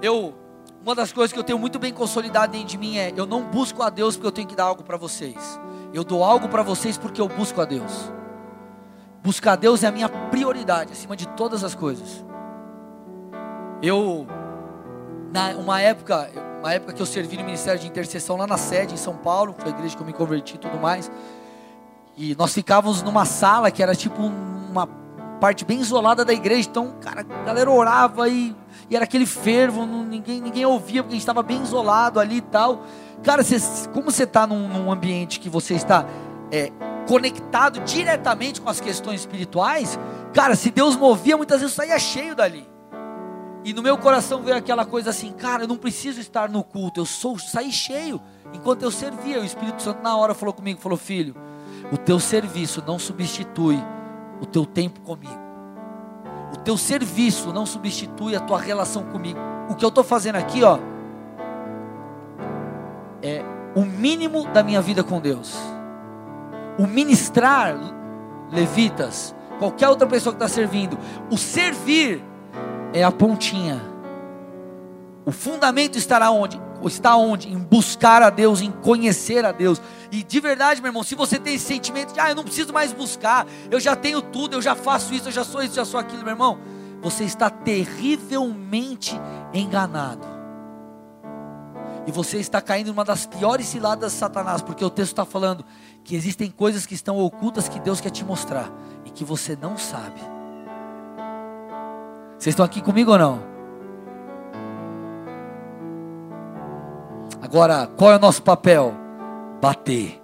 Eu 0.01 0.35
uma 0.87 0.95
das 0.95 1.11
coisas 1.11 1.33
que 1.33 1.37
eu 1.37 1.43
tenho 1.43 1.59
muito 1.59 1.77
bem 1.77 1.91
consolidado 1.91 2.53
dentro 2.53 2.69
de 2.69 2.77
mim 2.77 2.97
é: 2.97 3.11
eu 3.13 3.25
não 3.25 3.43
busco 3.43 3.83
a 3.83 3.89
Deus 3.89 4.15
porque 4.15 4.27
eu 4.27 4.31
tenho 4.31 4.47
que 4.47 4.55
dar 4.55 4.63
algo 4.63 4.83
para 4.83 4.95
vocês. 4.95 5.59
Eu 5.93 6.01
dou 6.01 6.23
algo 6.23 6.47
para 6.47 6.63
vocês 6.63 6.97
porque 6.97 7.19
eu 7.19 7.27
busco 7.27 7.59
a 7.59 7.65
Deus. 7.65 8.09
buscar 9.21 9.57
Deus 9.57 9.83
é 9.83 9.87
a 9.87 9.91
minha 9.91 10.07
prioridade 10.07 10.93
acima 10.93 11.15
de 11.17 11.27
todas 11.27 11.61
as 11.65 11.75
coisas. 11.75 12.25
Eu, 13.81 14.25
na 15.33 15.49
uma 15.57 15.81
época, 15.81 16.31
uma 16.61 16.73
época 16.73 16.93
que 16.93 17.01
eu 17.01 17.05
servi 17.05 17.35
no 17.35 17.43
Ministério 17.43 17.81
de 17.81 17.87
Intercessão 17.87 18.37
lá 18.37 18.47
na 18.47 18.57
sede 18.57 18.93
em 18.93 18.97
São 18.97 19.17
Paulo, 19.17 19.53
foi 19.57 19.69
a 19.71 19.75
igreja 19.75 19.93
que 19.93 20.01
eu 20.01 20.07
me 20.07 20.13
converti 20.13 20.55
e 20.55 20.57
tudo 20.57 20.77
mais. 20.77 21.11
E 22.15 22.33
nós 22.35 22.53
ficávamos 22.53 23.03
numa 23.03 23.25
sala 23.25 23.69
que 23.71 23.83
era 23.83 23.93
tipo 23.93 24.21
uma 24.21 24.87
parte 25.41 25.65
bem 25.65 25.81
isolada 25.81 26.23
da 26.23 26.31
igreja. 26.31 26.69
Então, 26.69 26.93
cara, 27.01 27.21
a 27.21 27.43
galera 27.43 27.69
orava 27.69 28.29
e, 28.29 28.55
e 28.89 28.95
era 28.95 29.03
aquele 29.03 29.25
fervo, 29.25 29.85
não, 29.85 30.03
ninguém, 30.03 30.39
ninguém 30.39 30.65
ouvia 30.65 31.03
porque 31.03 31.13
a 31.13 31.15
gente 31.15 31.21
estava 31.21 31.43
bem 31.43 31.61
isolado 31.61 32.19
ali 32.19 32.37
e 32.37 32.41
tal. 32.41 32.83
Cara, 33.23 33.43
cê, 33.43 33.57
como 33.93 34.11
você 34.11 34.23
está 34.23 34.47
num, 34.47 34.67
num, 34.67 34.91
ambiente 34.91 35.39
que 35.39 35.49
você 35.49 35.73
está 35.73 36.05
é, 36.51 36.71
conectado 37.07 37.81
diretamente 37.81 38.61
com 38.61 38.69
as 38.69 38.79
questões 38.79 39.21
espirituais, 39.21 39.99
cara, 40.33 40.55
se 40.55 40.71
Deus 40.71 40.95
movia, 40.95 41.35
muitas 41.35 41.59
vezes 41.59 41.75
saía 41.75 41.99
cheio 41.99 42.35
dali. 42.35 42.67
E 43.65 43.73
no 43.73 43.83
meu 43.83 43.97
coração 43.97 44.41
veio 44.41 44.55
aquela 44.55 44.85
coisa 44.85 45.09
assim, 45.09 45.33
cara, 45.33 45.63
eu 45.63 45.67
não 45.67 45.75
preciso 45.75 46.21
estar 46.21 46.49
no 46.49 46.63
culto, 46.63 47.01
eu 47.01 47.05
sou 47.05 47.37
saí 47.37 47.71
cheio. 47.71 48.21
Enquanto 48.53 48.83
eu 48.83 48.91
servia, 48.91 49.41
o 49.41 49.45
Espírito 49.45 49.81
Santo 49.81 50.01
na 50.01 50.15
hora 50.15 50.33
falou 50.33 50.53
comigo, 50.53 50.79
falou: 50.79 50.97
"Filho, 50.97 51.35
o 51.91 51.97
teu 51.97 52.17
serviço 52.17 52.81
não 52.87 52.97
substitui 52.97 53.77
o 54.39 54.45
teu 54.45 54.65
tempo 54.65 55.01
comigo. 55.01 55.46
O 56.53 56.57
teu 56.57 56.77
serviço 56.77 57.51
não 57.51 57.65
substitui 57.65 58.35
a 58.35 58.39
tua 58.39 58.59
relação 58.59 59.03
comigo. 59.03 59.39
O 59.69 59.75
que 59.75 59.83
eu 59.83 59.89
estou 59.89 60.03
fazendo 60.03 60.37
aqui, 60.37 60.63
ó, 60.63 60.79
é 63.21 63.43
o 63.75 63.81
mínimo 63.81 64.47
da 64.47 64.63
minha 64.63 64.81
vida 64.81 65.03
com 65.03 65.19
Deus. 65.19 65.55
O 66.77 66.87
ministrar, 66.87 67.75
levitas, 68.51 69.35
qualquer 69.59 69.89
outra 69.89 70.07
pessoa 70.07 70.33
que 70.33 70.43
está 70.43 70.47
servindo, 70.47 70.97
o 71.31 71.37
servir 71.37 72.23
é 72.93 73.03
a 73.03 73.11
pontinha. 73.11 73.81
O 75.25 75.31
fundamento 75.31 75.97
estará 75.97 76.31
onde? 76.31 76.66
Está 76.85 77.15
onde? 77.15 77.51
Em 77.51 77.57
buscar 77.57 78.21
a 78.21 78.29
Deus, 78.29 78.61
em 78.61 78.71
conhecer 78.71 79.45
a 79.45 79.51
Deus. 79.51 79.81
E 80.11 80.23
de 80.23 80.39
verdade, 80.39 80.81
meu 80.81 80.89
irmão, 80.89 81.03
se 81.03 81.15
você 81.15 81.39
tem 81.39 81.55
esse 81.55 81.65
sentimento 81.65 82.13
de, 82.13 82.19
ah, 82.19 82.29
eu 82.29 82.35
não 82.35 82.43
preciso 82.43 82.71
mais 82.71 82.93
buscar, 82.93 83.45
eu 83.69 83.79
já 83.79 83.95
tenho 83.95 84.21
tudo, 84.21 84.55
eu 84.55 84.61
já 84.61 84.75
faço 84.75 85.13
isso, 85.13 85.27
eu 85.27 85.31
já 85.31 85.43
sou 85.43 85.63
isso, 85.63 85.75
já 85.75 85.85
sou 85.85 85.99
aquilo, 85.99 86.23
meu 86.23 86.31
irmão, 86.31 86.59
você 87.01 87.23
está 87.23 87.49
terrivelmente 87.49 89.19
enganado. 89.53 90.25
E 92.05 92.11
você 92.11 92.37
está 92.37 92.61
caindo 92.61 92.87
numa 92.87 93.03
das 93.03 93.25
piores 93.25 93.67
ciladas 93.67 94.13
de 94.13 94.17
Satanás, 94.17 94.61
porque 94.61 94.83
o 94.83 94.89
texto 94.89 95.11
está 95.11 95.25
falando 95.25 95.65
que 96.05 96.15
existem 96.15 96.49
coisas 96.49 96.85
que 96.85 96.93
estão 96.93 97.17
ocultas 97.17 97.67
que 97.67 97.81
Deus 97.81 97.99
quer 97.99 98.11
te 98.11 98.23
mostrar 98.23 98.71
e 99.03 99.09
que 99.09 99.25
você 99.25 99.57
não 99.61 99.77
sabe. 99.77 100.21
Vocês 102.37 102.53
estão 102.53 102.65
aqui 102.65 102.81
comigo 102.81 103.11
ou 103.11 103.17
não? 103.17 103.56
Agora, 107.41 107.87
qual 107.95 108.11
é 108.11 108.15
o 108.15 108.19
nosso 108.19 108.41
papel? 108.41 108.93
Bater. 109.61 110.21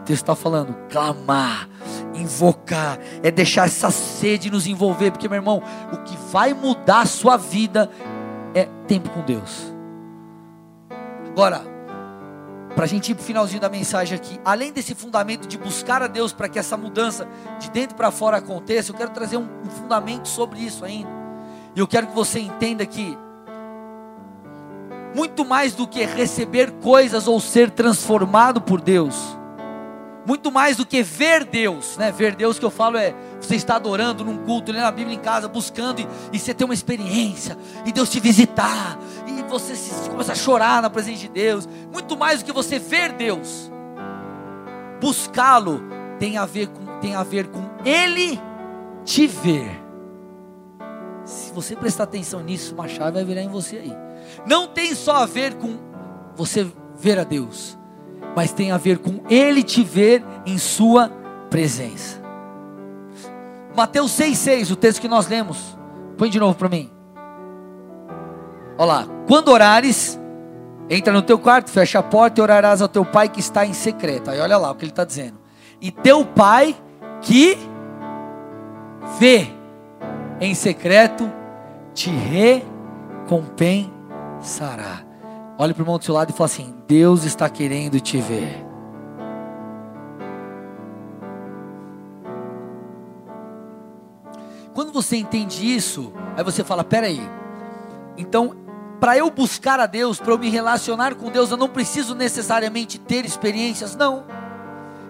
O 0.00 0.04
texto 0.04 0.22
está 0.22 0.36
falando, 0.36 0.74
clamar, 0.88 1.68
invocar, 2.14 2.98
é 3.22 3.30
deixar 3.30 3.66
essa 3.66 3.90
sede 3.90 4.50
nos 4.50 4.66
envolver, 4.66 5.10
porque, 5.10 5.28
meu 5.28 5.36
irmão, 5.36 5.62
o 5.92 5.96
que 5.98 6.16
vai 6.30 6.54
mudar 6.54 7.00
a 7.00 7.06
sua 7.06 7.36
vida 7.36 7.90
é 8.54 8.66
tempo 8.86 9.10
com 9.10 9.22
Deus. 9.22 9.72
Agora, 11.28 11.76
para 12.76 12.84
a 12.84 12.88
gente 12.88 13.10
ir 13.10 13.14
para 13.14 13.22
o 13.22 13.24
finalzinho 13.24 13.60
da 13.60 13.68
mensagem 13.68 14.14
aqui, 14.14 14.38
além 14.44 14.70
desse 14.70 14.94
fundamento 14.94 15.48
de 15.48 15.56
buscar 15.56 16.02
a 16.02 16.06
Deus 16.06 16.32
para 16.32 16.46
que 16.46 16.58
essa 16.58 16.76
mudança 16.76 17.26
de 17.58 17.70
dentro 17.70 17.96
para 17.96 18.10
fora 18.10 18.36
aconteça, 18.36 18.92
eu 18.92 18.96
quero 18.96 19.10
trazer 19.10 19.38
um, 19.38 19.48
fundamento 19.70 20.28
sobre 20.28 20.60
isso 20.60 20.84
ainda. 20.84 21.08
E 21.74 21.80
eu 21.80 21.86
quero 21.86 22.06
que 22.06 22.14
você 22.14 22.38
entenda 22.38 22.84
que 22.84 23.18
muito 25.16 25.46
mais 25.46 25.72
do 25.74 25.88
que 25.88 26.04
receber 26.04 26.70
coisas 26.82 27.26
ou 27.26 27.40
ser 27.40 27.70
transformado 27.70 28.60
por 28.60 28.82
Deus, 28.82 29.16
muito 30.26 30.52
mais 30.52 30.76
do 30.76 30.84
que 30.84 31.02
ver 31.02 31.42
Deus, 31.42 31.96
né? 31.96 32.12
Ver 32.12 32.34
Deus 32.34 32.58
que 32.58 32.64
eu 32.66 32.70
falo 32.70 32.98
é 32.98 33.14
você 33.40 33.56
está 33.56 33.76
adorando 33.76 34.22
num 34.22 34.44
culto, 34.44 34.72
lendo 34.72 34.84
a 34.84 34.90
Bíblia 34.90 35.16
em 35.16 35.20
casa, 35.20 35.48
buscando 35.48 36.00
e, 36.00 36.08
e 36.34 36.38
você 36.38 36.52
ter 36.52 36.64
uma 36.64 36.74
experiência 36.74 37.56
e 37.86 37.92
Deus 37.92 38.10
te 38.10 38.20
visitar 38.20 38.98
e 39.26 39.42
você 39.48 39.74
se, 39.74 40.10
começa 40.10 40.32
a 40.32 40.34
chorar 40.34 40.82
na 40.82 40.90
presença 40.90 41.20
de 41.20 41.28
Deus. 41.28 41.66
Muito 41.90 42.14
mais 42.14 42.40
do 42.40 42.44
que 42.44 42.52
você 42.52 42.78
ver 42.78 43.12
Deus, 43.12 43.70
buscá-lo 45.00 45.80
tem 46.18 46.36
a 46.36 46.44
ver 46.44 46.66
com 46.68 46.84
tem 47.00 47.14
a 47.14 47.22
ver 47.22 47.46
com 47.46 47.62
Ele 47.86 48.38
te 49.02 49.26
ver. 49.26 49.82
Se 51.24 51.52
você 51.52 51.74
prestar 51.74 52.04
atenção 52.04 52.42
nisso, 52.42 52.74
uma 52.74 52.86
chave 52.86 53.12
vai 53.12 53.24
virar 53.24 53.40
em 53.40 53.48
você 53.48 53.76
aí. 53.76 54.05
Não 54.46 54.66
tem 54.66 54.94
só 54.94 55.16
a 55.16 55.26
ver 55.26 55.54
com 55.54 55.76
você 56.34 56.66
ver 56.96 57.18
a 57.18 57.24
Deus, 57.24 57.76
mas 58.34 58.52
tem 58.52 58.70
a 58.70 58.78
ver 58.78 58.98
com 58.98 59.20
Ele 59.28 59.62
te 59.62 59.82
ver 59.82 60.24
em 60.46 60.56
Sua 60.56 61.10
presença. 61.50 62.22
Mateus 63.76 64.12
6,6, 64.12 64.72
o 64.72 64.76
texto 64.76 65.00
que 65.00 65.08
nós 65.08 65.28
lemos. 65.28 65.76
Põe 66.16 66.30
de 66.30 66.40
novo 66.40 66.56
para 66.56 66.68
mim. 66.68 66.90
Olha 68.78 68.86
lá. 68.86 69.06
Quando 69.26 69.48
orares, 69.48 70.18
entra 70.88 71.12
no 71.12 71.20
teu 71.20 71.38
quarto, 71.38 71.70
fecha 71.70 71.98
a 71.98 72.02
porta 72.02 72.40
e 72.40 72.42
orarás 72.42 72.80
ao 72.80 72.88
teu 72.88 73.04
pai 73.04 73.28
que 73.28 73.40
está 73.40 73.66
em 73.66 73.74
secreto. 73.74 74.30
Aí 74.30 74.40
olha 74.40 74.56
lá 74.56 74.70
o 74.70 74.74
que 74.74 74.84
ele 74.84 74.92
está 74.92 75.04
dizendo. 75.04 75.38
E 75.80 75.90
teu 75.90 76.24
pai 76.24 76.74
que 77.20 77.58
vê 79.18 79.48
em 80.40 80.54
secreto 80.54 81.30
te 81.92 82.10
recompensará. 84.36 85.04
Olhe 85.58 85.72
para 85.72 85.80
o 85.80 85.84
irmão 85.84 85.98
do 85.98 86.04
seu 86.04 86.14
lado 86.14 86.30
e 86.30 86.32
fala 86.32 86.46
assim: 86.46 86.74
Deus 86.86 87.24
está 87.24 87.48
querendo 87.48 88.00
te 88.00 88.18
ver. 88.18 88.64
Quando 94.74 94.92
você 94.92 95.16
entende 95.16 95.74
isso, 95.74 96.12
aí 96.36 96.44
você 96.44 96.62
fala: 96.62 96.84
peraí, 96.84 97.20
então, 98.16 98.54
para 99.00 99.16
eu 99.16 99.30
buscar 99.30 99.80
a 99.80 99.86
Deus, 99.86 100.18
para 100.18 100.32
eu 100.32 100.38
me 100.38 100.50
relacionar 100.50 101.14
com 101.14 101.30
Deus, 101.30 101.50
eu 101.50 101.56
não 101.56 101.68
preciso 101.68 102.14
necessariamente 102.14 102.98
ter 102.98 103.24
experiências, 103.24 103.96
não. 103.96 104.26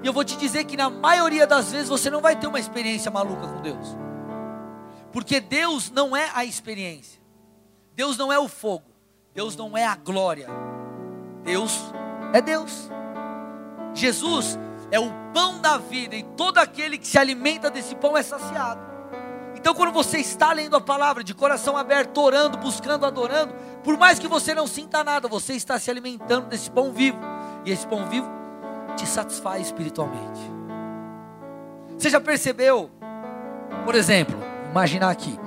E 0.02 0.06
eu 0.06 0.12
vou 0.12 0.24
te 0.24 0.36
dizer 0.36 0.64
que 0.64 0.76
na 0.76 0.88
maioria 0.88 1.46
das 1.46 1.72
vezes 1.72 1.88
você 1.88 2.08
não 2.10 2.20
vai 2.20 2.36
ter 2.36 2.46
uma 2.46 2.60
experiência 2.60 3.10
maluca 3.10 3.48
com 3.48 3.60
Deus. 3.60 3.96
Porque 5.10 5.40
Deus 5.40 5.90
não 5.90 6.16
é 6.16 6.30
a 6.34 6.44
experiência. 6.44 7.20
Deus 7.94 8.18
não 8.18 8.32
é 8.32 8.38
o 8.38 8.46
fogo. 8.46 8.95
Deus 9.36 9.54
não 9.54 9.76
é 9.76 9.84
a 9.84 9.94
glória. 9.94 10.48
Deus 11.44 11.78
é 12.32 12.40
Deus. 12.40 12.90
Jesus 13.92 14.58
é 14.90 14.98
o 14.98 15.12
pão 15.34 15.60
da 15.60 15.76
vida 15.76 16.16
e 16.16 16.22
todo 16.22 16.56
aquele 16.56 16.96
que 16.96 17.06
se 17.06 17.18
alimenta 17.18 17.70
desse 17.70 17.94
pão 17.94 18.16
é 18.16 18.22
saciado. 18.22 18.80
Então, 19.54 19.74
quando 19.74 19.92
você 19.92 20.16
está 20.16 20.54
lendo 20.54 20.74
a 20.74 20.80
palavra 20.80 21.22
de 21.22 21.34
coração 21.34 21.76
aberto, 21.76 22.18
orando, 22.18 22.56
buscando, 22.56 23.04
adorando, 23.04 23.52
por 23.84 23.98
mais 23.98 24.18
que 24.18 24.26
você 24.26 24.54
não 24.54 24.66
sinta 24.66 25.04
nada, 25.04 25.28
você 25.28 25.52
está 25.52 25.78
se 25.78 25.90
alimentando 25.90 26.46
desse 26.46 26.70
pão 26.70 26.90
vivo, 26.90 27.18
e 27.66 27.70
esse 27.70 27.86
pão 27.86 28.08
vivo 28.08 28.28
te 28.96 29.06
satisfaz 29.06 29.66
espiritualmente. 29.66 30.40
Você 31.98 32.08
já 32.08 32.20
percebeu, 32.22 32.90
por 33.84 33.94
exemplo, 33.94 34.38
imaginar 34.70 35.10
aqui. 35.10 35.38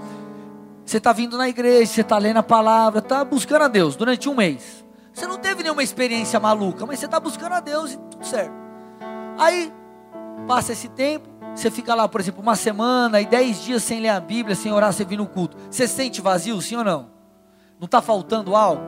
Você 0.90 0.98
está 0.98 1.14
vindo 1.14 1.38
na 1.38 1.48
igreja, 1.48 1.94
você 1.94 2.02
está 2.02 2.18
lendo 2.18 2.38
a 2.38 2.44
palavra, 2.44 2.98
está 2.98 3.24
buscando 3.24 3.62
a 3.62 3.68
Deus 3.68 3.96
durante 3.96 4.28
um 4.28 4.34
mês. 4.34 4.84
Você 5.14 5.28
não 5.28 5.38
teve 5.38 5.62
nenhuma 5.62 5.84
experiência 5.84 6.40
maluca, 6.40 6.84
mas 6.84 6.98
você 6.98 7.06
está 7.06 7.20
buscando 7.20 7.54
a 7.54 7.60
Deus 7.60 7.94
e 7.94 7.98
tudo 8.10 8.26
certo. 8.26 8.52
Aí, 9.38 9.72
passa 10.48 10.72
esse 10.72 10.88
tempo, 10.88 11.30
você 11.54 11.70
fica 11.70 11.94
lá, 11.94 12.08
por 12.08 12.20
exemplo, 12.20 12.42
uma 12.42 12.56
semana 12.56 13.22
e 13.22 13.28
dez 13.28 13.62
dias 13.62 13.84
sem 13.84 14.00
ler 14.00 14.10
a 14.10 14.20
Bíblia, 14.20 14.56
sem 14.56 14.74
orar, 14.74 14.92
sem 14.92 15.06
vir 15.06 15.18
no 15.18 15.28
culto. 15.28 15.56
Você 15.70 15.88
sente 15.88 16.22
vazio, 16.22 16.60
sim 16.60 16.76
ou 16.76 16.84
não? 16.84 17.12
Não 17.80 17.86
está 17.86 18.02
faltando 18.02 18.56
algo? 18.56 18.82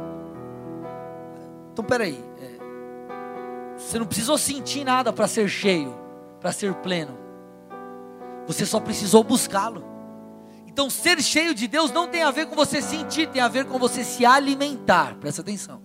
Então, 1.71 1.85
peraí. 1.85 2.19
É, 2.41 3.77
você 3.77 3.99
não 3.99 4.07
precisou 4.07 4.39
sentir 4.39 4.83
nada 4.83 5.13
para 5.13 5.27
ser 5.27 5.47
cheio, 5.47 5.95
para 6.39 6.51
ser 6.51 6.73
pleno. 6.73 7.15
Você 8.47 8.65
só 8.65 8.79
precisou 8.79 9.23
buscá-lo. 9.23 9.90
Então, 10.71 10.89
ser 10.89 11.21
cheio 11.21 11.53
de 11.53 11.67
Deus 11.67 11.91
não 11.91 12.07
tem 12.07 12.23
a 12.23 12.31
ver 12.31 12.45
com 12.45 12.55
você 12.55 12.81
sentir, 12.81 13.27
tem 13.27 13.41
a 13.41 13.49
ver 13.49 13.65
com 13.65 13.77
você 13.77 14.03
se 14.03 14.25
alimentar. 14.25 15.15
Presta 15.15 15.41
atenção. 15.41 15.81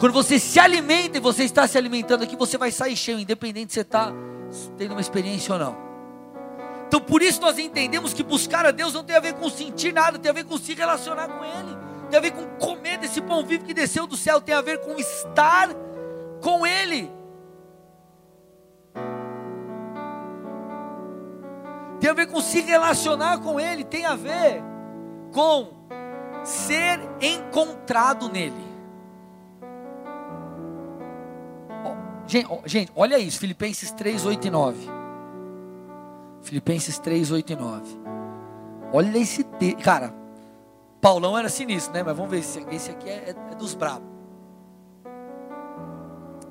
Quando 0.00 0.12
você 0.12 0.38
se 0.38 0.58
alimenta 0.58 1.18
e 1.18 1.20
você 1.20 1.44
está 1.44 1.66
se 1.66 1.78
alimentando 1.78 2.24
aqui, 2.24 2.36
você 2.36 2.58
vai 2.58 2.72
sair 2.72 2.96
cheio, 2.96 3.18
independente 3.20 3.72
se 3.72 3.74
você 3.74 3.80
está 3.82 4.12
tendo 4.76 4.92
uma 4.92 5.00
experiência 5.00 5.52
ou 5.52 5.60
não. 5.60 5.76
Então, 6.88 7.00
por 7.00 7.22
isso 7.22 7.40
nós 7.40 7.58
entendemos 7.58 8.12
que 8.12 8.22
buscar 8.22 8.66
a 8.66 8.70
Deus 8.70 8.94
não 8.94 9.04
tem 9.04 9.14
a 9.14 9.20
ver 9.20 9.34
com 9.34 9.48
sentir 9.48 9.92
nada, 9.92 10.18
tem 10.18 10.30
a 10.30 10.34
ver 10.34 10.44
com 10.44 10.56
se 10.56 10.74
relacionar 10.74 11.28
com 11.28 11.44
Ele, 11.44 11.76
tem 12.10 12.18
a 12.18 12.22
ver 12.22 12.30
com 12.32 12.46
comer 12.64 12.98
desse 12.98 13.20
pão 13.20 13.44
vivo 13.44 13.64
que 13.64 13.74
desceu 13.74 14.06
do 14.06 14.16
céu, 14.16 14.40
tem 14.40 14.54
a 14.54 14.60
ver 14.60 14.78
com 14.78 14.96
estar 14.96 15.68
com 16.40 16.66
Ele. 16.66 17.17
Tem 22.08 22.12
a 22.12 22.14
ver 22.14 22.26
com 22.28 22.40
se 22.40 22.60
relacionar 22.62 23.38
com 23.38 23.60
Ele, 23.60 23.84
tem 23.84 24.06
a 24.06 24.16
ver 24.16 24.62
com 25.30 25.68
ser 26.42 26.98
encontrado 27.20 28.30
nele. 28.30 28.66
Gente, 32.66 32.92
olha 32.94 33.18
isso, 33.18 33.38
Filipenses 33.38 33.90
3, 33.90 34.24
8 34.24 34.46
e 34.46 34.50
9. 34.50 34.90
Filipenses 36.42 36.98
3, 36.98 37.30
8 37.30 37.52
e 37.52 37.56
9. 37.56 38.00
Olha 38.92 39.18
esse 39.18 39.44
texto. 39.44 39.82
Cara, 39.82 40.14
Paulão 41.00 41.36
era 41.36 41.48
sinistro, 41.48 41.92
né? 41.92 42.02
Mas 42.02 42.16
vamos 42.16 42.30
ver 42.30 42.42
se 42.42 42.64
esse 42.70 42.90
aqui 42.90 43.08
é, 43.08 43.30
é, 43.30 43.52
é 43.52 43.54
dos 43.54 43.74
bravos. 43.74 44.08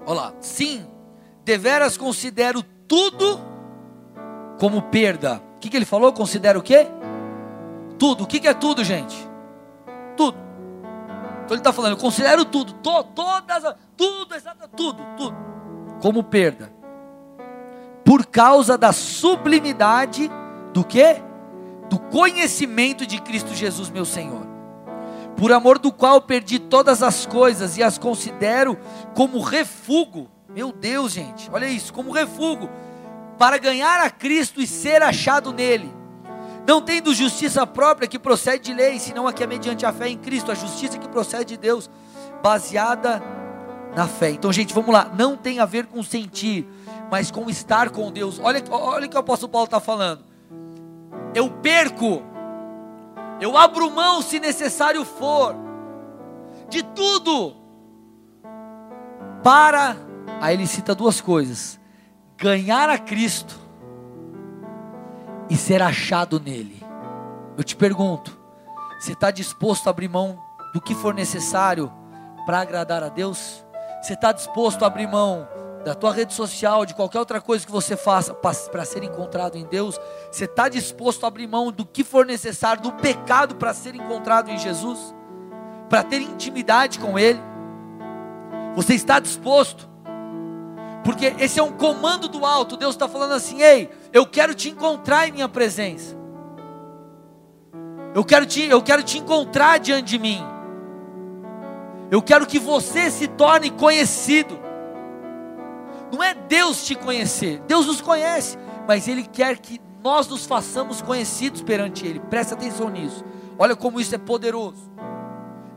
Olha 0.05 0.22
lá. 0.22 0.34
Sim, 0.39 0.86
deveras 1.43 1.97
considero 1.97 2.62
tudo 2.88 3.39
como 4.60 4.82
perda. 4.84 5.47
O 5.58 5.60
que, 5.60 5.70
que 5.70 5.76
ele 5.76 5.86
falou? 5.86 6.14
Considero 6.14 6.60
o 6.60 6.64
quê? 6.64 6.88
Tudo. 7.97 8.26
O 8.26 8.28
que, 8.28 8.39
que 8.39 8.47
é 8.47 8.53
tudo, 8.53 8.84
gente? 8.84 9.18
Tudo. 10.16 10.38
Então 11.43 11.55
ele 11.55 11.62
está 11.62 11.74
falando, 11.74 11.93
eu 11.93 11.97
considero 11.97 12.45
tudo, 12.45 12.74
to, 12.74 13.03
todas, 13.16 13.64
tudo, 13.95 14.36
tudo, 14.76 15.03
tudo, 15.18 15.36
como 15.99 16.22
perda. 16.22 16.72
Por 18.05 18.26
causa 18.26 18.78
da 18.78 18.91
sublimidade 18.91 20.30
do 20.74 20.84
que? 20.84 21.22
Do 21.89 21.97
conhecimento 21.97 23.08
de 23.08 23.20
Cristo 23.22 23.55
Jesus, 23.55 23.89
meu 23.89 24.05
Senhor. 24.05 24.45
Por 25.38 25.51
amor 25.51 25.80
do 25.80 25.91
qual 25.91 26.22
perdi 26.22 26.60
todas 26.60 27.01
as 27.01 27.26
coisas 27.26 27.78
e 27.78 27.84
as 27.84 27.97
considero 27.97 28.78
como 29.16 29.39
refúgio. 29.39 30.30
Meu 30.49 30.72
Deus, 30.72 31.14
gente, 31.14 31.49
olha 31.51 31.66
isso, 31.68 31.93
como 31.93 32.12
refúgio 32.12 32.70
para 33.38 33.58
ganhar 33.58 34.02
a 34.02 34.10
Cristo 34.10 34.62
e 34.62 34.68
ser 34.68 35.02
achado 35.02 35.54
nele. 35.54 35.94
Não 36.68 36.82
tendo 36.82 37.14
justiça 37.14 37.66
própria 37.66 38.08
que 38.08 38.20
procede 38.20 38.66
de 38.66 38.74
lei, 38.74 39.00
senão 39.00 39.28
a 39.28 39.32
que 39.32 39.44
é 39.44 39.48
mediante 39.48 39.86
a 39.86 39.94
fé 39.94 40.10
em 40.10 40.18
Cristo, 40.18 40.52
a 40.52 40.56
justiça 40.56 40.98
que 40.98 41.08
procede 41.08 41.46
de 41.46 41.58
Deus, 41.58 41.90
baseada 42.44 43.24
na 43.96 44.08
fé. 44.08 44.32
Então, 44.32 44.52
gente, 44.52 44.74
vamos 44.74 44.92
lá. 44.92 45.10
Não 45.18 45.38
tem 45.38 45.60
a 45.60 45.66
ver 45.66 45.86
com 45.86 46.04
sentir, 46.04 46.68
mas 47.10 47.32
com 47.32 47.50
estar 47.50 47.90
com 47.90 48.12
Deus. 48.12 48.40
Olha, 48.44 48.62
olha 48.70 49.06
o 49.06 49.10
que 49.10 49.16
o 49.16 49.20
apóstolo 49.20 49.52
Paulo 49.52 49.66
está 49.66 49.80
falando. 49.80 50.26
Eu 51.34 51.50
perco, 51.50 52.22
eu 53.40 53.58
abro 53.58 53.90
mão 53.90 54.22
se 54.22 54.40
necessário 54.40 55.06
for, 55.06 55.56
de 56.68 56.84
tudo, 56.84 57.56
para. 59.42 59.96
Aí 60.42 60.54
ele 60.54 60.68
cita 60.68 60.94
duas 60.94 61.22
coisas 61.22 61.80
ganhar 62.38 62.88
a 62.88 63.00
Cristo 63.00 63.60
e 65.50 65.58
ser 65.58 65.82
achado 65.82 66.40
nele. 66.40 66.84
Eu 67.58 67.64
te 67.64 67.76
pergunto, 67.76 68.38
você 69.00 69.14
está 69.14 69.32
disposto 69.32 69.88
a 69.88 69.90
abrir 69.90 70.08
mão 70.08 70.40
do 70.74 70.80
que 70.80 70.94
for 70.94 71.14
necessário 71.14 71.92
para 72.46 72.62
agradar 72.62 73.02
a 73.04 73.10
Deus? 73.10 73.66
Você 74.02 74.14
está 74.14 74.32
disposto 74.32 74.84
a 74.84 74.88
abrir 74.88 75.08
mão 75.08 75.48
da 75.84 75.96
tua 75.96 76.14
rede 76.14 76.34
social, 76.34 76.86
de 76.86 76.94
qualquer 76.94 77.20
outra 77.20 77.42
coisa 77.42 77.66
que 77.66 77.72
você 77.72 77.98
faça 77.98 78.34
para 78.34 78.86
ser 78.86 79.04
encontrado 79.04 79.58
em 79.58 79.66
Deus? 79.66 80.00
Você 80.32 80.46
está 80.46 80.70
disposto 80.70 81.24
a 81.24 81.28
abrir 81.28 81.48
mão 81.48 81.72
do 81.72 81.86
que 81.86 82.04
for 82.04 82.26
necessário, 82.26 82.84
do 82.84 82.92
pecado 82.94 83.56
para 83.56 83.74
ser 83.74 83.96
encontrado 83.96 84.50
em 84.50 84.60
Jesus? 84.60 85.16
Para 85.90 86.04
ter 86.04 86.22
intimidade 86.22 87.00
com 87.00 87.18
Ele? 87.18 87.42
Você 88.76 88.94
está 88.94 89.20
disposto? 89.20 89.90
Porque 91.08 91.34
esse 91.39 91.58
é 91.58 91.64
um 91.64 91.72
comando 91.72 92.28
do 92.28 92.45
alto. 92.45 92.76
Deus 92.76 92.93
está 92.93 93.08
falando 93.08 93.32
assim: 93.32 93.62
ei, 93.62 93.89
eu 94.12 94.26
quero 94.26 94.53
te 94.53 94.68
encontrar 94.68 95.26
em 95.26 95.32
minha 95.32 95.47
presença. 95.47 96.18
Eu 98.14 98.26
quero 98.26 98.45
te, 98.45 98.64
eu 98.64 98.82
quero 98.82 99.01
te 99.01 99.18
encontrar 99.18 99.80
diante 99.80 100.03
de 100.03 100.20
mim. 100.20 100.43
Eu 102.12 102.22
quero 102.22 102.45
que 102.45 102.60
você 102.60 103.10
se 103.10 103.26
torne 103.26 103.70
conhecido. 103.72 104.60
Não 106.12 106.22
é 106.22 106.34
Deus 106.34 106.86
te 106.86 106.93
conhecer, 106.93 107.62
Deus 107.62 107.86
nos 107.86 108.01
conhece, 108.01 108.58
mas 108.86 109.08
Ele 109.08 109.24
quer 109.24 109.60
que 109.60 109.80
nós 110.03 110.28
nos 110.28 110.45
façamos 110.45 111.01
conhecidos 111.01 111.62
perante 111.62 112.05
Ele. 112.05 112.20
Presta 112.20 112.53
atenção 112.53 112.89
nisso. 112.89 113.24
Olha 113.58 113.78
como 113.78 114.01
isso 114.01 114.14
é 114.14 114.18
poderoso. 114.18 114.91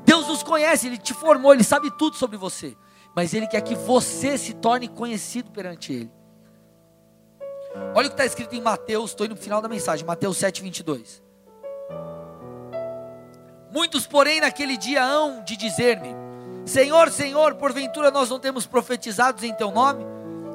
Deus 0.04 0.26
nos 0.26 0.42
conhece, 0.42 0.88
Ele 0.88 0.98
te 0.98 1.14
formou, 1.14 1.54
Ele 1.54 1.62
sabe 1.62 1.88
tudo 1.96 2.16
sobre 2.16 2.36
você 2.36 2.76
mas 3.14 3.34
Ele 3.34 3.46
quer 3.46 3.60
que 3.60 3.74
você 3.74 4.38
se 4.38 4.54
torne 4.54 4.88
conhecido 4.88 5.50
perante 5.50 5.92
Ele. 5.92 6.12
Olha 7.94 8.06
o 8.06 8.10
que 8.10 8.14
está 8.14 8.24
escrito 8.24 8.54
em 8.54 8.60
Mateus, 8.60 9.10
estou 9.10 9.26
indo 9.26 9.34
no 9.34 9.40
final 9.40 9.62
da 9.62 9.68
mensagem, 9.68 10.04
Mateus 10.04 10.36
7, 10.38 10.62
22. 10.62 11.22
Muitos, 13.72 14.06
porém, 14.06 14.40
naquele 14.40 14.76
dia 14.76 15.04
hão 15.04 15.42
de 15.44 15.56
dizer-me: 15.56 16.14
Senhor, 16.64 17.10
Senhor, 17.10 17.54
porventura 17.54 18.10
nós 18.10 18.28
não 18.28 18.40
temos 18.40 18.66
profetizados 18.66 19.44
em 19.44 19.54
Teu 19.54 19.70
nome? 19.70 20.04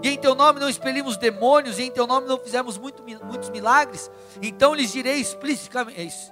E 0.03 0.09
em 0.09 0.17
Teu 0.17 0.35
nome 0.35 0.59
não 0.59 0.69
expelimos 0.69 1.15
demônios, 1.17 1.79
e 1.79 1.83
em 1.83 1.91
Teu 1.91 2.05
nome 2.05 2.27
não 2.27 2.37
fizemos 2.37 2.77
muito, 2.77 3.01
muitos 3.03 3.49
milagres? 3.49 4.11
Então 4.41 4.73
lhes 4.73 4.91
direi 4.91 5.15
explicitamente: 5.15 6.31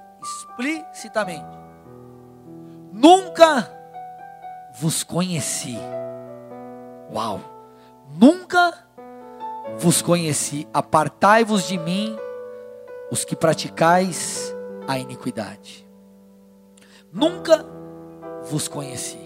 Nunca 2.91 3.71
vos 4.75 5.03
conheci. 5.03 5.77
Uau! 7.13 7.39
Nunca 8.19 8.73
vos 9.77 10.01
conheci, 10.01 10.67
apartai-vos 10.73 11.67
de 11.67 11.77
mim, 11.77 12.17
os 13.11 13.23
que 13.23 13.35
praticais 13.35 14.53
a 14.87 14.97
iniquidade. 14.97 15.87
Nunca 17.11 17.65
vos 18.49 18.67
conheci. 18.67 19.19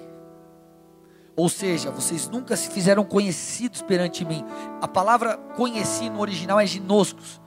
Ou 1.36 1.48
seja, 1.50 1.92
vocês 1.92 2.28
nunca 2.28 2.58
se 2.58 2.70
fizeram 2.70 3.04
conhecidos 3.04 3.82
perante 3.82 4.26
mim. 4.26 4.44
A 4.82 4.88
palavra 4.88 5.38
conheci 5.56 6.10
no 6.10 6.20
original 6.20 6.60
é 6.60 6.66
ginoscos. 6.66 7.40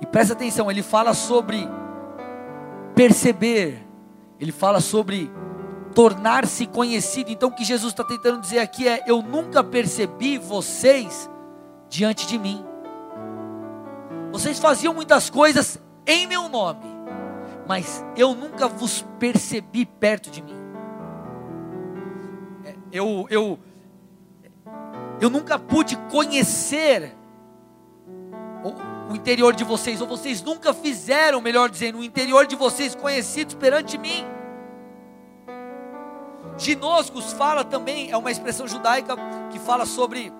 E 0.00 0.06
presta 0.06 0.34
atenção, 0.34 0.70
ele 0.70 0.82
fala 0.82 1.14
sobre 1.14 1.66
perceber, 2.94 3.86
ele 4.40 4.52
fala 4.52 4.80
sobre 4.80 5.30
tornar-se 5.96 6.66
conhecido. 6.66 7.30
Então, 7.30 7.48
o 7.48 7.52
que 7.52 7.64
Jesus 7.64 7.94
está 7.94 8.04
tentando 8.04 8.38
dizer 8.38 8.58
aqui 8.58 8.86
é: 8.86 9.02
Eu 9.06 9.22
nunca 9.22 9.64
percebi 9.64 10.36
vocês 10.36 11.30
diante 11.88 12.26
de 12.26 12.38
mim. 12.38 12.62
Vocês 14.30 14.58
faziam 14.58 14.92
muitas 14.92 15.30
coisas 15.30 15.80
em 16.06 16.26
meu 16.26 16.50
nome, 16.50 16.84
mas 17.66 18.04
eu 18.14 18.34
nunca 18.34 18.68
vos 18.68 19.06
percebi 19.18 19.86
perto 19.86 20.30
de 20.30 20.42
mim. 20.42 20.54
É, 22.66 22.74
eu, 22.92 23.26
eu, 23.30 23.58
eu 25.18 25.30
nunca 25.30 25.58
pude 25.58 25.96
conhecer 26.10 27.16
o, 28.62 29.12
o 29.12 29.16
interior 29.16 29.56
de 29.56 29.64
vocês, 29.64 30.02
ou 30.02 30.06
vocês 30.06 30.42
nunca 30.42 30.74
fizeram, 30.74 31.40
melhor 31.40 31.70
dizendo, 31.70 32.00
o 32.00 32.04
interior 32.04 32.46
de 32.46 32.54
vocês 32.54 32.94
conhecidos 32.94 33.54
perante 33.54 33.96
mim. 33.96 34.35
Ginoscos 36.58 37.32
fala 37.32 37.64
também, 37.64 38.10
é 38.10 38.16
uma 38.16 38.30
expressão 38.30 38.66
judaica 38.66 39.14
que 39.50 39.58
fala 39.58 39.84
sobre 39.84 40.32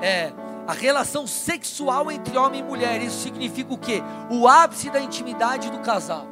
é, 0.00 0.32
a 0.66 0.72
relação 0.72 1.26
sexual 1.26 2.10
entre 2.10 2.36
homem 2.36 2.60
e 2.60 2.62
mulher. 2.62 3.02
Isso 3.02 3.20
significa 3.20 3.72
o 3.72 3.78
quê? 3.78 4.02
O 4.30 4.46
ápice 4.46 4.90
da 4.90 5.00
intimidade 5.00 5.70
do 5.70 5.78
casal. 5.80 6.26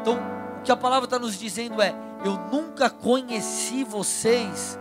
Então, 0.00 0.18
o 0.58 0.62
que 0.62 0.72
a 0.72 0.76
palavra 0.76 1.04
está 1.06 1.18
nos 1.18 1.38
dizendo 1.38 1.80
é: 1.80 1.94
eu 2.24 2.38
nunca 2.50 2.90
conheci 2.90 3.84
vocês 3.84 4.78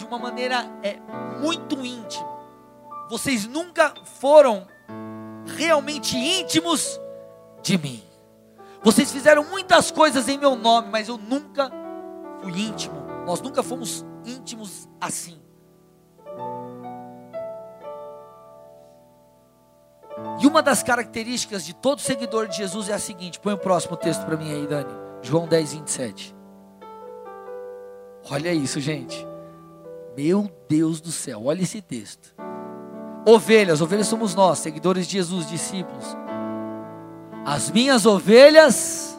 de 0.00 0.04
uma 0.06 0.18
maneira 0.18 0.66
é, 0.82 0.98
muito 1.40 1.84
íntima. 1.84 2.28
Vocês 3.08 3.46
nunca 3.46 3.92
foram 4.18 4.66
realmente 5.56 6.16
íntimos 6.16 6.98
de 7.62 7.76
mim. 7.76 8.09
Vocês 8.82 9.12
fizeram 9.12 9.44
muitas 9.44 9.90
coisas 9.90 10.28
em 10.28 10.38
meu 10.38 10.56
nome, 10.56 10.88
mas 10.90 11.08
eu 11.08 11.18
nunca 11.18 11.70
fui 12.42 12.52
íntimo. 12.52 12.94
Nós 13.26 13.40
nunca 13.40 13.62
fomos 13.62 14.04
íntimos 14.24 14.88
assim. 15.00 15.40
E 20.40 20.46
uma 20.46 20.62
das 20.62 20.82
características 20.82 21.64
de 21.64 21.74
todo 21.74 22.00
seguidor 22.00 22.48
de 22.48 22.56
Jesus 22.56 22.88
é 22.88 22.94
a 22.94 22.98
seguinte: 22.98 23.38
põe 23.38 23.52
o 23.52 23.58
próximo 23.58 23.96
texto 23.96 24.24
para 24.24 24.36
mim 24.36 24.50
aí, 24.52 24.66
Dani. 24.66 24.92
João 25.22 25.46
10, 25.46 25.74
27. 25.74 26.34
Olha 28.30 28.52
isso, 28.52 28.80
gente. 28.80 29.26
Meu 30.16 30.50
Deus 30.68 31.00
do 31.00 31.12
céu, 31.12 31.44
olha 31.44 31.62
esse 31.62 31.80
texto. 31.80 32.34
Ovelhas, 33.26 33.80
ovelhas 33.80 34.06
somos 34.06 34.34
nós, 34.34 34.58
seguidores 34.58 35.06
de 35.06 35.12
Jesus, 35.12 35.48
discípulos. 35.48 36.16
As 37.44 37.70
minhas 37.70 38.04
ovelhas 38.06 39.18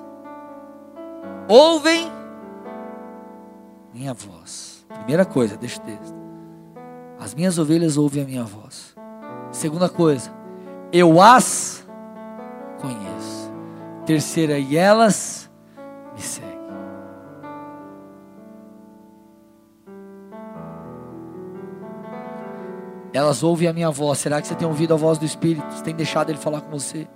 ouvem 1.47 2.11
minha 3.93 4.13
voz. 4.13 4.85
Primeira 4.87 5.25
coisa, 5.25 5.57
deixa 5.57 5.81
o 5.81 5.83
texto. 5.83 6.15
As 7.19 7.33
minhas 7.33 7.57
ovelhas 7.57 7.97
ouvem 7.97 8.23
a 8.23 8.25
minha 8.25 8.43
voz. 8.43 8.95
Segunda 9.51 9.89
coisa, 9.89 10.31
eu 10.91 11.21
as 11.21 11.85
conheço. 12.79 13.51
Terceira, 14.05 14.57
e 14.57 14.75
elas 14.75 15.49
me 16.13 16.21
seguem. 16.21 16.51
Elas 23.13 23.43
ouvem 23.43 23.67
a 23.67 23.73
minha 23.73 23.91
voz. 23.91 24.19
Será 24.19 24.41
que 24.41 24.47
você 24.47 24.55
tem 24.55 24.67
ouvido 24.67 24.93
a 24.93 24.97
voz 24.97 25.17
do 25.17 25.25
Espírito? 25.25 25.69
Você 25.71 25.83
tem 25.83 25.95
deixado 25.95 26.29
ele 26.29 26.39
falar 26.39 26.61
com 26.61 26.71
você? 26.71 27.07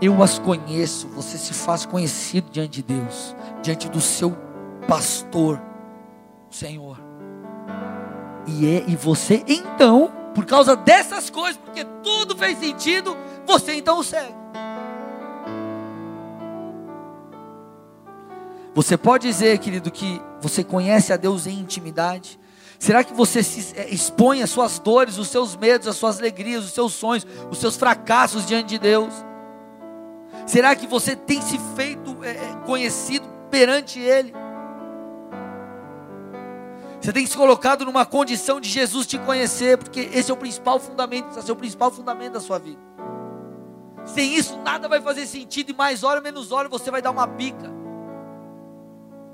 Eu 0.00 0.22
as 0.22 0.38
conheço. 0.38 1.08
Você 1.08 1.36
se 1.36 1.52
faz 1.52 1.84
conhecido 1.84 2.50
diante 2.50 2.82
de 2.82 2.82
Deus, 2.82 3.36
diante 3.62 3.88
do 3.88 4.00
seu 4.00 4.36
pastor, 4.88 5.60
Senhor. 6.50 6.98
E 8.46 8.66
é 8.66 8.84
e 8.88 8.96
você 8.96 9.44
então, 9.46 10.10
por 10.34 10.46
causa 10.46 10.74
dessas 10.74 11.28
coisas, 11.28 11.58
porque 11.58 11.84
tudo 12.02 12.36
fez 12.36 12.58
sentido, 12.58 13.16
você 13.46 13.74
então 13.74 13.98
o 13.98 14.04
segue. 14.04 14.40
Você 18.74 18.96
pode 18.96 19.26
dizer, 19.26 19.58
querido, 19.58 19.90
que 19.90 20.22
você 20.40 20.64
conhece 20.64 21.12
a 21.12 21.16
Deus 21.16 21.46
em 21.46 21.58
intimidade? 21.58 22.38
Será 22.78 23.04
que 23.04 23.12
você 23.12 23.42
se 23.42 23.78
é, 23.78 23.90
expõe 23.90 24.42
as 24.42 24.48
suas 24.48 24.78
dores, 24.78 25.18
os 25.18 25.28
seus 25.28 25.54
medos, 25.54 25.86
as 25.86 25.96
suas 25.96 26.18
alegrias, 26.18 26.64
os 26.64 26.72
seus 26.72 26.94
sonhos, 26.94 27.26
os 27.50 27.58
seus 27.58 27.76
fracassos 27.76 28.46
diante 28.46 28.70
de 28.70 28.78
Deus? 28.78 29.12
Será 30.50 30.74
que 30.74 30.86
você 30.86 31.14
tem 31.14 31.40
se 31.40 31.58
feito 31.76 32.16
é, 32.24 32.30
é, 32.30 32.56
conhecido 32.66 33.24
perante 33.50 34.00
Ele? 34.00 34.32
Você 37.00 37.12
tem 37.12 37.24
se 37.24 37.36
colocado 37.36 37.84
numa 37.84 38.04
condição 38.04 38.60
de 38.60 38.68
Jesus 38.68 39.06
te 39.06 39.16
conhecer, 39.18 39.78
porque 39.78 40.00
esse 40.12 40.30
é 40.30 40.34
o 40.34 40.36
principal 40.36 40.80
fundamento, 40.80 41.38
esse 41.38 41.48
é 41.48 41.52
o 41.52 41.56
principal 41.56 41.90
fundamento 41.92 42.32
da 42.32 42.40
sua 42.40 42.58
vida. 42.58 42.80
Sem 44.04 44.34
isso, 44.34 44.58
nada 44.58 44.88
vai 44.88 45.00
fazer 45.00 45.24
sentido, 45.26 45.70
e 45.70 45.74
mais 45.74 46.02
hora, 46.02 46.20
menos 46.20 46.50
hora, 46.50 46.68
você 46.68 46.90
vai 46.90 47.00
dar 47.00 47.12
uma 47.12 47.28
bica 47.28 47.70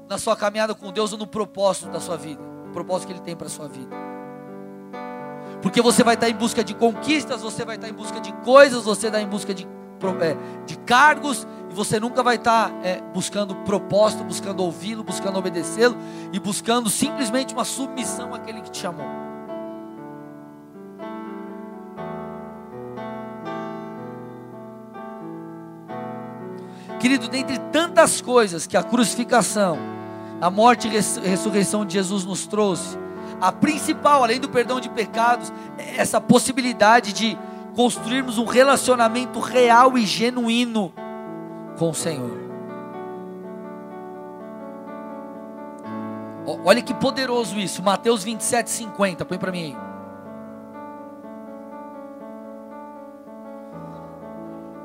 na 0.06 0.18
sua 0.18 0.36
caminhada 0.36 0.74
com 0.74 0.92
Deus 0.92 1.12
ou 1.12 1.18
no 1.18 1.26
propósito 1.26 1.88
da 1.88 1.98
sua 1.98 2.18
vida 2.18 2.56
propósito 2.76 3.06
que 3.06 3.12
Ele 3.14 3.20
tem 3.20 3.34
para 3.34 3.46
a 3.46 3.50
sua 3.50 3.68
vida. 3.68 3.96
Porque 5.62 5.80
você 5.80 6.04
vai 6.04 6.14
estar 6.14 6.28
em 6.28 6.34
busca 6.34 6.62
de 6.62 6.74
conquistas, 6.74 7.40
você 7.40 7.64
vai 7.64 7.76
estar 7.76 7.88
em 7.88 7.94
busca 7.94 8.20
de 8.20 8.30
coisas, 8.44 8.84
você 8.84 9.06
está 9.06 9.18
em 9.18 9.26
busca 9.26 9.54
de, 9.54 9.66
de 10.66 10.76
cargos, 10.78 11.46
e 11.70 11.74
você 11.74 11.98
nunca 11.98 12.22
vai 12.22 12.36
estar 12.36 12.70
é, 12.82 13.00
buscando 13.12 13.54
propósito, 13.56 14.24
buscando 14.24 14.60
ouvi-lo, 14.60 15.02
buscando 15.02 15.38
obedecê-lo, 15.38 15.96
e 16.32 16.38
buscando 16.38 16.88
simplesmente 16.88 17.54
uma 17.54 17.64
submissão 17.64 18.34
àquele 18.34 18.60
que 18.60 18.70
te 18.70 18.78
chamou. 18.78 19.06
Querido, 26.98 27.28
dentre 27.28 27.58
tantas 27.70 28.20
coisas 28.20 28.66
que 28.66 28.76
a 28.76 28.82
crucificação, 28.82 29.78
a 30.40 30.50
morte 30.50 30.88
e 30.88 30.90
ressurreição 30.90 31.84
de 31.84 31.94
Jesus 31.94 32.24
nos 32.24 32.46
trouxe. 32.46 32.98
A 33.40 33.52
principal, 33.52 34.22
além 34.22 34.40
do 34.40 34.48
perdão 34.48 34.80
de 34.80 34.88
pecados, 34.88 35.52
é 35.78 36.00
essa 36.00 36.20
possibilidade 36.20 37.12
de 37.12 37.38
construirmos 37.76 38.38
um 38.38 38.44
relacionamento 38.44 39.38
real 39.38 39.96
e 39.96 40.04
genuíno 40.04 40.92
com 41.78 41.90
o 41.90 41.94
Senhor. 41.94 42.46
Olha 46.64 46.80
que 46.80 46.94
poderoso 46.94 47.58
isso, 47.58 47.82
Mateus 47.82 48.24
27, 48.24 48.70
50, 48.70 49.24
põe 49.24 49.38
para 49.38 49.52
mim 49.52 49.62
aí. 49.64 49.76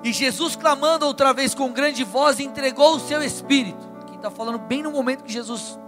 E 0.03 0.11
Jesus, 0.11 0.55
clamando 0.55 1.05
outra 1.05 1.31
vez 1.31 1.55
com 1.55 1.71
grande 1.71 2.03
voz, 2.03 2.39
entregou 2.39 2.95
o 2.95 2.99
seu 2.99 3.23
espírito 3.23 3.91
está 4.21 4.29
falando 4.29 4.59
bem 4.59 4.83
no 4.83 4.91
momento 4.91 5.23
que 5.23 5.33
Jesus 5.33 5.79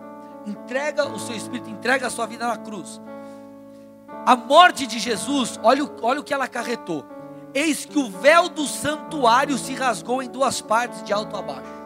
entrega 0.45 1.07
o 1.07 1.19
seu 1.19 1.35
espírito, 1.35 1.69
entrega 1.69 2.07
a 2.07 2.09
sua 2.09 2.25
vida 2.25 2.45
na 2.45 2.57
cruz. 2.57 2.99
A 4.26 4.36
morte 4.36 4.88
de 4.88 4.99
Jesus, 4.99 5.59
olha, 5.61 5.89
olha 6.01 6.19
o 6.19 6.24
que 6.24 6.34
ela 6.34 6.45
acarretou. 6.45 7.05
Eis 7.53 7.86
que 7.86 7.99
o 7.99 8.09
véu 8.09 8.49
do 8.49 8.65
santuário 8.65 9.57
se 9.57 9.74
rasgou 9.74 10.24
em 10.24 10.30
duas 10.30 10.61
partes, 10.61 11.03
de 11.03 11.11
alto 11.11 11.36
a 11.36 11.41
baixo. 11.41 11.84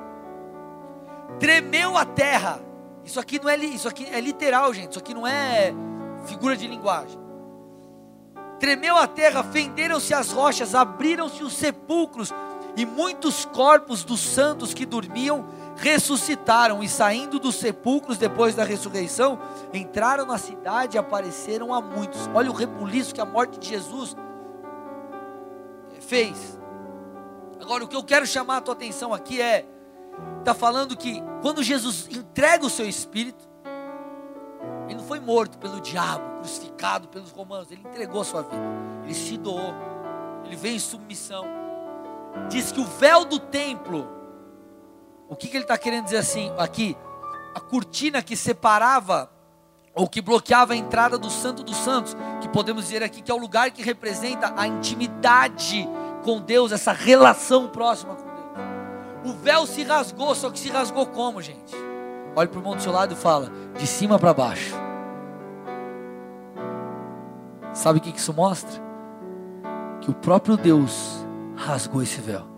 Tremeu 1.40 1.98
a 1.98 2.06
terra. 2.06 2.60
Isso 3.04 3.20
aqui 3.20 3.40
não 3.40 3.50
é, 3.50 3.58
isso 3.58 3.88
aqui 3.88 4.06
é 4.06 4.20
literal, 4.22 4.74
gente. 4.74 4.92
Isso 4.92 5.00
aqui 5.00 5.14
não 5.14 5.26
é 5.26 5.74
figura 6.26 6.56
de 6.56 6.68
linguagem. 6.68 7.18
Tremeu 8.60 8.98
a 8.98 9.08
terra, 9.08 9.44
fenderam-se 9.44 10.14
as 10.14 10.32
rochas, 10.32 10.74
abriram-se 10.74 11.44
os 11.44 11.54
sepulcros, 11.54 12.34
e 12.76 12.86
muitos 12.86 13.46
corpos 13.46 14.04
dos 14.04 14.20
santos 14.20 14.74
que 14.74 14.86
dormiam 14.86 15.46
ressuscitaram 15.78 16.84
e 16.84 16.90
saindo 16.90 17.40
dos 17.40 17.56
sepulcros 17.56 18.18
depois 18.18 18.56
da 18.56 18.64
ressurreição, 18.64 19.40
entraram 19.74 20.26
na 20.26 20.38
cidade 20.38 20.98
e 20.98 21.00
apareceram 21.00 21.74
a 21.74 21.80
muitos. 21.80 22.28
Olha 22.34 22.50
o 22.50 22.54
rebuliço 22.54 23.14
que 23.14 23.22
a 23.22 23.26
morte 23.26 23.60
de 23.60 23.70
Jesus 23.70 24.16
fez. 26.02 26.60
Agora, 27.62 27.84
o 27.84 27.88
que 27.88 27.96
eu 27.96 28.04
quero 28.04 28.26
chamar 28.26 28.58
a 28.58 28.62
tua 28.62 28.74
atenção 28.74 29.14
aqui 29.14 29.42
é: 29.42 29.66
está 30.40 30.54
falando 30.54 30.98
que 30.98 31.22
quando 31.42 31.62
Jesus 31.62 32.08
entrega 32.10 32.66
o 32.66 32.70
seu 32.70 32.88
espírito, 32.88 33.48
ele 34.86 34.96
não 34.96 35.04
foi 35.04 35.20
morto 35.20 35.58
pelo 35.58 35.80
diabo, 35.80 36.40
crucificado 36.40 37.08
pelos 37.10 37.32
romanos, 37.32 37.72
ele 37.72 37.82
entregou 37.86 38.22
a 38.22 38.24
sua 38.24 38.42
vida, 38.42 38.64
ele 39.04 39.14
se 39.14 39.38
doou, 39.38 39.74
ele 40.46 40.56
veio 40.56 40.76
em 40.76 40.80
submissão. 40.80 41.46
Diz 42.50 42.72
que 42.72 42.80
o 42.80 42.86
véu 42.86 43.26
do 43.26 43.40
templo 43.40 44.17
o 45.30 45.36
que, 45.36 45.48
que 45.48 45.58
ele 45.58 45.64
está 45.64 45.78
querendo 45.78 46.06
dizer 46.06 46.18
assim 46.18 46.52
aqui? 46.58 46.96
A 47.54 47.60
cortina 47.60 48.22
que 48.22 48.36
separava 48.36 49.30
ou 49.94 50.08
que 50.08 50.22
bloqueava 50.22 50.74
a 50.74 50.76
entrada 50.76 51.18
do 51.18 51.30
Santo 51.30 51.64
dos 51.64 51.76
Santos, 51.76 52.16
que 52.40 52.48
podemos 52.48 52.86
dizer 52.86 53.02
aqui 53.04 53.22
que 53.22 53.32
é 53.32 53.34
o 53.34 53.38
lugar 53.38 53.72
que 53.72 53.82
representa 53.82 54.54
a 54.56 54.68
intimidade 54.68 55.90
com 56.24 56.40
Deus, 56.40 56.72
essa 56.72 56.92
relação 56.92 57.68
próxima 57.68 58.16
com 58.16 58.24
Deus. 58.24 59.36
O 59.36 59.38
véu 59.40 59.66
se 59.66 59.84
rasgou, 59.84 60.36
só 60.36 60.50
que 60.50 60.60
se 60.60 60.70
rasgou 60.70 61.06
como, 61.08 61.42
gente? 61.42 61.76
Olhe 62.36 62.48
para 62.48 62.58
o 62.58 62.62
irmão 62.62 62.76
do 62.76 62.82
seu 62.82 62.92
lado 62.92 63.14
e 63.14 63.18
fala: 63.18 63.52
de 63.78 63.88
cima 63.88 64.20
para 64.20 64.34
baixo. 64.34 64.76
Sabe 67.74 68.00
o 68.00 68.02
que 68.02 68.16
isso 68.16 68.34
mostra? 68.34 68.82
Que 70.02 70.12
o 70.12 70.14
próprio 70.14 70.56
Deus 70.58 71.26
rasgou 71.56 72.02
esse 72.02 72.22
véu 72.22 72.57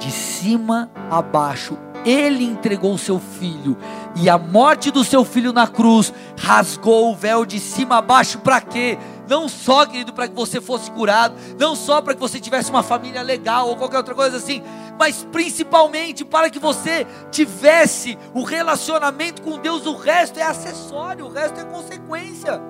de 0.00 0.10
cima 0.10 0.90
a 1.08 1.22
baixo. 1.22 1.78
Ele 2.04 2.44
entregou 2.44 2.94
o 2.94 2.98
seu 2.98 3.20
filho, 3.20 3.76
e 4.16 4.30
a 4.30 4.38
morte 4.38 4.90
do 4.90 5.04
seu 5.04 5.22
filho 5.22 5.52
na 5.52 5.66
cruz 5.66 6.12
rasgou 6.38 7.12
o 7.12 7.14
véu 7.14 7.44
de 7.44 7.60
cima 7.60 7.98
a 7.98 8.02
baixo 8.02 8.38
para 8.38 8.58
quê? 8.60 8.98
Não 9.28 9.48
só, 9.48 9.84
querido, 9.84 10.12
para 10.12 10.26
que 10.26 10.34
você 10.34 10.60
fosse 10.60 10.90
curado, 10.90 11.34
não 11.58 11.76
só 11.76 12.00
para 12.00 12.14
que 12.14 12.20
você 12.20 12.40
tivesse 12.40 12.70
uma 12.70 12.82
família 12.82 13.22
legal 13.22 13.68
ou 13.68 13.76
qualquer 13.76 13.98
outra 13.98 14.14
coisa 14.14 14.38
assim, 14.38 14.62
mas 14.98 15.26
principalmente 15.30 16.24
para 16.24 16.50
que 16.50 16.58
você 16.58 17.06
tivesse 17.30 18.18
o 18.34 18.42
relacionamento 18.42 19.42
com 19.42 19.58
Deus. 19.58 19.86
O 19.86 19.96
resto 19.96 20.38
é 20.40 20.42
acessório, 20.42 21.26
o 21.26 21.32
resto 21.32 21.60
é 21.60 21.64
consequência. 21.64 22.60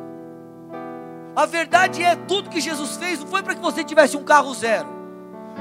A 1.35 1.47
verdade 1.47 2.03
é 2.03 2.17
tudo 2.17 2.51
que 2.51 2.61
Jesus 2.61 2.97
fez 2.97 3.21
não 3.21 3.29
foi 3.29 3.43
para 3.43 3.55
que 3.55 3.63
você 3.63 3.85
tivesse 3.85 4.17
um 4.17 4.25
carro 4.25 4.53
zero. 4.53 5.00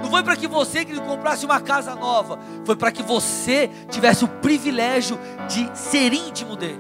Não 0.02 0.10
foi 0.10 0.24
para 0.24 0.36
que 0.36 0.48
você 0.48 0.86
que 0.86 1.00
comprasse 1.02 1.46
uma 1.46 1.60
casa 1.60 1.96
nova, 1.96 2.40
foi 2.66 2.76
para 2.76 2.92
que 2.92 3.04
você 3.04 3.70
tivesse 3.90 4.24
o 4.24 4.28
privilégio 4.28 5.20
de 5.48 5.70
ser 5.78 6.14
íntimo 6.14 6.56
dele. 6.56 6.80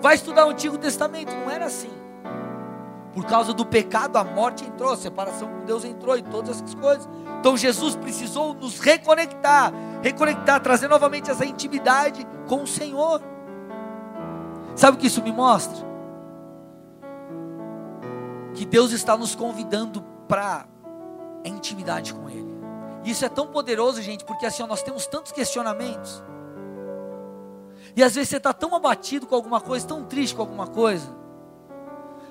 Vai 0.00 0.14
estudar 0.14 0.46
o 0.46 0.50
Antigo 0.50 0.78
Testamento, 0.78 1.32
não 1.34 1.50
era 1.50 1.66
assim. 1.66 1.90
Por 3.14 3.24
causa 3.26 3.52
do 3.52 3.64
pecado, 3.64 4.16
a 4.16 4.24
morte 4.24 4.64
entrou, 4.64 4.90
a 4.90 4.96
separação 4.96 5.48
com 5.48 5.64
Deus 5.64 5.84
entrou 5.84 6.16
e 6.16 6.22
todas 6.22 6.56
essas 6.56 6.74
coisas. 6.74 7.08
Então 7.38 7.56
Jesus 7.56 7.94
precisou 7.94 8.54
nos 8.54 8.78
reconectar, 8.80 9.72
reconectar, 10.02 10.60
trazer 10.60 10.88
novamente 10.88 11.30
essa 11.30 11.44
intimidade 11.44 12.26
com 12.48 12.62
o 12.62 12.66
Senhor. 12.66 13.20
Sabe 14.74 14.96
o 14.96 15.00
que 15.00 15.08
isso 15.08 15.22
me 15.22 15.32
mostra? 15.32 15.86
Que 18.54 18.64
Deus 18.64 18.92
está 18.92 19.16
nos 19.16 19.34
convidando 19.34 20.02
para 20.32 20.64
a 21.44 21.48
intimidade 21.48 22.14
com 22.14 22.26
Ele. 22.30 22.48
Isso 23.04 23.22
é 23.22 23.28
tão 23.28 23.48
poderoso, 23.48 24.00
gente, 24.00 24.24
porque 24.24 24.46
assim, 24.46 24.62
ó, 24.62 24.66
nós 24.66 24.82
temos 24.82 25.06
tantos 25.06 25.30
questionamentos. 25.30 26.24
E 27.94 28.02
às 28.02 28.14
vezes 28.14 28.30
você 28.30 28.38
está 28.38 28.50
tão 28.50 28.74
abatido 28.74 29.26
com 29.26 29.34
alguma 29.34 29.60
coisa, 29.60 29.86
tão 29.86 30.04
triste 30.04 30.34
com 30.34 30.40
alguma 30.40 30.66
coisa. 30.66 31.14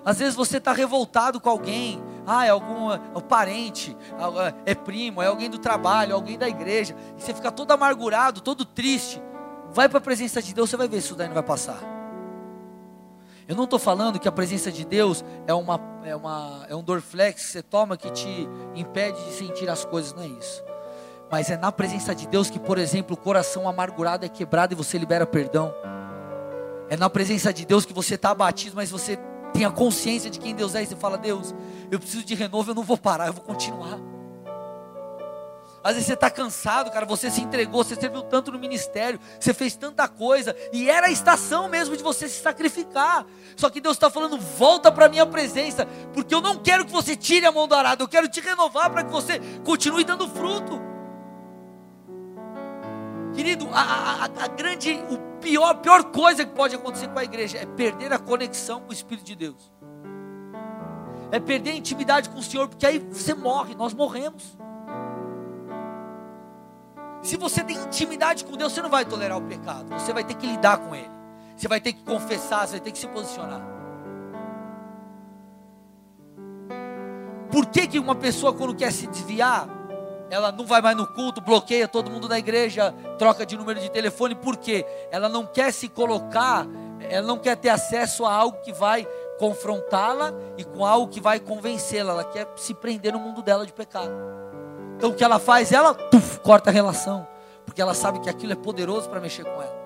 Às 0.04 0.18
vezes 0.18 0.34
você 0.34 0.58
está 0.58 0.74
revoltado 0.74 1.40
com 1.40 1.48
alguém, 1.48 2.02
ah, 2.26 2.44
é 2.44 2.50
algum 2.50 2.92
é 2.92 3.00
um 3.16 3.22
parente, 3.22 3.96
é, 4.66 4.72
é 4.72 4.74
primo, 4.74 5.22
é 5.22 5.28
alguém 5.28 5.48
do 5.48 5.60
trabalho, 5.60 6.14
é 6.14 6.16
alguém 6.16 6.40
da 6.40 6.50
igreja, 6.50 6.96
e 7.16 7.22
você 7.22 7.36
fica 7.36 7.52
todo 7.52 7.70
amargurado, 7.70 8.42
todo 8.42 8.66
triste. 8.66 9.22
Vai 9.70 9.88
para 9.88 10.00
a 10.00 10.02
presença 10.02 10.42
de 10.42 10.56
Deus, 10.56 10.72
você 10.72 10.78
vai 10.78 10.88
ver 10.88 11.02
se 11.02 11.06
isso 11.06 11.16
daí 11.16 11.28
não 11.28 11.36
vai 11.36 11.44
passar. 11.44 12.01
Eu 13.52 13.58
não 13.58 13.66
estou 13.66 13.78
falando 13.78 14.18
que 14.18 14.30
a 14.30 14.32
presença 14.32 14.72
de 14.72 14.86
Deus 14.86 15.26
é, 15.46 15.54
uma, 15.54 15.78
é, 16.06 16.16
uma, 16.16 16.66
é 16.70 16.74
um 16.74 16.82
Dorflex 16.82 17.48
que 17.48 17.52
você 17.52 17.62
toma 17.62 17.98
que 17.98 18.10
te 18.10 18.48
impede 18.74 19.22
de 19.26 19.34
sentir 19.34 19.70
as 19.70 19.84
coisas, 19.84 20.14
não 20.14 20.24
é 20.24 20.28
isso. 20.28 20.64
Mas 21.30 21.50
é 21.52 21.58
na 21.58 21.70
presença 21.70 22.16
de 22.16 22.30
Deus 22.30 22.50
que, 22.50 22.58
por 22.58 22.78
exemplo, 22.78 23.14
o 23.14 23.20
coração 23.20 23.68
amargurado 23.68 24.26
é 24.26 24.30
quebrado 24.30 24.74
e 24.74 24.76
você 24.78 24.98
libera 24.98 25.26
perdão. 25.26 25.76
É 26.90 26.96
na 26.96 27.10
presença 27.10 27.52
de 27.52 27.66
Deus 27.66 27.84
que 27.84 27.92
você 27.92 28.16
está 28.16 28.30
abatido, 28.30 28.74
mas 28.74 28.90
você 28.90 29.20
tem 29.52 29.66
a 29.66 29.70
consciência 29.70 30.30
de 30.30 30.40
quem 30.40 30.56
Deus 30.56 30.74
é 30.74 30.84
e 30.84 30.86
você 30.86 30.96
fala: 30.96 31.18
Deus, 31.18 31.54
eu 31.92 32.00
preciso 32.00 32.24
de 32.24 32.34
renovo, 32.36 32.72
eu 32.72 32.76
não 32.76 32.84
vou 32.84 32.98
parar, 32.98 33.28
eu 33.28 33.34
vou 33.34 33.44
continuar. 33.44 34.00
Às 35.84 35.94
vezes 35.94 36.08
você 36.08 36.14
está 36.14 36.30
cansado, 36.30 36.92
cara. 36.92 37.06
Você 37.06 37.32
se 37.32 37.42
entregou, 37.42 37.84
você 37.84 37.96
serviu 37.96 38.22
tanto 38.22 38.52
no 38.52 38.60
ministério, 38.60 39.20
você 39.40 39.54
fez 39.54 39.76
tanta 39.76 40.08
coisa, 40.08 40.56
e 40.72 40.90
era 40.90 41.08
a 41.08 41.12
estação 41.12 41.68
mesmo 41.68 41.98
de 41.98 42.04
você 42.04 42.30
se 42.30 42.42
sacrificar. 42.42 43.26
Só 43.56 43.70
que 43.70 43.82
Deus 43.82 43.96
está 43.96 44.10
falando: 44.10 44.38
volta 44.38 44.92
para 44.92 45.08
a 45.08 45.10
minha 45.10 45.26
presença, 45.26 45.88
porque 46.14 46.34
eu 46.34 46.42
não 46.42 46.58
quero 46.58 46.86
que 46.86 46.92
você 46.92 47.16
tire 47.16 47.46
a 47.46 47.52
mão 47.52 47.68
do 47.68 47.74
arado, 47.74 48.04
eu 48.04 48.08
quero 48.08 48.28
te 48.28 48.40
renovar 48.40 48.92
para 48.92 49.04
que 49.04 49.12
você 49.12 49.40
continue 49.64 50.04
dando 50.04 50.28
fruto. 50.28 50.80
Querido, 53.34 53.68
a, 53.72 53.82
a, 53.82 54.26
a, 54.26 54.48
grande, 54.48 55.02
o 55.10 55.18
pior, 55.40 55.76
pior 55.76 56.04
coisa 56.06 56.46
que 56.46 56.52
pode 56.52 56.76
acontecer 56.76 57.08
com 57.08 57.18
a 57.18 57.24
igreja 57.24 57.58
é 57.58 57.66
perder 57.66 58.12
a 58.14 58.20
conexão 58.20 58.82
com 58.82 58.90
o 58.90 58.94
Espírito 58.94 59.26
de 59.26 59.36
Deus. 59.36 59.72
É 61.32 61.40
perder 61.40 61.72
a 61.72 61.76
intimidade 61.76 62.30
com 62.30 62.40
o 62.40 62.44
Senhor, 62.44 62.68
porque 62.68 62.86
aí 62.86 63.00
você 63.00 63.34
morre, 63.34 63.74
nós 63.74 63.94
morremos. 63.94 64.58
Se 67.22 67.38
você 67.38 67.64
tem 67.64 67.78
intimidade 67.78 68.44
com 68.44 68.58
Deus, 68.58 68.74
você 68.74 68.82
não 68.82 68.90
vai 68.90 69.06
tolerar 69.06 69.38
o 69.38 69.42
pecado. 69.42 69.88
Você 69.94 70.12
vai 70.12 70.24
ter 70.24 70.34
que 70.36 70.48
lidar 70.48 70.78
com 70.78 70.96
ele. 70.96 71.10
Você 71.56 71.68
vai 71.68 71.80
ter 71.80 71.94
que 71.94 72.04
confessar, 72.04 72.68
você 72.68 72.74
vai 72.74 72.80
ter 72.80 72.92
que 72.92 72.98
se 72.98 73.08
posicionar. 73.08 73.62
Por 77.52 77.68
que, 77.68 77.86
que 77.86 78.00
uma 78.00 78.16
pessoa, 78.16 78.54
quando 78.54 78.74
quer 78.74 78.92
se 78.92 79.06
desviar, 79.06 79.68
ela 80.30 80.52
não 80.52 80.66
vai 80.66 80.82
mais 80.82 80.96
no 80.96 81.06
culto, 81.06 81.42
bloqueia 81.42 81.88
todo 81.88 82.10
mundo 82.10 82.28
da 82.28 82.40
igreja, 82.40 82.96
troca 83.20 83.46
de 83.46 83.58
número 83.58 83.80
de 83.80 83.92
telefone? 83.92 84.34
Por 84.34 84.58
quê? 84.58 84.86
Ela 85.12 85.30
não 85.30 85.46
quer 85.46 85.72
se 85.72 85.90
colocar, 85.90 86.66
ela 87.02 87.28
não 87.28 87.38
quer 87.38 87.58
ter 87.58 87.70
acesso 87.70 88.26
a 88.26 88.34
algo 88.34 88.62
que 88.62 88.72
vai 88.72 89.08
confrontá-la 89.38 90.34
e 90.58 90.64
com 90.64 90.86
algo 90.86 91.10
que 91.10 91.20
vai 91.20 91.40
convencê-la. 91.40 92.14
Ela 92.14 92.24
quer 92.24 92.48
se 92.56 92.74
prender 92.74 93.14
no 93.14 93.20
mundo 93.20 93.42
dela 93.42 93.66
de 93.66 93.74
pecado. 93.74 94.12
Então 95.02 95.10
o 95.10 95.16
que 95.16 95.24
ela 95.24 95.40
faz? 95.40 95.72
Ela 95.72 95.96
tuf, 95.96 96.40
corta 96.42 96.70
a 96.70 96.74
relação, 96.74 97.28
porque 97.66 97.82
ela 97.82 97.96
sabe 97.96 98.20
que 98.20 98.30
aquilo 98.30 98.54
é 98.54 98.56
poderoso 98.56 99.10
para 99.10 99.20
mexer 99.20 99.44
com 99.44 99.60
ela. 99.60 99.82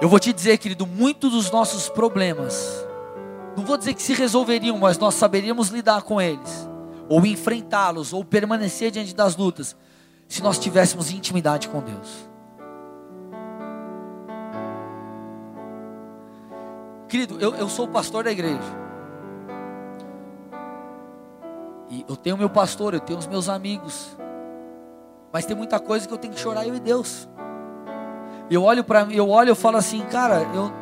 Eu 0.00 0.08
vou 0.08 0.20
te 0.20 0.32
dizer, 0.32 0.58
querido, 0.58 0.86
muitos 0.86 1.32
dos 1.32 1.50
nossos 1.50 1.88
problemas, 1.88 2.86
não 3.56 3.64
vou 3.64 3.76
dizer 3.76 3.94
que 3.94 4.02
se 4.02 4.14
resolveriam, 4.14 4.78
mas 4.78 4.96
nós 4.96 5.16
saberíamos 5.16 5.70
lidar 5.70 6.02
com 6.02 6.20
eles, 6.20 6.68
ou 7.08 7.26
enfrentá-los, 7.26 8.12
ou 8.12 8.24
permanecer 8.24 8.92
diante 8.92 9.12
das 9.12 9.36
lutas, 9.36 9.74
se 10.28 10.40
nós 10.44 10.56
tivéssemos 10.56 11.10
intimidade 11.10 11.68
com 11.68 11.80
Deus. 11.80 12.30
Querido, 17.08 17.40
eu, 17.40 17.56
eu 17.56 17.68
sou 17.68 17.88
pastor 17.88 18.22
da 18.22 18.30
igreja. 18.30 18.89
E 21.90 22.06
eu 22.08 22.16
tenho 22.16 22.38
meu 22.38 22.48
pastor, 22.48 22.94
eu 22.94 23.00
tenho 23.00 23.18
os 23.18 23.26
meus 23.26 23.48
amigos. 23.48 24.16
Mas 25.32 25.44
tem 25.44 25.56
muita 25.56 25.80
coisa 25.80 26.06
que 26.06 26.14
eu 26.14 26.18
tenho 26.18 26.32
que 26.32 26.40
chorar 26.40 26.66
eu 26.66 26.74
e 26.74 26.80
Deus. 26.80 27.28
Eu 28.48 28.62
olho 28.62 28.82
para 28.82 29.02
eu 29.12 29.28
olho 29.28 29.52
e 29.52 29.54
falo 29.54 29.76
assim, 29.76 30.00
cara, 30.02 30.42
eu 30.54 30.72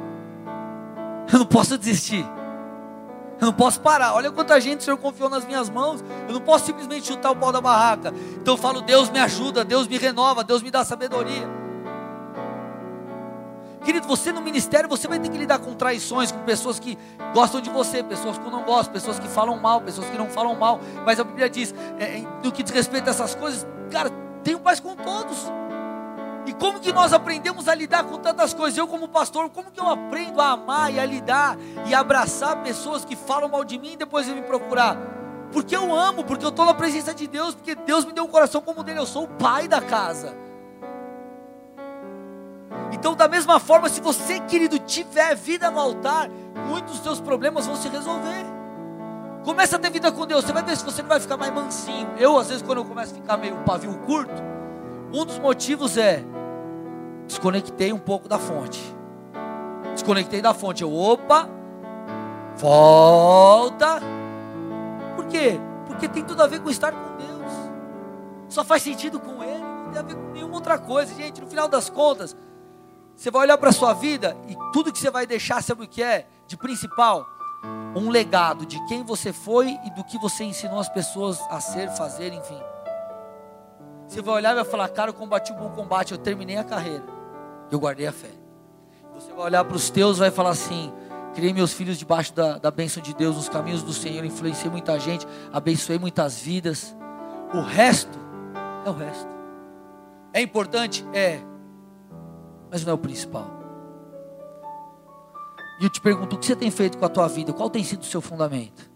eu 1.33 1.39
não 1.39 1.47
posso 1.47 1.77
desistir. 1.77 2.25
Eu 3.41 3.47
não 3.47 3.53
posso 3.53 3.81
parar. 3.81 4.15
Olha 4.15 4.31
quanta 4.31 4.61
gente 4.61 4.81
o 4.81 4.83
Senhor 4.83 4.97
confiou 4.97 5.29
nas 5.29 5.45
minhas 5.45 5.71
mãos. 5.71 6.03
Eu 6.27 6.35
não 6.35 6.41
posso 6.41 6.67
simplesmente 6.67 7.07
chutar 7.07 7.31
o 7.31 7.37
pau 7.37 7.53
da 7.53 7.61
barraca. 7.61 8.13
Então 8.37 8.55
eu 8.55 8.59
falo, 8.59 8.81
Deus 8.81 9.11
me 9.11 9.19
ajuda, 9.19 9.65
Deus 9.65 9.87
me 9.87 9.97
renova, 9.97 10.43
Deus 10.43 10.63
me 10.63 10.71
dá 10.71 10.85
sabedoria. 10.85 11.49
Querido, 13.89 14.07
você 14.07 14.31
no 14.33 14.43
ministério, 14.43 14.87
você 14.87 15.09
vai 15.09 15.19
ter 15.19 15.31
que 15.31 15.39
lidar 15.39 15.61
com 15.61 15.73
traições, 15.73 16.31
com 16.31 16.41
pessoas 16.41 16.79
que 16.79 16.99
gostam 17.33 17.59
de 17.59 17.71
você, 17.71 18.03
pessoas 18.03 18.37
que 18.37 18.51
não 18.51 18.63
gostam, 18.63 18.93
pessoas 18.93 19.19
que 19.19 19.27
falam 19.27 19.59
mal, 19.59 19.81
pessoas 19.81 20.07
que 20.11 20.19
não 20.19 20.27
falam 20.27 20.55
mal. 20.55 20.79
Mas 21.07 21.19
a 21.19 21.25
Bíblia 21.25 21.49
diz, 21.49 21.75
é, 21.99 22.23
no 22.45 22.53
que 22.53 22.63
diz 22.63 22.71
respeito 22.71 23.09
a 23.09 23.13
essas 23.13 23.35
coisas, 23.35 23.67
cara, 23.91 24.11
tenho 24.45 24.61
paz 24.61 24.79
com 24.79 24.95
todos. 24.95 25.51
E 26.45 26.53
como 26.53 26.81
que 26.81 26.93
nós 26.93 27.15
aprendemos 27.15 27.67
a 27.67 27.75
lidar 27.75 28.05
com 28.05 28.19
tantas 28.19 28.53
coisas? 28.53 28.77
Eu 28.77 28.87
como 28.87 29.09
pastor, 29.09 29.49
como 29.49 29.71
que 29.71 29.81
eu 29.81 29.89
aprendo 29.89 30.39
a 30.39 30.51
amar 30.51 30.93
e 30.93 31.01
a 31.01 31.07
lidar 31.07 31.57
e 31.87 31.95
abraçar 31.95 32.63
pessoas 32.63 33.07
que 33.07 33.17
falam 33.17 33.49
mal 33.49 33.65
de 33.65 33.79
mim 33.79 33.93
e 33.93 33.97
depois 33.97 34.27
vêm 34.27 34.35
me 34.35 34.43
procurar? 34.43 34.99
Porque 35.51 35.75
eu 35.75 35.97
amo, 35.97 36.25
porque 36.25 36.45
eu 36.45 36.51
estou 36.51 36.67
na 36.67 36.75
presença 36.75 37.15
de 37.15 37.27
Deus, 37.27 37.55
porque 37.55 37.75
Deus 37.75 38.05
me 38.05 38.13
deu 38.13 38.25
um 38.25 38.29
coração 38.29 38.61
como 38.61 38.83
o 38.83 38.85
dele, 38.85 38.99
eu 38.99 39.07
sou 39.07 39.25
o 39.25 39.29
pai 39.29 39.67
da 39.67 39.81
casa. 39.81 40.47
Então, 42.93 43.15
da 43.15 43.29
mesma 43.29 43.61
forma, 43.61 43.89
se 43.89 44.01
você, 44.01 44.41
querido, 44.41 44.79
tiver 44.79 45.35
vida 45.35 45.71
no 45.71 45.79
altar, 45.79 46.29
muitos 46.69 46.95
dos 46.95 47.03
seus 47.03 47.21
problemas 47.21 47.67
vão 47.67 47.77
se 47.77 47.89
resolver. 47.89 48.45
Começa 49.45 49.77
a 49.77 49.79
ter 49.79 49.91
vida 49.91 50.11
com 50.11 50.27
Deus, 50.27 50.45
você 50.45 50.53
vai 50.53 50.63
ver 50.63 50.77
se 50.77 50.85
você 50.85 51.01
não 51.01 51.09
vai 51.09 51.21
ficar 51.21 51.37
mais 51.37 51.53
mansinho. 51.53 52.09
Eu, 52.19 52.39
às 52.39 52.49
vezes, 52.49 52.63
quando 52.63 52.79
eu 52.79 52.85
começo 52.85 53.13
a 53.13 53.17
ficar 53.17 53.37
meio 53.37 53.57
pavio 53.59 53.97
curto, 54.01 54.43
um 55.13 55.25
dos 55.25 55.39
motivos 55.39 55.97
é 55.97 56.23
desconectei 57.27 57.93
um 57.93 57.99
pouco 57.99 58.29
da 58.29 58.39
fonte. 58.39 58.81
Desconectei 59.95 60.43
da 60.43 60.53
fonte. 60.53 60.83
Eu, 60.83 60.93
opa, 60.93 61.49
volta. 62.57 64.01
Por 65.17 65.27
quê? 65.27 65.59
Porque 65.87 66.09
tem 66.09 66.25
tudo 66.25 66.43
a 66.43 66.47
ver 66.47 66.61
com 66.61 66.71
estar 66.71 66.93
com 66.93 67.17
Deus. 67.17 67.53
Só 68.49 68.65
faz 68.65 68.83
sentido 68.83 69.21
com 69.21 69.43
Ele, 69.43 69.63
não 69.63 69.91
tem 69.91 70.01
a 70.01 70.05
ver 70.05 70.15
com 70.15 70.33
nenhuma 70.33 70.55
outra 70.55 70.79
coisa. 70.79 71.15
Gente, 71.15 71.41
no 71.41 71.47
final 71.47 71.69
das 71.69 71.89
contas, 71.89 72.37
você 73.19 73.33
vai 73.33 73.43
olhar 73.43 73.59
para 73.59 73.71
a 73.71 73.73
sua 73.73 73.93
vida 73.95 74.37
e 74.47 74.57
tudo 74.73 74.93
que 74.93 74.99
você 74.99 75.11
vai 75.11 75.27
deixar, 75.27 75.61
sabe 75.61 75.83
o 75.83 75.89
que 75.89 76.01
é? 76.01 76.29
De 76.47 76.57
principal, 76.57 77.29
um 77.97 78.11
legado 78.11 78.65
de 78.65 78.79
quem 78.87 79.03
você 79.03 79.33
foi 79.33 79.77
e 79.85 79.91
do 79.91 80.05
que 80.05 80.17
você 80.19 80.45
ensinou 80.45 80.79
as 80.79 80.89
pessoas 80.89 81.41
a 81.51 81.59
ser, 81.59 81.91
fazer, 81.91 82.33
enfim. 82.33 82.63
Você 84.07 84.23
vai 84.23 84.37
olhar 84.37 84.53
e 84.53 84.55
vai 84.55 84.65
falar, 84.65 84.89
cara, 84.91 85.11
eu 85.11 85.15
combati 85.15 85.51
o 85.51 85.57
bom 85.57 85.71
combate, 85.71 86.13
eu 86.13 86.19
terminei 86.19 86.59
a 86.59 86.63
carreira, 86.63 87.03
eu 87.73 87.81
guardei 87.81 88.07
a 88.07 88.13
fé. 88.13 88.31
Você 89.17 89.33
vai 89.33 89.47
olhar 89.47 89.65
para 89.65 89.77
os 89.77 89.91
teus 89.91 90.19
e 90.19 90.21
vai 90.21 90.31
falar 90.31 90.51
assim, 90.51 90.93
criei 91.35 91.53
meus 91.53 91.73
filhos 91.73 91.99
debaixo 91.99 92.33
da, 92.33 92.57
da 92.57 92.71
bênção 92.71 93.03
de 93.03 93.13
Deus, 93.13 93.35
nos 93.35 93.49
caminhos 93.49 93.83
do 93.83 93.93
Senhor, 93.93 94.25
influenciei 94.25 94.71
muita 94.71 94.97
gente, 95.01 95.27
abençoei 95.53 95.99
muitas 95.99 96.39
vidas. 96.39 96.97
O 97.53 97.63
resto 97.63 98.17
é 98.87 98.91
o 98.91 98.93
resto. 98.93 99.29
É 100.33 100.41
importante? 100.41 101.05
É 101.13 101.41
mas 102.71 102.85
não 102.85 102.93
é 102.93 102.95
o 102.95 102.99
principal. 102.99 103.47
E 105.81 105.85
eu 105.85 105.91
te 105.91 106.01
pergunto, 106.01 106.35
o 106.35 106.39
que 106.39 106.47
você 106.47 106.57
tem 106.57 106.71
feito 106.71 106.99
com 106.99 107.05
a 107.05 107.09
tua 107.09 107.29
vida? 107.29 107.53
Qual 107.53 107.71
tem 107.71 107.85
sido 107.85 108.03
o 108.03 108.05
seu 108.05 108.21
fundamento? 108.21 108.91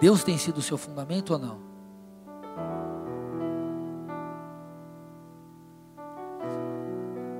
Deus 0.00 0.24
tem 0.24 0.38
sido 0.38 0.56
o 0.58 0.62
seu 0.62 0.78
fundamento 0.78 1.34
ou 1.34 1.38
não? 1.38 1.60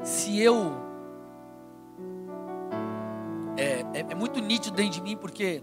Se 0.04 0.38
eu. 0.38 0.72
É, 3.56 3.80
é, 3.94 4.06
é 4.10 4.14
muito 4.14 4.38
nítido 4.40 4.76
dentro 4.76 4.92
de 4.92 5.00
mim, 5.00 5.16
porque 5.16 5.62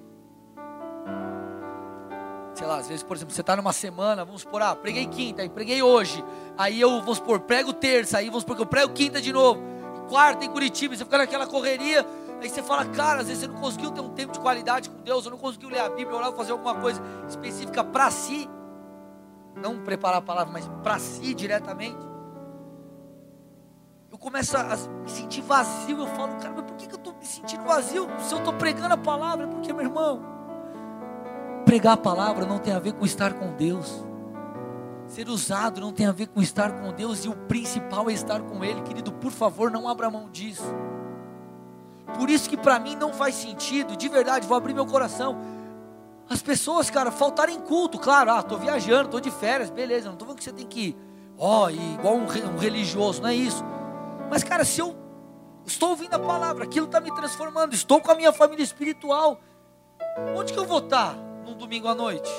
sei 2.57 2.65
lá, 2.65 2.77
às 2.77 2.87
vezes, 2.87 3.03
por 3.03 3.15
exemplo, 3.15 3.33
você 3.33 3.41
está 3.41 3.55
numa 3.55 3.71
semana, 3.71 4.25
vamos 4.25 4.41
supor, 4.41 4.61
ah, 4.63 4.75
preguei 4.75 5.05
quinta, 5.05 5.43
aí 5.43 5.49
preguei 5.49 5.83
hoje, 5.83 6.23
aí 6.57 6.81
eu, 6.81 6.99
vamos 7.01 7.17
supor, 7.17 7.41
prego 7.41 7.71
terça, 7.71 8.17
aí 8.17 8.27
vamos 8.27 8.41
supor 8.41 8.55
que 8.55 8.63
eu 8.63 8.65
prego 8.65 8.91
quinta 8.93 9.21
de 9.21 9.31
novo, 9.31 9.61
quarta 10.09 10.43
em 10.43 10.49
Curitiba, 10.49 10.95
você 10.95 11.05
fica 11.05 11.19
naquela 11.19 11.45
correria, 11.45 12.03
aí 12.41 12.49
você 12.49 12.63
fala, 12.63 12.85
cara, 12.85 13.21
às 13.21 13.27
vezes 13.27 13.43
você 13.43 13.47
não 13.47 13.61
conseguiu 13.61 13.91
ter 13.91 14.01
um 14.01 14.09
tempo 14.09 14.33
de 14.33 14.39
qualidade 14.39 14.89
com 14.89 15.03
Deus, 15.03 15.25
ou 15.25 15.31
não 15.31 15.37
conseguiu 15.37 15.69
ler 15.69 15.81
a 15.81 15.89
Bíblia, 15.89 16.17
orar, 16.17 16.33
fazer 16.33 16.51
alguma 16.51 16.73
coisa 16.73 16.99
específica 17.29 17.83
para 17.83 18.09
si, 18.09 18.49
não 19.55 19.77
preparar 19.83 20.17
a 20.17 20.21
palavra, 20.21 20.51
mas 20.51 20.67
para 20.81 20.97
si 20.97 21.35
diretamente. 21.35 22.07
Eu 24.11 24.17
começo 24.17 24.57
a 24.57 24.75
me 25.03 25.09
sentir 25.09 25.41
vazio, 25.41 25.99
eu 25.99 26.07
falo, 26.07 26.35
cara, 26.37 26.53
mas 26.55 26.65
por 26.65 26.75
que 26.75 26.85
eu 26.91 26.95
estou 26.97 27.13
me 27.13 27.25
sentindo 27.25 27.63
vazio? 27.65 28.07
Se 28.19 28.33
eu 28.33 28.39
estou 28.39 28.53
pregando 28.53 28.95
a 28.95 28.97
palavra, 28.97 29.47
porque, 29.47 29.71
meu 29.71 29.83
irmão, 29.83 30.36
Pregar 31.67 31.95
a 31.95 31.97
palavra 31.97 32.45
não 32.45 32.59
tem 32.59 32.73
a 32.73 32.79
ver 32.79 32.93
com 32.93 33.05
estar 33.05 33.33
com 33.33 33.51
Deus. 33.51 34.05
Ser 35.05 35.27
usado 35.27 35.81
não 35.81 35.91
tem 35.91 36.05
a 36.05 36.13
ver 36.13 36.27
com 36.27 36.41
estar 36.41 36.71
com 36.71 36.93
Deus 36.93 37.25
e 37.25 37.27
o 37.27 37.35
principal 37.35 38.09
é 38.09 38.13
estar 38.13 38.41
com 38.41 38.63
Ele, 38.63 38.81
querido. 38.83 39.11
Por 39.11 39.33
favor, 39.33 39.69
não 39.69 39.85
abra 39.85 40.09
mão 40.09 40.29
disso. 40.29 40.63
Por 42.17 42.29
isso 42.29 42.49
que 42.49 42.55
para 42.55 42.79
mim 42.79 42.95
não 42.95 43.11
faz 43.11 43.35
sentido, 43.35 43.97
de 43.97 44.07
verdade, 44.07 44.47
vou 44.47 44.55
abrir 44.55 44.73
meu 44.73 44.85
coração. 44.85 45.37
As 46.29 46.41
pessoas, 46.41 46.89
cara, 46.89 47.11
faltarem 47.11 47.59
culto, 47.59 47.99
claro, 47.99 48.31
ah, 48.31 48.39
estou 48.39 48.57
viajando, 48.57 49.07
estou 49.07 49.19
de 49.19 49.29
férias, 49.29 49.69
beleza, 49.69 50.05
não 50.05 50.13
estou 50.13 50.25
falando 50.25 50.37
que 50.37 50.45
você 50.45 50.53
tem 50.53 50.65
que 50.65 50.95
ó, 51.37 51.65
oh, 51.65 51.69
igual 51.69 52.15
um, 52.15 52.23
um 52.23 52.57
religioso, 52.57 53.21
não 53.21 53.27
é 53.27 53.35
isso. 53.35 53.61
Mas, 54.29 54.41
cara, 54.41 54.63
se 54.63 54.79
eu 54.79 54.95
estou 55.65 55.89
ouvindo 55.89 56.13
a 56.13 56.19
palavra, 56.19 56.63
aquilo 56.63 56.85
está 56.85 57.01
me 57.01 57.13
transformando, 57.13 57.73
estou 57.73 57.99
com 57.99 58.09
a 58.09 58.15
minha 58.15 58.31
família 58.31 58.63
espiritual, 58.63 59.37
onde 60.33 60.53
que 60.53 60.59
eu 60.59 60.65
vou 60.65 60.79
estar 60.79 61.26
num 61.47 61.57
domingo 61.57 61.87
à 61.87 61.95
noite? 61.95 62.29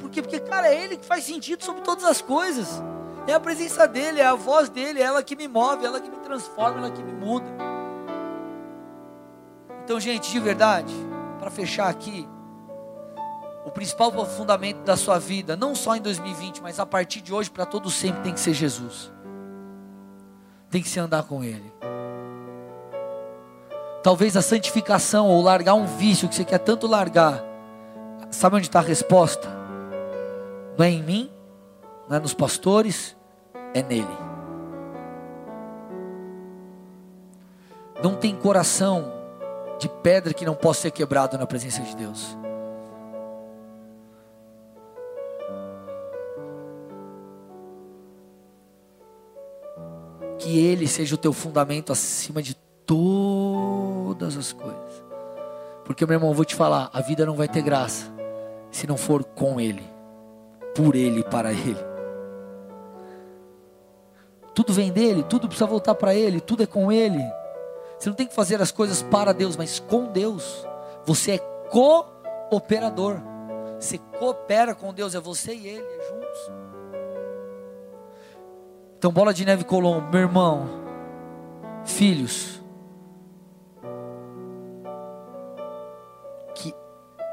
Por 0.00 0.08
quê? 0.10 0.22
Porque, 0.22 0.40
cara, 0.40 0.68
é 0.68 0.84
Ele 0.84 0.96
que 0.96 1.04
faz 1.04 1.24
sentido 1.24 1.64
sobre 1.64 1.82
todas 1.82 2.04
as 2.04 2.22
coisas. 2.22 2.82
É 3.26 3.34
a 3.34 3.40
presença 3.40 3.86
dEle, 3.86 4.20
é 4.20 4.26
a 4.26 4.34
voz 4.34 4.68
dEle, 4.68 5.00
é 5.00 5.04
ela 5.04 5.22
que 5.22 5.36
me 5.36 5.46
move, 5.46 5.84
é 5.84 5.86
ela 5.86 6.00
que 6.00 6.10
me 6.10 6.18
transforma, 6.18 6.78
é 6.78 6.80
ela 6.80 6.90
que 6.90 7.02
me 7.02 7.12
muda. 7.12 7.46
Então, 9.84 9.98
gente, 10.00 10.30
de 10.30 10.40
verdade, 10.40 10.94
para 11.38 11.50
fechar 11.50 11.88
aqui, 11.88 12.28
o 13.64 13.70
principal 13.70 14.12
fundamento 14.26 14.82
da 14.82 14.96
sua 14.96 15.18
vida, 15.18 15.56
não 15.56 15.74
só 15.74 15.96
em 15.96 16.00
2020, 16.00 16.62
mas 16.62 16.80
a 16.80 16.86
partir 16.86 17.20
de 17.20 17.32
hoje, 17.32 17.50
para 17.50 17.66
todo 17.66 17.90
sempre, 17.90 18.22
tem 18.22 18.32
que 18.32 18.40
ser 18.40 18.54
Jesus. 18.54 19.12
Tem 20.70 20.82
que 20.82 20.88
se 20.88 20.98
andar 20.98 21.24
com 21.24 21.44
Ele. 21.44 21.72
Talvez 24.02 24.36
a 24.36 24.42
santificação 24.42 25.28
ou 25.28 25.40
largar 25.40 25.74
um 25.74 25.86
vício 25.86 26.28
que 26.28 26.34
você 26.34 26.44
quer 26.44 26.58
tanto 26.58 26.86
largar. 26.86 27.42
Sabe 28.30 28.56
onde 28.56 28.66
está 28.66 28.80
a 28.80 28.82
resposta? 28.82 29.48
Não 30.76 30.84
é 30.84 30.90
em 30.90 31.02
mim, 31.02 31.30
não 32.08 32.16
é 32.16 32.20
nos 32.20 32.34
pastores, 32.34 33.16
é 33.72 33.82
nele. 33.82 34.06
Não 38.02 38.16
tem 38.16 38.34
coração 38.34 39.12
de 39.78 39.88
pedra 39.88 40.34
que 40.34 40.44
não 40.44 40.54
possa 40.54 40.82
ser 40.82 40.90
quebrado 40.90 41.38
na 41.38 41.46
presença 41.46 41.82
de 41.82 41.94
Deus. 41.94 42.36
que 50.42 50.58
Ele 50.58 50.88
seja 50.88 51.14
o 51.14 51.18
teu 51.18 51.32
fundamento 51.32 51.92
acima 51.92 52.42
de 52.42 52.56
todas 54.14 54.36
as 54.36 54.52
coisas. 54.52 55.04
Porque, 55.84 56.04
meu 56.04 56.16
irmão, 56.16 56.34
vou 56.34 56.44
te 56.44 56.54
falar: 56.54 56.90
a 56.92 57.00
vida 57.00 57.24
não 57.24 57.34
vai 57.34 57.48
ter 57.48 57.62
graça 57.62 58.12
se 58.70 58.86
não 58.86 58.96
for 58.96 59.24
com 59.24 59.60
Ele, 59.60 59.82
por 60.74 60.94
Ele, 60.94 61.22
para 61.24 61.52
Ele. 61.52 61.92
Tudo 64.54 64.72
vem 64.72 64.92
dele, 64.92 65.22
tudo 65.22 65.48
precisa 65.48 65.66
voltar 65.66 65.94
para 65.94 66.14
Ele, 66.14 66.40
tudo 66.40 66.62
é 66.62 66.66
com 66.66 66.92
Ele. 66.92 67.22
Você 67.98 68.08
não 68.08 68.16
tem 68.16 68.26
que 68.26 68.34
fazer 68.34 68.60
as 68.60 68.70
coisas 68.70 69.02
para 69.02 69.32
Deus, 69.32 69.56
mas 69.56 69.78
com 69.78 70.06
Deus. 70.06 70.66
Você 71.04 71.32
é 71.32 71.38
cooperador. 71.38 73.20
Você 73.78 73.98
coopera 73.98 74.74
com 74.74 74.92
Deus, 74.92 75.14
é 75.14 75.20
você 75.20 75.54
e 75.54 75.66
Ele, 75.66 75.84
é 75.84 76.08
juntos. 76.08 76.52
Então, 78.98 79.10
bola 79.10 79.34
de 79.34 79.44
neve 79.44 79.64
Colombo, 79.64 80.08
meu 80.12 80.20
irmão, 80.20 80.68
filhos, 81.84 82.61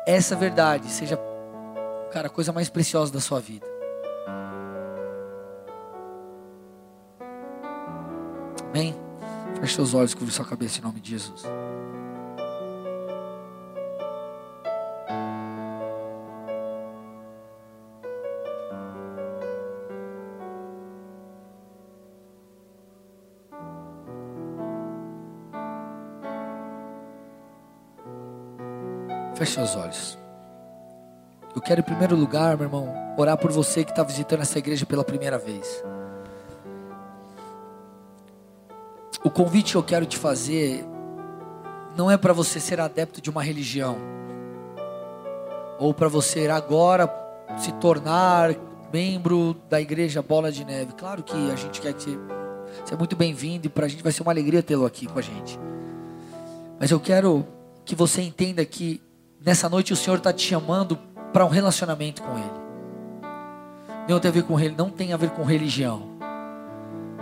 essa 0.10 0.36
verdade 0.36 0.89
seja, 0.89 1.20
cara, 2.12 2.28
a 2.28 2.30
coisa 2.30 2.51
mais 2.51 2.68
preciosa 2.70 3.14
da 3.14 3.20
sua 3.20 3.39
vida. 3.39 3.66
Amém? 8.70 8.95
Feche 9.60 9.76
seus 9.76 9.93
olhos, 9.93 10.14
cubra 10.14 10.32
sua 10.34 10.45
cabeça 10.45 10.80
em 10.80 10.82
nome 10.82 10.99
de 10.99 11.12
Jesus. 11.12 11.43
Feche 29.50 29.54
seus 29.56 29.76
olhos. 29.76 30.18
Eu 31.56 31.62
quero, 31.62 31.82
em 31.82 31.84
primeiro 31.84 32.16
lugar, 32.16 32.56
meu 32.56 32.68
irmão, 32.68 32.93
orar 33.18 33.36
por 33.38 33.52
você 33.52 33.84
que 33.84 33.89
está 33.89 34.04
visitando 34.04 34.41
essa 34.41 34.60
igreja 34.60 34.86
pela 34.86 35.04
primeira 35.04 35.38
vez. 35.38 35.84
O 39.24 39.30
convite 39.30 39.72
que 39.72 39.78
eu 39.78 39.84
quero 39.84 40.06
te 40.06 40.18
fazer 40.18 40.86
não 41.97 42.10
é 42.10 42.18
para 42.18 42.32
você 42.32 42.60
ser 42.60 42.80
adepto 42.80 43.20
de 43.20 43.30
uma 43.30 43.41
religião, 43.41 43.97
ou 45.80 45.93
para 45.93 46.08
você 46.08 46.47
agora 46.47 47.12
se 47.58 47.72
tornar 47.74 48.56
membro 48.93 49.56
da 49.68 49.82
igreja 49.82 50.22
Bola 50.22 50.52
de 50.52 50.64
Neve. 50.64 50.93
Claro 50.93 51.24
que 51.24 51.52
a 51.52 51.56
gente 51.56 51.82
quer 51.82 51.93
que 51.93 52.04
você, 52.04 52.20
você 52.86 52.93
é 52.93 52.97
muito 52.97 53.16
bem-vindo 53.16 53.66
e 53.66 53.70
para 53.70 53.88
a 53.88 53.89
gente 53.89 54.04
vai 54.04 54.12
ser 54.12 54.22
uma 54.22 54.32
alegria 54.32 54.62
tê-lo 54.62 54.86
aqui 54.86 55.08
com 55.08 55.20
a 55.20 55.22
gente. 55.22 55.60
Mas 56.80 56.91
eu 56.91 57.00
quero 57.00 57.45
que 57.84 57.95
você 57.95 58.22
entenda 58.22 58.64
que 58.64 59.02
Nessa 59.46 59.70
noite 59.70 59.94
o 59.94 59.96
Senhor 59.96 60.18
está 60.18 60.34
te 60.34 60.46
chamando 60.46 60.98
para 61.32 61.46
um 61.46 61.50
relacionamento 61.50 62.22
com 62.22 62.38
Ele. 62.38 62.60
Não 64.10 64.20
tem 64.20 64.30
a 64.30 64.34
ver 64.34 64.44
com 64.44 64.60
ele, 64.60 64.76
não 64.76 64.90
tem 64.90 65.14
a 65.14 65.18
ver 65.18 65.30
com 65.30 65.44
religião. 65.44 66.02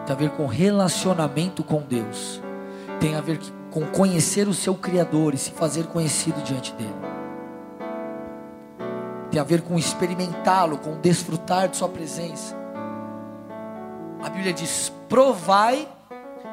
Tem 0.06 0.16
a 0.16 0.18
ver 0.18 0.30
com 0.32 0.46
relacionamento 0.46 1.62
com 1.62 1.82
Deus. 1.82 2.42
Tem 2.98 3.14
a 3.14 3.20
ver 3.20 3.42
com 3.70 3.86
conhecer 3.88 4.48
o 4.48 4.54
seu 4.54 4.74
Criador 4.74 5.34
e 5.34 5.38
se 5.38 5.52
fazer 5.52 5.88
conhecido 5.88 6.42
diante 6.42 6.72
dele. 6.74 6.96
Tem 9.30 9.38
a 9.38 9.44
ver 9.44 9.64
com 9.64 9.78
experimentá-lo, 9.78 10.78
com 10.78 10.98
desfrutar 11.02 11.68
de 11.68 11.76
sua 11.76 11.90
presença. 11.90 12.56
A 14.24 14.30
Bíblia 14.30 14.54
diz: 14.54 14.92
provai 15.10 15.86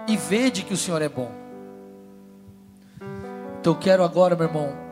e 0.08 0.16
vede 0.16 0.64
que 0.64 0.74
o 0.74 0.76
Senhor 0.76 1.00
é 1.00 1.08
bom. 1.08 1.30
Então 3.60 3.72
eu 3.72 3.78
quero 3.78 4.02
agora, 4.02 4.34
meu 4.34 4.48
irmão, 4.48 4.83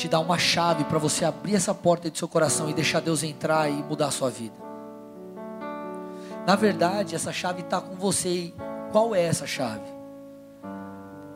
te 0.00 0.08
dar 0.08 0.20
uma 0.20 0.38
chave 0.38 0.84
para 0.84 0.98
você 0.98 1.26
abrir 1.26 1.54
essa 1.54 1.74
porta 1.74 2.10
do 2.10 2.16
seu 2.16 2.26
coração 2.26 2.70
e 2.70 2.72
deixar 2.72 3.00
Deus 3.00 3.22
entrar 3.22 3.68
e 3.68 3.82
mudar 3.82 4.06
a 4.06 4.10
sua 4.10 4.30
vida. 4.30 4.54
Na 6.46 6.56
verdade, 6.56 7.14
essa 7.14 7.30
chave 7.32 7.60
está 7.60 7.82
com 7.82 7.96
você. 7.96 8.28
E 8.28 8.54
qual 8.92 9.14
é 9.14 9.22
essa 9.22 9.46
chave? 9.46 9.84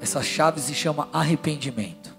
Essa 0.01 0.23
chave 0.23 0.61
se 0.61 0.73
chama 0.73 1.09
arrependimento. 1.13 2.15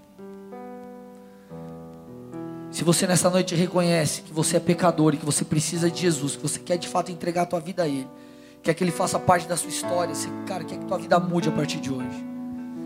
Se 2.70 2.84
você 2.84 3.08
nessa 3.08 3.28
noite 3.28 3.56
reconhece 3.56 4.22
que 4.22 4.32
você 4.32 4.58
é 4.58 4.60
pecador 4.60 5.14
e 5.14 5.16
que 5.16 5.26
você 5.26 5.44
precisa 5.44 5.90
de 5.90 6.02
Jesus, 6.02 6.36
que 6.36 6.42
você 6.42 6.60
quer 6.60 6.76
de 6.76 6.86
fato 6.86 7.10
entregar 7.10 7.42
a 7.42 7.46
tua 7.46 7.58
vida 7.58 7.82
a 7.82 7.88
Ele, 7.88 8.08
quer 8.62 8.72
que 8.72 8.84
Ele 8.84 8.92
faça 8.92 9.18
parte 9.18 9.48
da 9.48 9.56
sua 9.56 9.70
história, 9.70 10.14
você, 10.14 10.28
cara, 10.46 10.62
quer 10.62 10.78
que 10.78 10.84
tua 10.84 10.98
vida 10.98 11.18
mude 11.18 11.48
a 11.48 11.52
partir 11.52 11.80
de 11.80 11.92
hoje. 11.92 12.24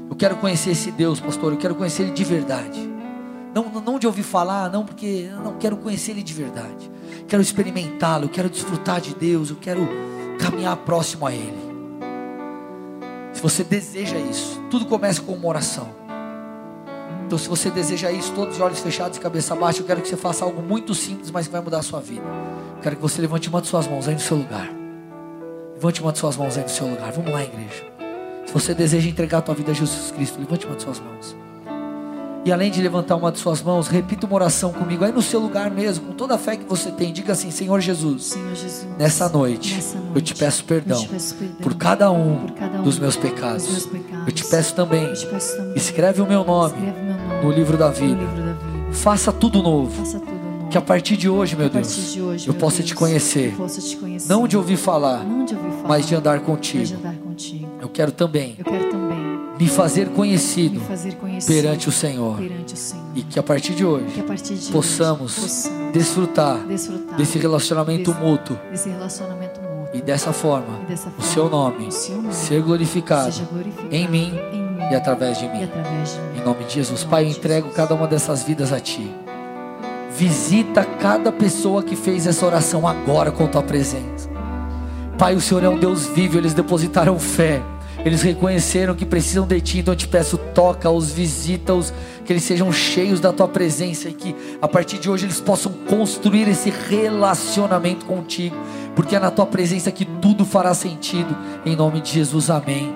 Eu 0.09 0.17
quero 0.17 0.37
conhecer 0.37 0.71
esse 0.71 0.91
Deus, 0.91 1.21
pastor, 1.21 1.53
eu 1.53 1.59
quero 1.59 1.75
conhecer 1.75 2.05
Ele 2.05 2.13
de 2.13 2.25
verdade. 2.25 3.00
Não, 3.55 3.65
não 3.81 3.99
de 3.99 4.07
ouvir 4.07 4.23
falar, 4.23 4.71
não, 4.71 4.85
porque 4.85 5.29
eu 5.31 5.41
não 5.41 5.55
quero 5.55 5.77
conhecer 5.77 6.13
Ele 6.13 6.23
de 6.23 6.33
verdade. 6.33 6.91
Quero 7.27 7.43
experimentá-lo, 7.43 8.29
quero 8.29 8.49
desfrutar 8.49 9.01
de 9.01 9.15
Deus, 9.15 9.51
eu 9.51 9.57
quero 9.57 9.89
caminhar 10.39 10.77
próximo 10.79 11.27
a 11.27 11.33
Ele. 11.33 11.71
Se 13.33 13.43
você 13.43 13.65
deseja 13.65 14.19
isso, 14.19 14.61
tudo 14.71 14.87
começa 14.87 15.21
com 15.23 15.33
uma 15.33 15.49
oração. 15.49 15.89
Então, 17.27 17.39
se 17.39 17.49
você 17.49 17.71
deseja 17.71 18.11
isso, 18.11 18.33
todos 18.33 18.57
os 18.57 18.61
olhos 18.61 18.81
fechados 18.81 19.17
e 19.17 19.21
cabeça 19.21 19.55
baixa, 19.55 19.81
eu 19.81 19.87
quero 19.87 20.01
que 20.03 20.09
você 20.09 20.17
faça 20.17 20.45
algo 20.45 20.61
muito 20.61 20.95
simples, 20.95 21.31
mas 21.31 21.47
que 21.47 21.53
vai 21.53 21.61
mudar 21.61 21.79
a 21.79 21.83
sua 21.83 22.01
vida. 22.01 22.25
Eu 22.77 22.83
quero 22.83 22.97
que 22.97 23.03
você 23.03 23.21
levante 23.21 23.49
uma 23.49 23.61
de 23.61 23.69
suas 23.69 23.87
mãos 23.87 24.09
aí 24.09 24.15
no 24.15 24.21
seu 24.21 24.37
lugar. 24.37 24.69
Levante 25.75 26.03
uma 26.03 26.13
de 26.13 26.19
suas 26.19 26.37
mãos 26.37 26.57
aí 26.57 26.65
no 26.65 26.69
seu 26.69 26.89
lugar. 26.89 27.13
Vamos 27.13 27.33
lá, 27.33 27.43
igreja. 27.43 27.85
Se 28.47 28.53
você 28.53 28.75
deseja 28.75 29.09
entregar 29.09 29.39
a 29.39 29.43
tua 29.43 29.55
vida 29.55 29.71
a 29.71 29.75
Jesus 29.75 30.11
Cristo, 30.11 30.41
levante 30.41 30.67
uma 30.67 30.75
de 30.75 30.83
suas 30.83 30.99
mãos. 30.99 31.37
E 32.43 32.51
além 32.51 32.71
de 32.71 32.81
levantar 32.81 33.17
uma 33.17 33.31
de 33.31 33.39
suas 33.39 33.63
mãos, 33.63 33.87
repita 33.87 34.27
uma 34.27 34.35
oração 34.35 34.73
comigo, 34.73 35.05
aí 35.05 35.13
no 35.13 35.21
seu 35.21 35.39
lugar 35.39 35.71
mesmo, 35.71 36.07
com 36.07 36.13
toda 36.15 36.35
a 36.35 36.39
fé 36.39 36.57
que 36.57 36.65
você 36.65 36.91
tem. 36.91 37.13
Diga 37.13 37.35
assim: 37.35 37.51
Senhor 37.51 37.79
Jesus, 37.81 38.25
Senhor 38.25 38.55
Jesus 38.55 38.87
nessa, 38.99 39.29
noite, 39.29 39.75
nessa 39.75 39.99
noite, 39.99 40.13
eu 40.15 40.23
te 40.23 40.35
peço 40.35 40.65
perdão, 40.65 41.01
te 41.01 41.09
peço 41.09 41.35
perdão 41.35 41.57
por, 41.61 41.75
cada 41.75 42.11
um, 42.11 42.47
por 42.47 42.53
cada 42.53 42.79
um 42.79 42.83
dos 42.83 42.99
meus 42.99 43.15
pecados. 43.15 43.65
Dos 43.65 43.73
meus 43.73 43.87
pecados. 43.87 44.27
Eu 44.27 44.33
te 44.33 44.45
peço 44.45 44.75
também, 44.75 45.13
te 45.13 45.27
peço 45.27 45.57
também 45.57 45.77
escreve, 45.77 46.23
o 46.23 46.27
meu 46.27 46.43
nome, 46.43 46.79
meu 46.79 46.95
nome 46.95 47.45
no, 47.45 47.53
livro 47.53 47.77
da, 47.77 47.91
vida. 47.91 48.15
livro 48.15 48.37
da 48.37 48.53
vida. 48.53 48.93
Faça 48.93 49.31
tudo 49.33 49.63
novo. 49.63 49.91
Faça 49.91 50.19
tudo 50.19 50.33
novo. 50.33 50.69
Que 50.71 50.79
a 50.79 50.83
partir 50.83 51.19
de 51.19 51.29
hoje, 51.29 51.55
meu 51.57 51.69
Deus, 51.69 52.13
de 52.13 52.23
hoje, 52.23 52.49
eu, 52.49 52.55
possa 52.55 52.79
Deus, 52.79 52.89
te 52.89 52.95
conhecer, 52.95 53.51
te 53.51 53.97
conhecer, 53.97 54.29
não 54.29 54.49
de 54.49 54.57
ouvir 54.57 54.77
falar, 54.77 55.25
de 55.45 55.55
ouvir 55.55 55.71
falar 55.73 55.89
mas 55.89 56.07
de 56.07 56.15
andar 56.15 56.41
contigo. 56.41 56.85
De 56.85 56.95
andar 56.95 57.17
contigo. 57.17 57.69
Eu 57.81 57.89
quero 57.89 58.13
também. 58.13 58.55
Eu 58.59 58.65
quero 58.65 58.91
também 58.91 59.20
me 59.61 59.69
fazer 59.69 60.09
conhecido, 60.09 60.81
me 60.81 60.87
fazer 60.87 61.15
conhecido 61.17 61.53
perante, 61.53 61.89
o 61.89 61.93
Senhor, 61.93 62.39
perante 62.39 62.73
o 62.73 62.77
Senhor. 62.77 63.05
E 63.15 63.23
que 63.23 63.39
a 63.39 63.43
partir 63.43 63.75
de 63.75 63.85
hoje, 63.85 64.23
partir 64.23 64.55
de 64.55 64.73
possamos, 64.73 65.37
hoje 65.37 65.43
possamos 65.43 65.93
desfrutar, 65.93 66.59
desfrutar, 66.67 67.17
desse 67.17 67.39
relacionamento 67.39 68.11
desse, 68.11 68.25
mútuo. 68.25 68.59
Desse 68.71 68.89
relacionamento 68.89 69.61
mútuo. 69.61 69.89
E 69.93 70.01
dessa 70.01 70.33
forma, 70.33 70.81
e 70.85 70.87
dessa 70.87 71.11
forma 71.11 71.19
o, 71.19 71.23
seu 71.23 71.51
nome, 71.51 71.87
o 71.89 71.93
seu 71.93 72.17
nome 72.17 72.33
ser 72.33 72.63
glorificado, 72.63 73.31
glorificado 73.53 73.95
em, 73.95 74.09
mim, 74.09 74.33
em 74.53 74.63
mim, 74.63 74.83
e, 74.91 74.95
através 74.95 75.39
de 75.39 75.47
mim. 75.47 75.65
através 75.65 76.15
de 76.15 76.21
mim. 76.21 76.41
Em 76.41 76.45
nome 76.45 76.65
de 76.65 76.75
Jesus. 76.75 77.05
Em 77.05 77.09
Pai, 77.09 77.25
eu 77.25 77.29
entrego 77.29 77.67
Jesus. 77.67 77.77
cada 77.77 77.95
uma 77.95 78.07
dessas 78.07 78.43
vidas 78.43 78.73
a 78.73 78.81
Ti. 78.81 79.15
Visita 80.17 80.85
cada 80.85 81.31
pessoa 81.31 81.83
que 81.83 81.97
fez 81.97 82.27
essa 82.27 82.47
oração 82.47 82.87
agora 82.87 83.31
com 83.31 83.47
tua 83.47 83.63
presença. 83.63 84.31
Pai, 85.19 85.35
o 85.35 85.41
Senhor 85.41 85.63
é 85.63 85.69
um 85.69 85.79
Deus 85.79 86.07
vivo, 86.07 86.39
eles 86.39 86.55
depositaram 86.55 87.19
fé. 87.19 87.61
Eles 88.05 88.23
reconheceram 88.23 88.95
que 88.95 89.05
precisam 89.05 89.47
de 89.47 89.61
ti, 89.61 89.79
então 89.79 89.93
eu 89.93 89.97
te 89.97 90.09
peço, 90.09 90.39
toca-os, 90.39 91.13
visita-os, 91.13 91.93
que 92.25 92.33
eles 92.33 92.43
sejam 92.43 92.73
cheios 92.73 93.21
da 93.21 93.33
tua 93.33 93.47
presença 93.47 94.09
e 94.09 94.15
que 94.15 94.35
a 94.61 94.67
partir 94.67 94.99
de 94.99 95.11
hoje 95.11 95.27
eles 95.27 95.41
possam 95.41 95.73
construir 95.89 96.49
esse 96.49 96.71
relacionamento 96.71 98.07
contigo, 98.07 98.57
porque 98.97 99.17
é 99.17 99.19
na 99.19 99.31
tua 99.31 99.45
presença 99.45 99.91
que 99.91 100.05
tudo 100.05 100.47
fará 100.47 100.73
sentido. 100.73 101.37
Em 101.67 101.77
nome 101.77 102.01
de 102.01 102.13
Jesus, 102.13 102.49
amém 102.49 102.95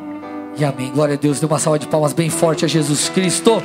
e 0.56 0.64
amém. 0.64 0.90
Glória 0.90 1.14
a 1.14 1.18
Deus, 1.18 1.38
dê 1.38 1.46
uma 1.46 1.58
salva 1.58 1.78
de 1.78 1.86
palmas 1.86 2.12
bem 2.12 2.30
forte 2.30 2.64
a 2.64 2.68
Jesus 2.68 3.10
Cristo. 3.10 3.62